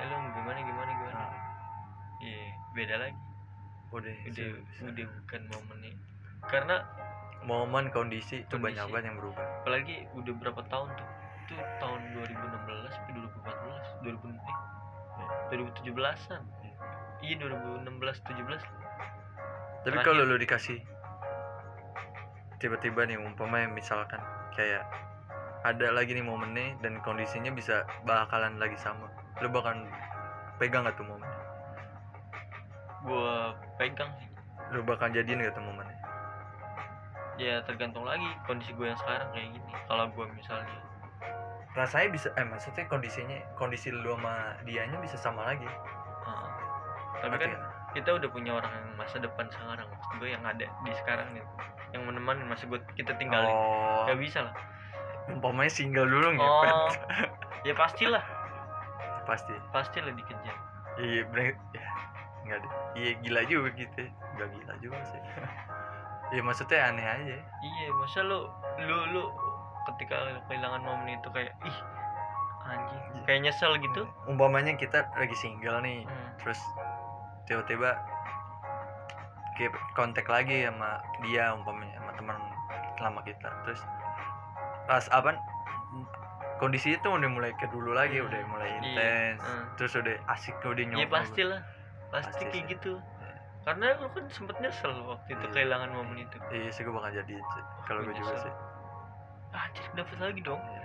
eh 0.00 0.08
lu 0.08 0.16
gimana 0.32 0.58
gimana 0.64 0.90
gimana? 0.96 1.24
Ah. 1.28 1.32
iya 2.24 2.56
beda 2.72 2.94
lagi. 2.96 3.20
Udah 3.92 4.14
udah 4.32 4.48
bisa. 4.64 4.80
udah 4.86 5.06
bukan 5.06 5.42
momennya 5.52 5.92
karena 6.48 6.76
momen 7.44 7.92
kondisi 7.92 8.44
itu 8.44 8.56
banyak 8.56 8.88
banget 8.88 9.12
yang 9.12 9.18
berubah. 9.20 9.44
Apalagi 9.60 10.08
udah 10.16 10.32
berapa 10.40 10.62
tahun 10.72 10.88
tuh? 10.96 11.08
Itu 11.44 11.54
tahun 11.82 12.00
2016 12.16 12.96
sampai 12.96 13.12
2014 13.12 14.08
2000 14.08 14.40
eh 15.20 15.28
2017an 15.52 16.40
iya 17.20 17.36
2016 17.36 17.84
17 17.84 18.80
tapi 19.80 19.96
kalau 20.04 20.28
lu 20.28 20.36
dikasih 20.36 20.76
tiba-tiba 22.60 23.08
nih 23.08 23.16
umpamanya 23.16 23.72
misalkan 23.72 24.20
kayak 24.52 24.84
ada 25.64 25.92
lagi 25.92 26.12
nih 26.12 26.24
momennya 26.24 26.76
dan 26.84 27.00
kondisinya 27.00 27.52
bisa 27.52 27.84
bakalan 28.04 28.56
lagi 28.60 28.76
sama. 28.76 29.08
Lu 29.40 29.48
bakal 29.48 29.88
pegang 30.60 30.84
gak 30.84 30.96
tuh 31.00 31.08
momennya 31.08 31.40
gua 33.00 33.56
pegang 33.80 34.12
sih. 34.20 34.28
Lu 34.76 34.84
bakal 34.84 35.08
jadiin 35.08 35.40
gak 35.40 35.56
tuh 35.56 35.64
momennya 35.64 35.96
ya 37.40 37.56
tergantung 37.64 38.04
lagi 38.04 38.28
kondisi 38.44 38.76
gue 38.76 38.84
yang 38.84 39.00
sekarang 39.00 39.32
kayak 39.32 39.48
gini. 39.56 39.72
Kalau 39.88 40.04
gue 40.12 40.26
misalnya 40.36 40.76
rasanya 41.72 42.08
bisa 42.12 42.28
eh 42.36 42.44
maksudnya 42.44 42.84
kondisinya 42.84 43.38
kondisi 43.56 43.88
lu 43.88 44.12
sama 44.12 44.60
dianya 44.68 45.00
bisa 45.00 45.16
sama 45.16 45.48
lagi? 45.48 45.64
Ah, 46.28 46.52
tapi 47.24 47.40
kan 47.40 47.48
nggak? 47.48 47.64
kita 47.96 48.10
udah 48.20 48.28
punya 48.30 48.54
orang 48.54 48.70
yang 48.70 48.88
masa 48.94 49.18
depan 49.18 49.48
sekarang 49.50 49.88
maksud 49.88 50.10
gue 50.22 50.28
yang 50.30 50.44
ada 50.46 50.66
di 50.68 50.92
sekarang 50.94 51.32
nih 51.34 51.42
yang 51.92 52.02
menemani 52.06 52.46
masa 52.46 52.66
gue 52.66 52.80
kita 52.94 53.14
tinggalin. 53.18 53.50
Oh. 53.50 54.06
Gak 54.06 54.18
bisa 54.18 54.46
lah. 54.46 54.54
Umpamanya 55.30 55.70
single 55.70 56.06
dulu 56.06 56.34
ngepet 56.34 56.74
oh. 56.74 56.92
Ya 57.68 57.74
pastilah. 57.76 58.24
Pasti. 59.28 59.52
Pastilah 59.70 60.10
dikejar 60.16 60.70
iya 60.98 61.22
bener 61.30 61.54
ya 61.76 61.84
nggak 62.40 62.58
deh 62.64 62.72
iya 62.98 63.10
gila 63.20 63.40
juga 63.46 63.68
gitu 63.76 64.02
nggak 64.36 64.48
gila 64.56 64.74
juga 64.82 64.98
sih. 65.06 65.22
Ya 66.30 66.46
maksudnya 66.46 66.94
aneh 66.94 67.02
aja. 67.02 67.36
Iya 67.42 67.90
masa 67.90 68.22
lu 68.22 68.46
lu 68.78 68.98
lu 69.10 69.34
ketika 69.90 70.14
kehilangan 70.46 70.78
momen 70.78 71.18
itu 71.18 71.26
kayak 71.34 71.50
ih 71.66 71.78
anjing. 72.70 73.02
Iya. 73.02 73.22
kayak 73.26 73.40
nyesel 73.50 73.74
gitu. 73.82 74.06
Umpamanya 74.30 74.78
kita 74.78 75.10
lagi 75.18 75.34
single 75.34 75.82
nih. 75.82 76.06
Hmm. 76.06 76.30
terus 76.38 76.62
tiba-tiba 77.50 77.98
kayak 79.60 79.76
kontak 79.92 80.24
lagi 80.24 80.64
sama 80.64 80.96
dia 81.20 81.52
umpamanya 81.52 82.00
sama 82.00 82.12
teman 82.16 82.36
lama 82.98 83.20
kita. 83.22 83.48
Terus 83.62 83.80
pas 84.86 85.04
apa 85.10 85.36
kondisi 86.56 86.92
itu 86.92 87.04
udah 87.04 87.28
mulai 87.28 87.52
ke 87.54 87.68
dulu 87.68 87.92
lagi 87.92 88.16
Hmm, 88.16 88.26
udah 88.26 88.40
mulai 88.46 88.68
iya, 88.70 88.78
intens. 88.78 89.40
hmm. 89.40 89.64
terus 89.76 89.92
udah 89.94 90.16
asik 90.30 90.56
udah 90.62 90.84
nyoba 90.86 91.08
pastilah. 91.14 91.60
Pasti 92.10 92.26
Pasti 92.26 92.42
kayak 92.46 92.54
sih. 92.56 92.72
gitu. 92.74 92.92
Iya. 92.96 93.32
karena 93.62 93.92
lu 93.94 94.08
kan 94.10 94.24
sempet 94.26 94.56
nyesel 94.58 94.92
waktu 95.04 95.30
itu 95.30 95.44
Iya. 95.46 95.52
kehilangan 95.54 95.90
momen 95.90 96.16
itu. 96.18 96.36
Iya 96.50 96.70
sih 96.70 96.80
gue 96.80 96.90
bakal 96.90 97.12
jadi 97.14 97.34
kalau 97.84 98.00
gue 98.02 98.14
juga 98.14 98.34
sih. 98.40 98.52
Anjir 99.52 99.84
dapet 99.94 100.16
lagi 100.18 100.40
dong. 100.40 100.60
Iya. 100.60 100.80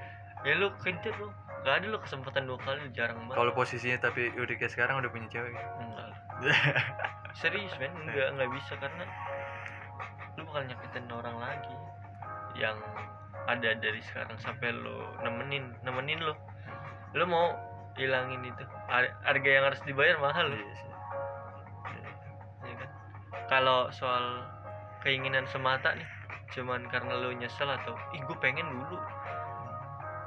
ya 0.46 0.54
lu 0.56 0.68
kejar 0.78 1.16
lu 1.16 1.28
gak 1.66 1.82
ada 1.82 1.86
lu 1.90 1.98
kesempatan 1.98 2.46
dua 2.46 2.62
kali 2.62 2.86
jarang 2.94 3.26
banget. 3.26 3.42
Kalau 3.42 3.52
posisinya 3.58 3.98
tapi 3.98 4.30
udah 4.38 4.56
kayak 4.56 4.70
sekarang 4.70 5.02
udah 5.02 5.10
punya 5.10 5.28
cewek. 5.34 5.52
Enggak. 5.82 6.08
Serius 7.42 7.74
men 7.82 7.90
enggak 8.06 8.38
enggak 8.38 8.50
bisa 8.54 8.78
karena 8.78 9.04
lu 10.38 10.46
bakal 10.46 10.62
nyakitin 10.70 11.10
orang 11.10 11.38
lagi 11.42 11.76
yang 12.54 12.78
ada 13.50 13.74
dari 13.82 14.00
sekarang 14.06 14.38
sampai 14.38 14.70
lu 14.78 15.10
nemenin 15.26 15.74
nemenin 15.82 16.22
lu. 16.22 16.38
Lu 17.18 17.26
mau 17.26 17.58
hilangin 17.98 18.46
itu. 18.46 18.64
Har- 18.86 19.18
harga 19.26 19.50
yang 19.50 19.66
harus 19.66 19.82
dibayar 19.90 20.22
mahal 20.22 20.54
lu. 20.54 20.62
Iya 20.62 20.74
sih. 20.78 20.92
Iya. 21.90 22.10
ya 22.62 22.74
kan? 22.78 22.90
Kalau 23.50 23.90
soal 23.90 24.46
keinginan 25.02 25.50
semata 25.50 25.98
nih 25.98 26.10
cuman 26.54 26.86
karena 26.94 27.14
lu 27.18 27.34
nyesel 27.34 27.66
atau 27.66 27.98
ih 28.14 28.22
gue 28.22 28.38
pengen 28.38 28.70
dulu 28.70 29.02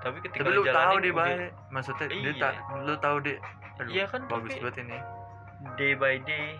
tapi 0.00 0.16
ketika 0.20 0.42
tapi 0.42 0.52
lu 0.52 0.62
tahu 0.64 0.94
deh 0.98 1.12
baik. 1.12 1.50
Maksudnya 1.68 2.06
dia 2.06 2.18
Iya. 2.28 2.32
tak 2.38 2.52
lu 2.80 2.94
tahu 2.96 3.16
deh 3.20 3.36
aduh 3.78 3.90
Iya 3.90 4.04
kan, 4.06 4.20
bagus 4.26 4.54
banget 4.56 4.76
ini. 4.82 4.98
day 5.74 5.92
by 5.92 6.18
day 6.20 6.54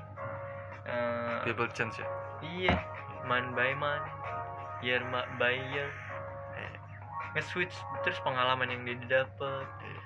eh, 0.85 1.39
people 1.45 1.69
change 1.69 1.97
ya? 1.97 2.07
iya. 2.41 2.75
Man 3.23 3.53
by 3.53 3.73
man 3.73 4.03
year 4.81 5.03
ma- 5.05 5.27
by 5.37 5.55
year. 5.71 5.91
Eh. 6.55 6.75
nge-switch 7.33 7.75
terus 8.01 8.19
pengalaman 8.21 8.69
yang 8.69 8.83
dia 8.83 8.97
dapet. 9.23 9.67
Iya. 9.81 10.01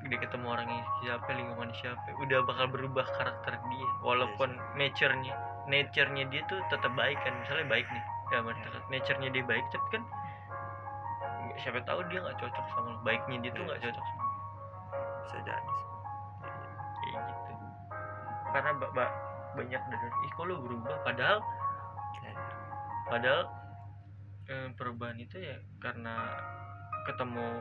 dia 0.00 0.14
ketemu 0.16 0.46
orang 0.48 0.68
yang 0.68 0.86
siapa 0.96 1.26
lingkungan 1.28 1.68
siapa 1.74 2.00
udah 2.16 2.40
bakal 2.42 2.66
berubah 2.68 3.02
karakter 3.12 3.58
dia. 3.60 3.88
Walaupun 4.00 4.50
nature-nya 4.72 5.34
nature-nya 5.66 6.24
dia 6.28 6.40
tuh 6.46 6.62
tetap 6.68 6.94
baik 6.94 7.18
kan. 7.18 7.34
Misalnya 7.36 7.66
baik 7.68 7.86
nih 7.86 8.04
ya 8.28 8.38
Iya. 8.40 8.78
nature-nya 8.88 9.28
dia 9.28 9.42
baik 9.42 9.64
tapi 9.68 9.86
kan 9.90 10.02
siapa 11.58 11.78
tahu 11.82 12.00
dia 12.06 12.18
nggak 12.20 12.38
cocok 12.38 12.64
sama 12.70 12.88
lo. 12.88 12.98
baiknya 13.02 13.36
dia 13.40 13.50
tuh 13.50 13.60
Iya. 13.60 13.68
nggak 13.68 13.80
cocok 13.84 14.04
sama 14.04 14.24
bisa 15.18 15.36
jadi 15.40 15.72
kayak 16.98 17.22
gitu 17.24 17.52
karena 18.48 18.70
ba- 18.74 18.92
ba- 18.92 19.16
banyak 19.54 19.82
dari 19.82 20.06
ih 20.24 20.32
kok 20.32 20.44
lo 20.44 20.54
berubah 20.58 20.96
padahal 21.02 21.38
Iya. 22.18 22.32
padahal 23.06 23.42
eh, 24.48 24.68
perubahan 24.72 25.18
itu 25.18 25.36
ya 25.36 25.56
karena 25.78 26.14
ketemu 27.04 27.60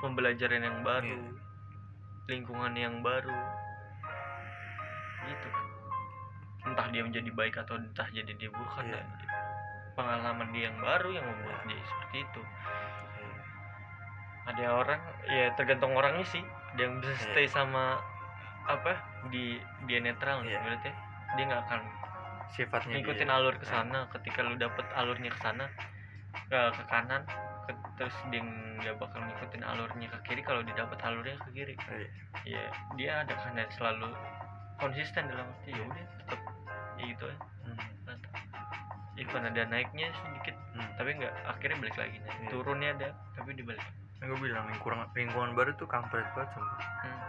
pembelajaran 0.00 0.62
yang 0.62 0.78
baru 0.82 1.14
Iya. 1.14 1.32
lingkungan 2.26 2.72
yang 2.74 2.98
baru 3.00 3.38
gitu 5.24 5.48
kan 5.48 5.66
entah 6.64 6.86
dia 6.88 7.02
menjadi 7.02 7.30
baik 7.30 7.54
atau 7.56 7.76
entah 7.76 8.08
jadi 8.08 8.32
dia 8.34 8.48
buruk 8.48 8.72
karena 8.72 8.98
Iya. 8.98 9.06
pengalaman 9.94 10.48
dia 10.50 10.68
yang 10.68 10.78
baru 10.80 11.08
yang 11.12 11.24
membuat 11.24 11.60
dia 11.64 11.78
seperti 11.78 12.16
itu 12.24 12.42
Iya. 12.42 13.13
Ada 14.44 14.64
orang 14.70 15.00
ya 15.26 15.48
tergantung 15.54 15.92
orangnya 15.92 16.26
sih 16.26 16.42
ada 16.74 16.80
yang 16.80 16.98
bisa 16.98 17.12
Iya. 17.12 17.22
stay 17.24 17.46
sama 17.46 17.96
apa 18.64 18.92
di 19.28 19.56
dia 19.84 20.00
netral 20.00 20.42
Iya. 20.42 20.60
berarti 20.60 20.90
dia 21.34 21.44
nggak 21.44 21.62
akan 21.64 21.80
sifatnya 22.50 22.94
ngikutin 22.96 23.26
dia. 23.26 23.34
alur 23.34 23.54
ke 23.54 23.66
sana 23.66 23.98
ketika 24.10 24.40
lu 24.40 24.54
dapet 24.54 24.84
alurnya 24.92 25.28
ke 25.28 25.40
sana 25.40 25.64
ke, 26.46 26.58
ke 26.70 26.82
kanan 26.86 27.22
ke- 27.64 27.82
terus 27.96 28.14
dia 28.28 28.40
nggak 28.40 28.94
bakal 28.96 29.20
ngikutin 29.20 29.62
alurnya 29.62 30.06
ke 30.08 30.18
kiri 30.24 30.42
kalau 30.42 30.60
dia 30.60 30.76
dapet 30.76 30.98
alurnya 31.00 31.36
ke 31.40 31.50
kiri 31.52 31.74
Iya. 31.80 32.08
ya 32.44 32.62
dia 32.94 33.10
ada 33.22 33.34
kan 33.34 33.56
selalu 33.70 34.12
konsisten 34.76 35.24
dalam 35.24 35.46
arti 35.46 35.70
ya 35.70 35.82
udah 35.82 36.04
tetap 36.18 36.40
ya 36.94 37.04
gitu 37.06 37.24
ya 37.26 37.36
Hmm. 37.64 37.80
even 39.16 39.42
ada 39.42 39.62
naiknya 39.64 40.10
sedikit 40.12 40.54
Hmm. 40.74 40.90
tapi 40.96 41.14
nggak 41.14 41.32
akhirnya 41.46 41.76
balik 41.80 41.96
lagi 41.96 42.18
nah, 42.20 42.34
Iya. 42.34 42.48
turunnya 42.50 42.88
ada 42.92 43.08
tapi 43.32 43.50
dibalik 43.54 43.82
gue 44.26 44.38
bilang 44.40 44.64
lingkungan 44.66 45.04
lingkungan 45.10 45.50
baru 45.52 45.70
tuh 45.74 45.86
kampret 45.86 46.24
banget 46.32 46.50
sumpah. 46.52 46.80
Hmm. 47.00 47.20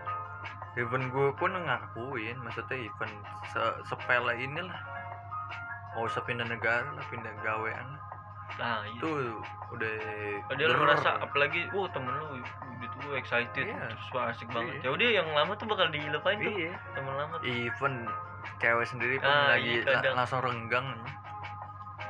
Even 0.76 1.08
gue 1.08 1.30
pun 1.34 1.52
ngakuin, 1.52 2.36
maksudnya 2.38 2.78
even 2.78 3.12
se 3.48 3.60
sepele 3.86 4.34
inilah. 4.38 4.80
Gak 5.92 6.04
usah 6.06 6.22
pindah 6.22 6.44
negara 6.44 6.84
lah, 6.90 7.06
pindah 7.06 7.32
gawean 7.40 7.88
nah 8.56 8.86
iya 8.86 8.94
Itu 8.96 9.42
udah 9.70 9.94
Padahal 10.46 10.70
lu 10.70 10.76
ber- 10.78 10.84
merasa 10.86 11.10
apalagi 11.18 11.66
wah 11.74 11.90
temen 11.90 12.14
lu 12.14 12.40
gitu 12.78 12.96
tuh 13.02 13.12
excited 13.16 13.66
Iya. 13.66 13.90
terus 13.90 14.08
wah 14.12 14.30
asik 14.30 14.48
banget 14.48 14.76
Iya. 14.76 14.82
ya 14.82 14.90
udah 14.92 15.08
yang 15.10 15.28
lama 15.34 15.52
tuh 15.56 15.66
bakal 15.66 15.90
dilupain 15.90 16.38
tuh 16.38 16.54
Iya. 16.54 16.72
temen 16.94 17.14
lama 17.16 17.36
tuh 17.36 17.44
Even 17.44 17.94
cewek 18.56 18.86
sendiri 18.86 19.18
pun 19.18 19.28
Ah, 19.28 19.50
lagi 19.52 19.82
iya, 19.82 19.90
la- 19.90 20.16
langsung 20.16 20.40
renggang 20.40 20.88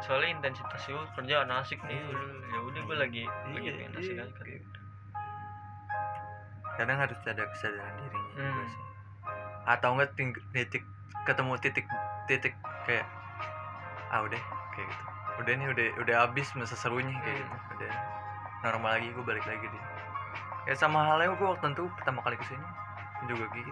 soalnya 0.02 0.30
intensitas 0.36 0.82
gue 0.84 1.02
kerjaan 1.16 1.50
asik 1.52 1.80
nih 1.82 1.98
Iya. 1.98 2.14
lu- 2.14 2.42
ya 2.46 2.60
udah 2.62 2.82
gue 2.84 2.96
lagi 3.00 3.24
lagi 3.48 3.58
Iya, 3.64 3.72
pengen 3.74 3.94
asik 3.96 4.12
iya. 4.12 4.22
aja 4.22 4.34
kan 4.44 4.62
kadang 6.76 6.98
harus 7.00 7.18
ada 7.24 7.44
kesadaran 7.50 7.94
dirinya 7.98 8.30
juga 8.32 8.44
Hmm. 8.44 8.66
sih. 8.68 8.82
Atau 9.66 9.90
enggak 9.96 10.12
titik 10.52 10.84
ketemu 11.26 11.54
titik 11.58 11.86
titik 12.28 12.54
kayak 12.86 13.08
ah 14.12 14.22
udah 14.22 14.42
kayak 14.72 14.88
gitu. 14.88 15.04
Udah 15.36 15.54
nih 15.56 15.68
udah 15.72 15.88
udah 16.04 16.16
habis 16.28 16.48
masa 16.54 16.76
serunya 16.76 17.16
kayak 17.24 17.42
Hmm. 17.42 17.50
gitu. 17.50 17.66
Udah 17.80 17.94
normal 18.64 18.90
lagi 19.00 19.08
gue 19.10 19.26
balik 19.26 19.46
lagi 19.46 19.66
deh. 19.66 19.84
Ya 20.66 20.74
sama 20.74 21.06
halnya 21.06 21.32
gue 21.32 21.48
waktu 21.48 21.72
itu 21.72 21.86
pertama 21.96 22.20
kali 22.22 22.36
ke 22.36 22.46
sini 22.46 22.68
juga 23.26 23.46
gitu. 23.54 23.72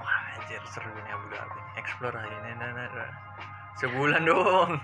Wah 0.00 0.18
anjir 0.36 0.62
seru 0.68 0.88
nih 0.88 1.12
Abu 1.12 1.26
Dhabi. 1.28 1.60
Explore 1.76 2.16
aja 2.16 2.36
nih 2.44 2.54
nah, 2.56 2.70
nah, 2.72 2.88
nah. 2.88 3.10
sebulan 3.74 4.22
dong 4.30 4.78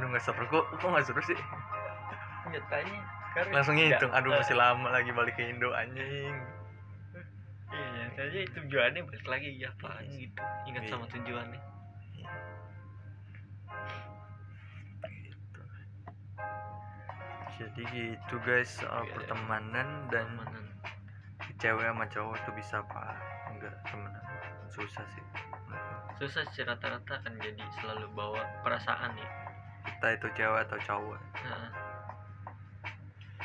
lu 0.00 0.08
nggak 0.08 0.24
seru 0.24 0.44
kok. 0.48 0.64
Kok 0.80 0.88
nggak 0.88 1.04
seru 1.04 1.20
sih? 1.20 1.36
Nyatanya 2.48 3.00
langsung 3.50 3.74
ngitung 3.74 4.10
aduh 4.10 4.34
masih 4.34 4.56
lama 4.62 4.88
lagi 4.90 5.10
balik 5.10 5.34
ke 5.34 5.46
Indo 5.46 5.70
anjing. 5.70 6.34
Iya 7.70 7.86
nyatanya 8.10 8.40
tujuannya 8.50 9.00
balik 9.04 9.26
lagi 9.26 9.48
ya 9.56 9.70
Iya. 9.70 10.10
gitu. 10.18 10.42
Ingat 10.66 10.82
Iya. 10.82 10.90
sama 10.90 11.06
tujuannya. 11.06 11.60
Gitu. 15.00 15.62
jadi 17.60 17.82
gitu 17.92 18.34
guys 18.42 18.70
soal 18.72 19.04
Iya, 19.04 19.12
pertemanan 19.14 19.88
dan 20.08 20.26
Pertemanan. 20.32 20.64
cewek 21.60 21.84
sama 21.84 22.04
cowok 22.08 22.36
tuh 22.42 22.54
bisa 22.56 22.76
apa? 22.80 23.04
Enggak 23.48 23.74
temenan 23.84 24.24
susah 24.66 25.04
sih. 25.12 25.24
Susah 26.16 26.44
sih 26.50 26.62
rata-rata 26.62 27.20
kan 27.20 27.32
jadi 27.36 27.60
selalu 27.76 28.06
bawa 28.12 28.40
perasaan 28.60 29.12
ya. 29.14 29.28
Kita 29.82 30.06
itu 30.12 30.26
cewek 30.34 30.60
atau 30.64 30.78
cowok. 30.78 31.18
Nah, 31.42 31.68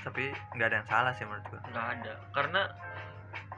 tapi 0.05 0.23
nggak 0.53 0.67
ada 0.67 0.77
yang 0.77 0.87
salah 0.87 1.11
sih 1.11 1.25
menurut 1.25 1.45
gua. 1.49 1.59
Nggak 1.65 1.87
ada. 1.97 2.13
Karena 2.31 2.61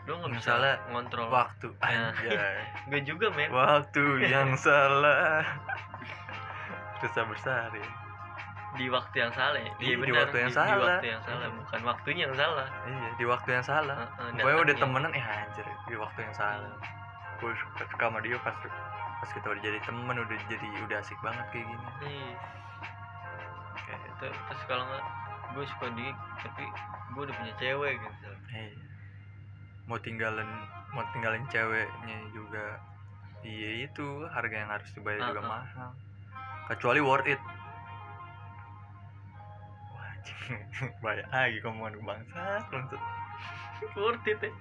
lu 0.03 0.13
nggak 0.15 0.31
bisa 0.33 0.39
Misalnya 0.55 0.73
ngontrol. 0.89 1.27
waktu 1.27 1.67
Nah. 1.75 2.09
anjay. 2.09 2.57
Gue 2.89 3.01
juga 3.03 3.27
men 3.29 3.51
waktu 3.51 4.03
yang 4.33 4.55
salah. 4.55 5.43
Susah 6.97 7.23
besar 7.27 7.69
ya. 7.69 7.89
Di 8.73 8.87
waktu 8.87 9.15
yang 9.19 9.31
salah 9.31 9.57
ya? 9.57 9.71
Iya, 9.75 9.95
di 9.95 9.95
benar, 9.97 10.17
waktu 10.23 10.37
yang 10.39 10.49
di, 10.49 10.55
salah. 10.55 10.75
waktu 10.95 11.07
yang 11.07 11.23
salah 11.23 11.45
Hmm. 11.45 11.57
bukan 11.59 11.81
waktunya 11.83 12.21
yang 12.23 12.35
salah. 12.35 12.67
Iya 12.83 13.09
di 13.13 13.25
waktu 13.25 13.49
yang 13.51 13.65
salah. 13.65 13.97
Heeh, 13.97 14.29
Pokoknya 14.33 14.55
udah 14.55 14.65
datangnya. 14.65 14.81
temenan 14.81 15.11
ya 15.13 15.25
anjir 15.43 15.65
di 15.85 15.95
waktu 15.95 16.19
yang 16.21 16.35
salah. 16.35 16.73
Gue 17.37 17.51
suka, 17.53 17.83
suka 17.85 18.05
sama 18.07 18.19
dia 18.21 18.37
pas 18.39 18.55
pas 19.17 19.29
kita 19.29 19.47
udah 19.49 19.61
jadi 19.61 19.79
temen 19.81 20.13
udah 20.15 20.37
jadi 20.45 20.67
udah 20.83 20.97
asik 20.99 21.17
banget 21.19 21.45
kayak 21.49 21.65
gini. 21.65 21.85
Iya. 22.03 22.33
kayak 23.77 24.01
Ter- 24.17 24.41
terus 24.47 24.63
kalau 24.65 24.83
nggak 24.85 25.03
gue 25.49 25.65
suka 25.67 25.87
dia 25.91 26.11
tapi 26.37 26.63
gue 27.09 27.21
udah 27.23 27.35
punya 27.35 27.53
cewek 27.55 27.93
gitu 27.95 28.29
Iya. 28.49 28.75
mau 29.85 29.97
tinggalin 29.97 30.49
mau 30.89 31.03
tinggalin 31.09 31.43
ceweknya 31.47 32.17
juga 32.29 32.65
iya 33.41 33.83
itu 33.83 34.05
harga 34.27 34.55
yang 34.55 34.69
harus 34.69 34.89
dibayar 34.91 35.19
juga 35.25 35.39
Ah, 35.39 35.43
ah. 35.43 35.51
mahal 35.53 35.89
kecuali 36.67 36.99
worth 36.99 37.25
it 37.25 37.39
Wah, 39.89 40.03
anjing. 40.05 40.59
bayar 41.03 41.25
lagi 41.27 41.57
ngomongin 41.59 42.01
bangsa 42.01 42.43
untuk 42.69 43.01
worth 43.93 44.25
it 44.25 44.39
ya. 44.39 44.51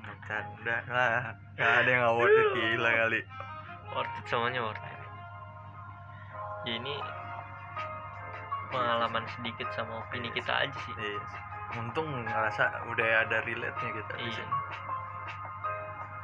bercanda 0.00 0.76
lah 0.86 1.22
gak 1.54 1.72
ada 1.78 1.88
yang 1.88 2.02
gak 2.02 2.16
worth 2.16 2.34
it 2.34 2.46
gila 2.52 2.90
kali 2.92 3.20
worth 3.90 4.12
it 4.12 4.24
semuanya 4.26 4.60
worth 4.60 4.80
it 4.80 4.90
ya 4.90 5.00
ini 6.72 6.94
pengalaman 8.72 9.24
sedikit 9.36 9.68
sama 9.76 10.00
opini 10.00 10.32
kita 10.32 10.50
aja 10.64 10.78
sih. 10.88 10.94
Iya. 10.96 11.20
Untung 11.76 12.08
ngerasa 12.24 12.88
udah 12.88 13.08
ada 13.24 13.44
relate 13.44 13.76
nya 13.78 13.90
gitu 13.92 14.12
di 14.16 14.24
Iya. 14.26 14.34
sini 14.40 14.54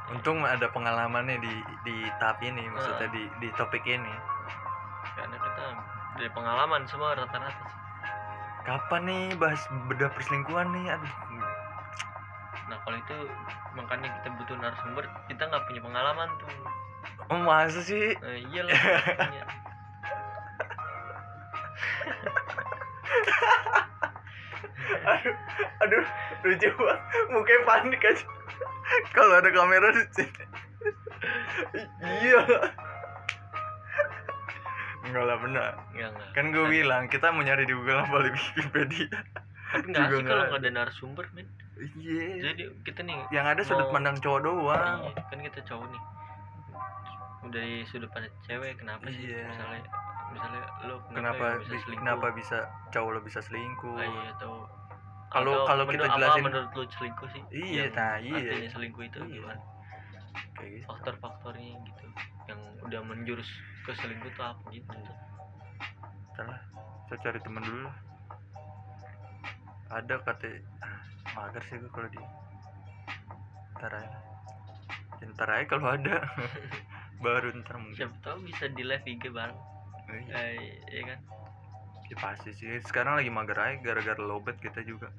untung 0.09 0.41
ada 0.41 0.65
pengalamannya 0.73 1.37
di 1.37 1.53
di 1.85 1.95
tahap 2.17 2.41
ini 2.41 2.65
maksudnya 2.73 3.07
di 3.13 3.29
di 3.37 3.49
topik 3.53 3.85
ini. 3.85 4.09
Karena 5.13 5.37
kita 5.37 5.63
dari 6.17 6.31
pengalaman 6.33 6.81
semua 6.89 7.13
rata-rata 7.13 7.53
sih. 7.53 7.77
Kapan 8.65 9.01
nih 9.05 9.23
bahas 9.37 9.61
bedah 9.85 10.09
perselingkuhan 10.13 10.73
nih? 10.73 10.97
Aduh. 10.97 11.13
Nah 12.73 12.77
kalau 12.81 12.97
itu 12.97 13.17
makanya 13.77 14.09
kita 14.21 14.27
butuh 14.33 14.55
narasumber 14.57 15.05
kita 15.29 15.41
nggak 15.45 15.63
punya 15.69 15.81
pengalaman 15.85 16.29
tuh. 16.41 16.49
Oh 17.29 17.39
masa 17.45 17.81
sih? 17.85 18.17
Nah, 18.17 18.33
iyalah. 18.49 18.73
aduh 25.05 25.35
aduh 25.83 26.05
lucu 26.45 26.69
banget. 26.71 26.99
Mukanya 27.29 27.61
panik 27.67 28.01
aja. 28.03 28.25
Kalau 29.13 29.33
ada 29.37 29.49
kamera 29.53 29.89
di 29.93 30.03
sini. 30.15 30.43
Iya. 32.01 32.41
Enggak 35.09 35.23
lah 35.25 35.37
benar. 35.41 35.71
Nggak, 35.93 36.09
nggak. 36.13 36.29
kan 36.37 36.45
gue 36.53 36.65
bilang 36.69 37.03
kita 37.09 37.33
mau 37.33 37.41
nyari 37.41 37.65
di 37.65 37.73
Google 37.73 38.01
apa 38.01 38.17
di 38.25 38.29
Wikipedia. 38.33 39.09
Tapi 39.69 39.85
nggak 39.93 40.05
sih 40.09 40.23
kalau 40.25 40.43
nggak 40.49 40.61
ada 40.65 40.69
narasumber 40.73 41.25
men. 41.33 41.45
Iya. 41.97 42.51
Jadi 42.51 42.61
kita 42.83 43.01
nih 43.05 43.17
yang 43.31 43.45
ada 43.47 43.61
sudut 43.63 43.89
pandang 43.93 44.17
cowok 44.19 44.39
doang. 44.45 44.99
Iya, 45.05 45.21
kan 45.29 45.39
kita 45.43 45.59
cowok 45.69 45.85
nih. 45.89 46.01
Udah 47.39 47.61
dari 47.61 47.75
sudut 47.87 48.09
pandang 48.11 48.33
cewek 48.45 48.73
kenapa 48.77 49.05
sih 49.13 49.31
Iya. 49.31 49.47
misalnya 49.47 49.81
misalnya 50.29 50.63
lo 50.83 50.95
kenapa 51.09 51.45
bisa 51.57 51.67
bi- 51.67 51.79
selingkuh? 51.79 51.99
kenapa 51.99 52.27
bisa 52.31 52.57
cowok 52.89 53.11
lo 53.11 53.19
bisa 53.21 53.39
selingkuh? 53.41 53.95
Ah, 53.95 54.05
iya 54.05 54.23
atau 54.33 54.53
Kalau- 55.29 55.61
kalau 55.63 55.83
kita 55.85 56.05
jelasin- 56.09 56.41
menurut 56.43 56.71
lo 56.71 56.83
selingkuh 56.87 57.27
sih? 57.29 57.41
Iya, 57.51 57.83
nah, 57.91 58.17
iya. 58.17 58.33
artinya 58.35 58.69
selingkuh 58.71 59.03
itu 59.03 59.17
Iya. 59.19 59.29
gimana? 59.35 59.61
Kayak 60.53 60.69
gitu. 60.71 60.85
Faktor-faktornya 60.87 61.69
gitu. 61.83 62.05
Yang 62.45 62.59
udah 62.81 63.01
menjurus 63.03 63.49
ke 63.83 63.91
selingkuh 63.93 64.31
tuh 64.31 64.43
apa 64.43 64.63
gitu. 64.69 64.97
Ntar 66.31 66.45
lah 66.47 66.61
saya 67.05 67.19
cari 67.19 67.39
temen 67.39 67.61
dulu 67.61 67.81
lah. 67.83 67.95
Ada 69.91 70.15
kata 70.19 70.49
ah, 70.79 70.97
mager 71.35 71.63
sih 71.63 71.77
gue 71.77 71.89
kalau 71.89 72.07
di 72.07 72.21
ntar 73.75 73.91
aja. 73.95 74.19
Ntar 75.23 75.49
aja 75.51 75.65
kalau 75.67 75.87
ada. 75.89 76.15
Baru 77.19 77.51
ntar 77.55 77.75
mungkin. 77.75 77.97
Siapa 77.99 78.17
tahu 78.19 78.37
bisa 78.43 78.65
di 78.67 78.81
live 78.81 79.05
IG 79.05 79.29
bareng. 79.29 79.53
Iya, 79.53 79.68
eh, 80.13 80.79
iya 80.89 81.03
kan? 81.05 81.19
Ya 82.09 82.15
pasti 82.17 82.49
sih. 82.57 82.67
Sekarang 82.81 83.21
lagi 83.21 83.29
mager 83.29 83.57
aja 83.57 83.75
gara-gara 83.81 84.21
lowbat 84.21 84.57
kita 84.57 84.81
juga. 84.81 85.13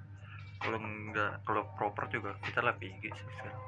Kalau 0.60 0.76
nggak 0.76 1.46
kalau 1.46 1.62
proper 1.78 2.10
juga 2.10 2.36
kita 2.44 2.60
live 2.60 2.82
IG 2.82 3.02
sih 3.14 3.26
sekarang. 3.38 3.62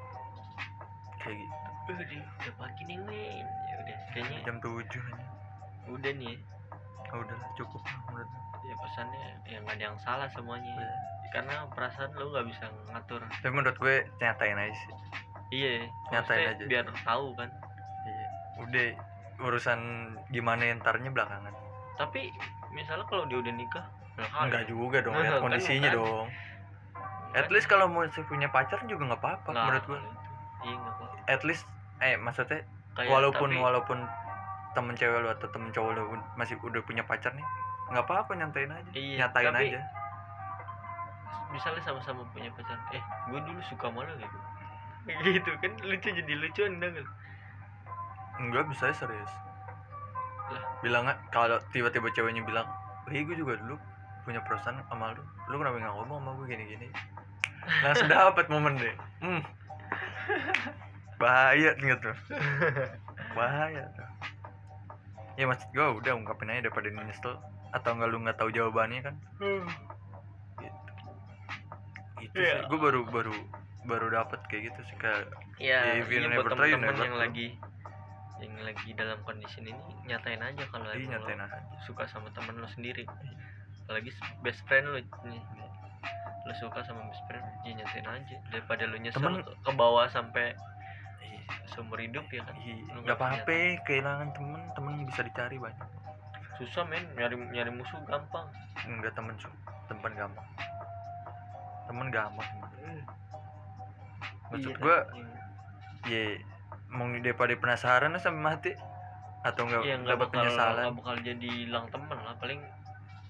Kayak 1.23 1.35
gitu. 1.39 1.55
Udah 1.83 2.07
udah 2.19 2.53
pagi 2.59 2.81
nih 2.87 2.97
men 2.99 3.45
ya 3.47 3.75
udah 3.83 3.97
kayaknya 4.15 4.37
jam 4.43 4.57
7 4.59 4.75
aja. 4.83 4.99
Udah 5.89 6.11
nih. 6.15 6.35
Ya. 6.35 7.11
oh, 7.13 7.19
udah 7.21 7.37
cukup 7.59 7.81
menurut 8.09 8.29
ya 8.63 8.75
pesannya 8.79 9.25
yang 9.45 9.61
nggak 9.67 9.75
ada 9.77 9.83
yang 9.91 9.97
salah 10.01 10.27
semuanya. 10.31 10.73
Iya. 10.75 10.91
karena 11.33 11.65
perasaan 11.73 12.13
lo 12.13 12.29
nggak 12.29 12.45
bisa 12.45 12.65
ngatur. 12.93 13.21
Tapi 13.25 13.49
menurut 13.49 13.77
gue 13.81 13.95
nyatain 14.21 14.53
aja 14.53 14.75
sih. 14.77 14.93
Iya. 15.49 15.89
Nyatain 16.13 16.45
aja. 16.53 16.63
biar 16.69 16.85
tahu 17.01 17.33
kan. 17.33 17.49
Iya. 18.05 18.25
Udah 18.61 18.87
urusan 19.37 19.79
gimana 20.27 20.67
entarnya 20.67 21.09
belakangan. 21.09 21.53
Tapi 21.95 22.29
misalnya 22.69 23.05
kalau 23.05 23.25
dia 23.25 23.37
udah 23.37 23.53
nikah 23.53 23.85
belakangan 24.13 24.45
enggak 24.45 24.65
juga 24.67 24.97
dong 24.99 25.13
Nah, 25.13 25.21
lihat 25.21 25.33
kan 25.33 25.41
kondisinya 25.41 25.89
bukan. 25.89 25.97
dong. 25.99 26.27
At 27.33 27.49
least 27.49 27.65
kalau 27.65 27.85
masih 27.87 28.21
punya 28.23 28.45
pacar 28.47 28.77
juga 28.83 29.09
nggak 29.09 29.19
apa-apa 29.19 29.49
Nah, 29.49 29.63
menurut 29.67 29.83
itu. 29.83 29.93
iya 30.63 30.75
nggak 30.75 30.93
apa 30.95 31.05
at 31.25 31.41
least 31.43 31.65
eh 31.99 32.15
maksudnya 32.15 32.61
Kayak, 32.93 33.09
walaupun 33.09 33.49
tapi, 33.49 33.57
walaupun 33.59 33.97
temen 34.71 34.93
cewek 34.93 35.17
lu 35.17 35.29
atau 35.29 35.47
temen 35.49 35.69
cowok 35.69 35.91
lu 35.93 36.03
masih 36.33 36.55
udah 36.59 36.81
punya 36.81 37.01
pacar 37.01 37.33
nih 37.33 37.45
nggak 37.89 38.05
apa-apa 38.05 38.31
nyantain 38.33 38.69
aja. 38.69 38.91
Iya, 38.91 39.17
nyatain 39.19 39.49
tapi- 39.49 39.69
aja. 39.71 39.81
misalnya 41.49 41.81
sama-sama 41.81 42.25
punya 42.29 42.49
pacar 42.51 42.73
eh 42.89 43.01
gue 43.27 43.39
dulu 43.39 43.61
suka 43.63 43.85
malu 43.87 44.09
gitu 44.15 44.37
gitu 45.31 45.51
kan 45.55 45.71
lucu 45.79 46.09
jadi 46.11 46.33
lucuan 46.35 46.79
dong 46.79 46.97
enggak 48.37 48.65
bisa 48.69 48.89
ya 48.89 48.95
serius. 48.95 49.33
Lah. 50.43 50.63
bilang 50.83 51.07
kalau 51.31 51.57
tiba-tiba 51.71 52.11
ceweknya 52.11 52.43
bilang 52.43 52.67
eh 53.09 53.23
gue 53.23 53.33
juga 53.33 53.55
dulu 53.57 53.75
punya 54.23 54.39
perasaan 54.43 54.79
sama 54.87 55.11
lu. 55.13 55.23
Lu 55.49 55.57
kenapa 55.57 55.79
nggak 55.79 55.95
ngomong 55.95 56.19
sama 56.19 56.31
gue 56.37 56.47
gini-gini? 56.49 56.87
Langsung 57.81 58.07
dapat 58.07 58.45
momen 58.47 58.75
deh. 58.75 58.95
Hmm. 59.19 59.41
bahaya 61.19 61.71
gitu 61.75 62.11
bahaya 63.33 63.83
tuh. 63.95 64.09
Ya 65.35 65.47
maksud 65.47 65.71
gue 65.71 65.87
udah 66.03 66.13
ungkapin 66.13 66.51
aja 66.51 66.67
daripada 66.67 66.91
ini 66.91 66.99
nyesel 67.07 67.39
atau 67.71 67.89
enggak 67.95 68.09
lu 68.11 68.17
nggak 68.21 68.37
tahu 68.37 68.49
jawabannya 68.51 69.01
kan? 69.01 69.15
Gitu. 70.59 70.91
Itu 72.21 72.35
Iya. 72.35 72.61
sih. 72.61 72.67
Gue 72.67 72.79
baru 72.79 73.01
baru 73.07 73.33
baru 73.83 74.07
dapat 74.11 74.39
kayak 74.47 74.71
gitu 74.71 74.79
sih 74.87 74.95
kayak 74.95 75.27
ya, 75.59 75.95
Ya, 75.95 75.99
if 75.99 76.07
you 76.07 76.23
iya, 76.23 76.31
never 76.31 76.47
try, 76.49 76.71
you 76.71 76.75
temen-temen 76.75 76.91
never 76.95 77.03
yang 77.03 77.17
lagi 77.19 77.47
yang 78.43 78.59
lagi 78.59 78.91
dalam 78.91 79.19
kondisi 79.23 79.63
ini 79.63 79.71
nyatain 80.03 80.37
aja 80.37 80.63
kalau 80.67 80.91
ih 80.91 81.01
emang 81.01 81.23
lo 81.23 81.31
aja. 81.31 81.57
suka 81.81 82.03
sama 82.05 82.27
temen 82.31 82.59
lo 82.59 82.67
sendiri. 82.67 83.07
Apalagi 83.83 84.11
best 84.43 84.59
friend 84.67 84.85
lo 84.85 84.99
nih. 84.99 85.41
Lo 86.43 86.53
suka 86.53 86.83
sama 86.83 87.07
best 87.07 87.23
friend 87.25 87.45
ya 87.63 87.71
nyatain 87.73 88.03
aja. 88.05 88.35
Daripada 88.51 88.83
lo 88.83 88.99
nyesel 88.99 89.17
Temen- 89.17 89.47
ke 89.47 89.71
bawah 89.73 90.05
sampai 90.07 90.51
Ih, 91.23 91.39
seumur 91.65 91.97
hidup 91.97 92.27
ya 92.29 92.43
kan? 92.43 92.55
Lu 92.91 92.99
nggak 93.01 93.15
apa-apa 93.15 93.55
kehilangan 93.81 94.35
temen 94.35 94.61
temen 94.75 94.93
bisa 95.07 95.23
dicari 95.23 95.55
banyak. 95.55 95.87
Susah 96.59 96.83
men. 96.83 97.07
Nyari 97.15 97.35
nyari 97.49 97.71
musuh 97.71 97.97
gampang. 98.03 98.45
Enggak 98.83 99.15
temen 99.15 99.33
su 99.39 99.47
temen 99.87 100.11
gampang. 100.13 100.47
Temen 101.87 102.07
gampang. 102.09 102.49
Maksud 104.51 104.69
Iya, 104.69 104.77
gua 104.77 104.97
iya. 106.05 106.23
ya 106.37 106.52
mau 106.93 107.09
daripada 107.11 107.53
penasaran 107.53 108.09
lah 108.09 108.21
sampai 108.21 108.41
mati 108.43 108.71
atau 109.43 109.65
enggak 109.65 109.81
nggak 109.83 110.07
dapat 110.07 110.19
bakal 110.23 110.33
penyesalan 110.39 110.83
nggak 110.83 110.95
bakal 110.95 111.15
jadi 111.19 111.49
hilang 111.59 111.85
temen 111.89 112.17
lah 112.17 112.35
paling 112.37 112.61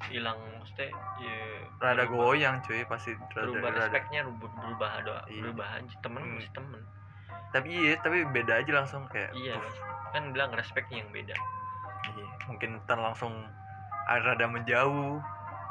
hilang 0.03 0.37
maksudnya 0.53 0.87
ya 1.17 1.37
rada 1.79 2.03
berubah- 2.03 2.11
goyang 2.29 2.55
cuy 2.61 2.83
pasti 2.83 3.11
rada, 3.15 3.39
berubah 3.41 3.69
rada. 3.69 3.79
respeknya 3.81 4.19
berubah, 4.21 4.49
berubah 4.53 4.91
doa 5.01 5.21
Iya. 5.25 5.41
berubah 5.41 5.67
aja 5.73 5.95
temen 5.99 6.21
Hmm. 6.21 6.33
masih 6.35 6.51
temen 6.51 6.81
tapi 7.49 7.67
iya 7.71 7.93
tapi 7.97 8.17
beda 8.27 8.53
aja 8.59 8.71
langsung 8.73 9.03
kayak 9.07 9.31
iya 9.33 9.55
"Uff, 9.55 9.77
kan 10.11 10.23
bilang 10.29 10.51
respeknya 10.51 10.97
yang 10.99 11.09
beda 11.09 11.35
iya. 12.11 12.25
mungkin 12.45 12.69
ntar 12.81 12.99
langsung 12.99 13.31
rada 14.05 14.45
menjauh 14.45 15.17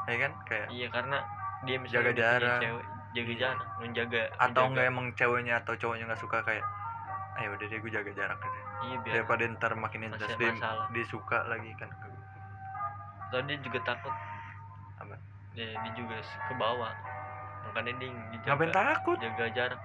ya 0.03 0.17
kan 0.19 0.31
kayak 0.43 0.67
iya 0.69 0.87
karena 0.89 1.17
dia 1.61 1.77
misalnya 1.77 2.09
Jaga 2.09 2.17
jarak. 2.17 2.59
cewek 2.59 2.85
jaga 3.13 3.29
Iya. 3.29 3.39
jarak 3.39 3.67
menjaga 3.77 4.21
atau 4.41 4.63
enggak 4.65 4.85
emang 4.87 5.05
ceweknya 5.13 5.53
atau 5.57 5.73
cowoknya 5.73 6.05
nggak 6.09 6.19
suka 6.19 6.41
kayak 6.41 6.65
ayo 7.41 7.47
udah 7.57 7.65
deh 7.65 7.79
gue 7.81 7.91
jaga 7.91 8.11
jarak 8.13 8.39
aja. 8.39 8.61
Iya 8.83 8.95
biar 9.01 9.13
daripada 9.25 9.43
ntar 9.57 9.71
makin 9.73 10.05
intens 10.11 10.37
dia, 10.37 10.53
dia 10.93 11.05
suka 11.09 11.45
lagi 11.49 11.71
kan. 11.79 11.89
Atau 13.29 13.41
dia 13.49 13.57
juga 13.61 13.79
takut. 13.81 14.13
Apa? 15.01 15.15
ya 15.57 15.73
dia 15.73 15.91
juga 15.97 16.21
ke 16.21 16.53
bawah. 16.57 16.93
Makanya 17.69 17.93
dia 17.97 18.09
dijaga. 18.33 18.49
Ngapain 18.53 18.71
takut? 18.73 19.17
Jaga 19.17 19.45
jarak. 19.53 19.81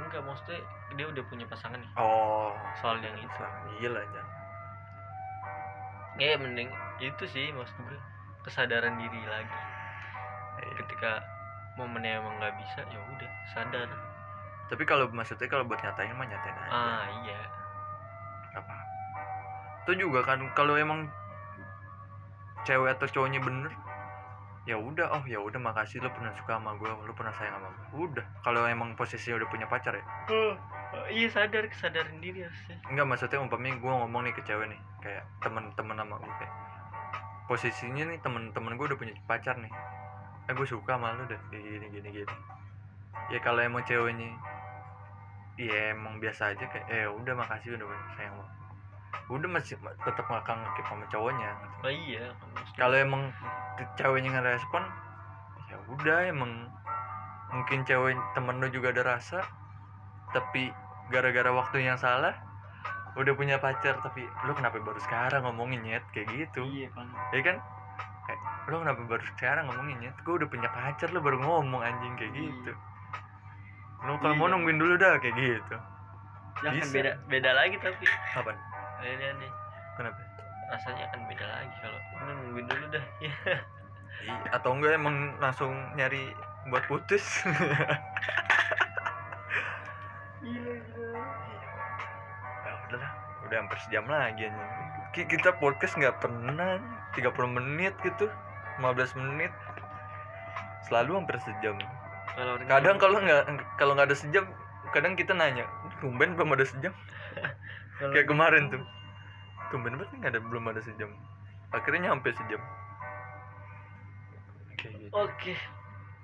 Enggak 0.00 0.22
maksudnya 0.24 0.60
dia 0.96 1.06
udah 1.08 1.22
punya 1.28 1.44
pasangan 1.48 1.76
nih. 1.76 1.92
Oh 2.00 2.56
soal 2.80 2.96
yang 3.04 3.16
itu. 3.20 3.42
iya 3.80 3.88
lah 3.92 4.04
jangan 4.08 4.32
ya 6.20 6.36
mending 6.36 6.68
itu 7.00 7.24
sih 7.24 7.48
maksud 7.56 7.76
gue 7.88 7.98
kesadaran 8.44 9.00
diri 9.00 9.22
lagi. 9.24 9.58
Iya. 10.60 10.72
ketika 10.84 11.24
momennya 11.80 12.20
emang 12.20 12.36
nggak 12.36 12.54
bisa 12.60 12.80
ya 12.84 13.00
udah 13.00 13.30
sadar 13.56 13.88
tapi 14.72 14.88
kalau 14.88 15.04
maksudnya 15.12 15.52
kalau 15.52 15.68
buat 15.68 15.76
nyatain 15.84 16.16
mah 16.16 16.24
nyatain 16.24 16.56
aja. 16.56 16.72
Ah 16.72 17.04
iya. 17.28 17.40
Apa? 18.56 18.74
Itu 19.84 19.92
juga 20.00 20.24
kan 20.24 20.40
kalau 20.56 20.80
emang 20.80 21.12
cewek 22.64 22.96
atau 22.96 23.04
cowoknya 23.04 23.44
bener 23.44 23.68
ya 24.62 24.78
udah 24.78 25.10
oh 25.18 25.26
ya 25.26 25.42
udah 25.42 25.58
makasih 25.58 25.98
lo 25.98 26.06
pernah 26.14 26.30
suka 26.38 26.54
sama 26.54 26.78
gue 26.78 26.86
lo 26.86 27.10
pernah 27.18 27.34
sayang 27.34 27.58
sama 27.58 27.68
gue 27.74 28.02
udah 28.14 28.26
kalau 28.46 28.62
emang 28.70 28.94
posisinya 28.94 29.42
udah 29.42 29.48
punya 29.50 29.66
pacar 29.66 29.92
ya. 29.98 30.04
Oh, 30.30 30.54
iya 31.10 31.26
sadar 31.28 31.66
kesadaran 31.66 32.22
diri 32.22 32.46
harusnya. 32.46 32.78
Enggak 32.86 33.06
maksudnya 33.10 33.42
umpamanya 33.42 33.76
gue 33.76 33.92
ngomong 33.92 34.22
nih 34.24 34.32
ke 34.38 34.42
cewek 34.46 34.70
nih 34.70 34.80
kayak 35.02 35.26
temen-temen 35.42 35.96
sama 35.98 36.14
gue 36.16 36.34
kayak 36.38 36.54
posisinya 37.50 38.04
nih 38.08 38.18
temen-temen 38.22 38.72
gue 38.78 38.86
udah 38.88 38.98
punya 39.02 39.14
pacar 39.28 39.58
nih. 39.58 39.72
Eh 40.48 40.54
gue 40.54 40.66
suka 40.70 40.94
sama 40.94 41.12
lo 41.18 41.26
deh 41.26 41.40
gini 41.50 41.90
gini 41.90 42.08
gini. 42.22 42.36
Ya 43.34 43.42
kalau 43.42 43.66
emang 43.66 43.82
ceweknya 43.82 44.30
ya 45.60 45.92
emang 45.92 46.16
biasa 46.18 46.56
aja 46.56 46.64
kayak 46.64 46.86
eh 46.88 47.06
udah 47.08 47.34
makasih 47.36 47.76
udah 47.76 47.86
sayang 48.16 48.34
sama 48.34 48.44
gue." 48.44 48.50
udah 49.38 49.48
masih 49.48 49.76
tetap 49.80 50.26
ngakang 50.28 50.58
ngekip 50.64 50.84
sama 50.88 51.04
cowoknya 51.12 51.50
oh 51.84 51.92
iya 51.92 52.32
kalau 52.76 52.96
emang 52.96 53.22
ceweknya 53.96 54.40
ngerespon 54.40 54.82
ya 55.68 55.76
udah 55.88 56.18
emang 56.28 56.68
mungkin 57.52 57.84
cewek 57.84 58.16
temen 58.32 58.56
lu 58.60 58.68
juga 58.72 58.92
ada 58.96 59.16
rasa 59.16 59.44
tapi 60.32 60.72
gara-gara 61.12 61.52
waktu 61.52 61.84
yang 61.84 62.00
salah 62.00 62.32
udah 63.12 63.36
punya 63.36 63.60
pacar 63.60 64.00
tapi 64.00 64.24
lu 64.48 64.56
kenapa 64.56 64.80
baru 64.80 64.96
sekarang 65.04 65.44
ngomongin 65.44 65.84
nyet? 65.84 66.00
Kayak 66.16 66.32
gitu. 66.32 66.64
Iya 66.64 66.88
kan. 66.96 67.06
Ya 67.36 67.40
kan? 67.44 67.56
Kayak 68.24 68.40
lu 68.72 68.76
kenapa 68.80 69.00
baru 69.04 69.24
sekarang 69.36 69.64
ngomongin 69.68 69.96
nyet? 70.00 70.16
Gue 70.24 70.40
udah 70.40 70.48
punya 70.48 70.72
pacar 70.72 71.12
lu 71.12 71.20
baru 71.20 71.36
ngomong 71.44 71.84
anjing 71.84 72.16
kayak 72.16 72.32
Iya. 72.32 72.40
gitu 72.48 72.72
lu 74.02 74.18
kalau 74.18 74.34
mau 74.34 74.46
Iya. 74.46 74.52
nungguin 74.52 74.78
dulu 74.78 74.94
dah 74.96 75.14
kayak 75.16 75.34
gitu. 75.34 75.76
Ya 76.60 76.68
kan 76.68 76.74
Bisa. 76.78 76.92
beda 76.92 77.12
beda 77.26 77.50
lagi 77.52 77.76
tapi. 77.78 78.04
Apa 78.34 78.50
ini 79.02 79.26
nih. 79.36 79.50
Kenapa? 79.94 80.20
Rasanya 80.68 81.04
akan 81.06 81.20
beda 81.26 81.46
lagi 81.48 81.74
kalau 81.78 82.00
nungguin 82.24 82.66
dulu 82.66 82.84
dah. 82.90 83.04
Ya 83.20 83.34
Iya, 84.22 84.54
atau 84.54 84.70
enggak 84.72 84.94
emang 84.94 85.16
langsung 85.36 85.72
nyari 85.94 86.30
buat 86.68 86.86
putus? 86.86 87.42
Iya 90.42 90.72
ya 92.62 92.72
udahlah 92.86 93.12
udah 93.42 93.56
hampir 93.58 93.78
sejam 93.80 94.04
lagi. 94.06 94.46
Ki- 95.10 95.26
kita 95.26 95.54
podcast 95.56 95.94
nggak 95.94 96.18
pernah 96.18 96.78
30 97.14 97.30
menit 97.50 97.94
gitu 98.00 98.26
15 98.78 99.14
menit. 99.18 99.50
Selalu 100.86 101.18
hampir 101.18 101.36
sejam 101.40 101.78
kalau 102.32 102.52
kadang 102.64 102.96
kalau 102.96 103.18
nggak 103.20 103.42
kalau 103.76 103.92
nggak 103.92 104.08
ada 104.08 104.16
sejam 104.16 104.44
kadang 104.92 105.16
kita 105.16 105.32
nanya 105.32 105.64
tumben 106.00 106.36
belum 106.36 106.52
ada 106.52 106.64
sejam? 106.64 106.92
Kayak 108.12 108.26
kemarin 108.28 108.68
tuh. 108.68 108.82
Tumben 109.70 109.96
banget 109.96 110.10
nggak 110.18 110.32
ada 110.36 110.40
belum 110.42 110.64
ada 110.68 110.80
sejam. 110.80 111.08
Akhirnya 111.70 112.12
nyampe 112.12 112.28
sejam. 112.34 112.60
Kayak 114.76 114.94
gitu, 114.98 115.14
oke. 115.14 115.54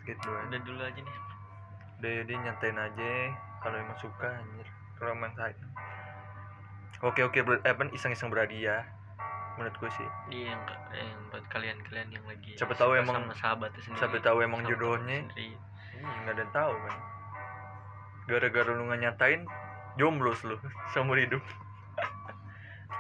Gitu 0.05 0.29
aja. 0.29 0.45
udah 0.49 0.61
dulu 0.65 0.81
aja 0.83 1.01
nih. 1.01 1.17
Udah 1.99 2.11
jadi 2.25 2.33
nyantain 2.41 2.77
aja 2.77 3.11
kalau 3.61 3.77
emang 3.79 3.97
suka 3.97 4.29
anjir. 4.29 4.69
Kalau 4.99 5.15
emang 5.15 5.33
sayang 5.33 5.71
oke 6.99 7.21
oke 7.23 7.39
ber, 7.47 7.63
eh, 7.63 7.71
apa 7.71 7.87
iseng-iseng 7.95 8.27
berhadiah 8.27 8.83
menurut 9.55 9.75
gue 9.79 9.91
sih. 9.95 10.09
Iya 10.31 10.55
yang, 10.55 10.63
yang 10.95 11.19
buat 11.31 11.45
kalian-kalian 11.51 12.09
yang 12.11 12.25
lagi 12.27 12.55
Siapa 12.55 12.75
tahu 12.75 12.95
emang- 12.95 13.27
sama 13.27 13.35
sahabatnya 13.35 13.81
sendiri. 13.83 14.01
siapa 14.03 14.19
tahu 14.19 14.39
emang 14.43 14.61
jodohnya. 14.67 15.27
sendiri. 15.27 15.55
Ih, 15.99 16.07
nggak 16.25 16.35
ada 16.35 16.43
yang 16.43 16.55
tahu 16.55 16.75
kan 16.87 16.95
gara-gara 18.29 18.71
lu 18.77 18.83
nggak 18.87 19.01
nyatain 19.03 19.41
jomblo 19.97 20.37
lu 20.47 20.57
seumur 20.93 21.19
hidup. 21.19 21.43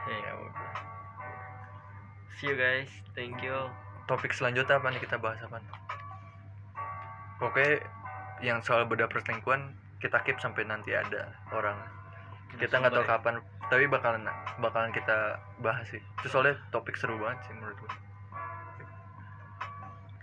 Ya 0.08 0.32
udah 0.40 0.72
see 2.40 2.48
you 2.48 2.56
guys. 2.56 2.88
Thank 3.12 3.44
you. 3.44 3.68
topik 4.08 4.32
selanjutnya 4.32 4.80
apa 4.80 4.88
nih 4.88 5.04
kita 5.04 5.20
bahas 5.20 5.36
apa 5.44 5.60
oke 7.44 7.84
yang 8.40 8.64
soal 8.64 8.88
beda 8.88 9.04
perselingkuhan 9.04 9.76
kita 10.00 10.16
keep 10.24 10.40
sampai 10.40 10.64
nanti 10.64 10.96
ada 10.96 11.28
orang. 11.52 11.76
Kita 12.56 12.80
nggak 12.80 12.96
tahu 12.96 13.04
Narasumber 13.04 13.36
kapan 13.44 13.68
tapi 13.68 13.84
bakalan 13.84 14.24
bakalan 14.64 14.90
kita 14.96 15.36
bahas 15.60 15.84
sih. 15.92 16.00
Itu 16.24 16.32
soalnya 16.32 16.56
topik 16.72 16.96
seru 16.96 17.20
banget 17.20 17.44
sih 17.44 17.52
menurut 17.52 17.76
gue 17.84 17.92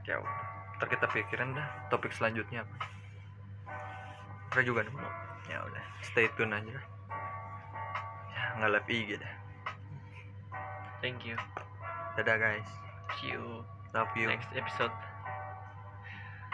ya 0.05 0.21
udah 0.21 0.55
ntar 0.78 0.88
kita 0.91 1.05
pikirin 1.11 1.55
dah 1.55 1.67
topik 1.88 2.11
selanjutnya 2.11 2.67
apa 2.67 2.76
kita 4.51 4.61
juga 4.67 4.88
nih 4.88 4.93
mau 4.95 5.11
ya 5.51 5.61
udah 5.63 5.86
stay 6.03 6.28
tune 6.36 6.51
aja 6.51 6.78
ya 8.36 8.43
nggak 8.55 8.71
live 8.71 8.89
IG 8.89 9.09
dah. 9.19 9.34
Thank 11.03 11.28
you. 11.28 11.36
dadah 12.15 12.39
guys 12.39 12.69
See 13.19 13.28
you 13.32 13.63
love 13.93 14.09
you 14.15 14.28
next 14.28 14.49
episode. 14.55 14.91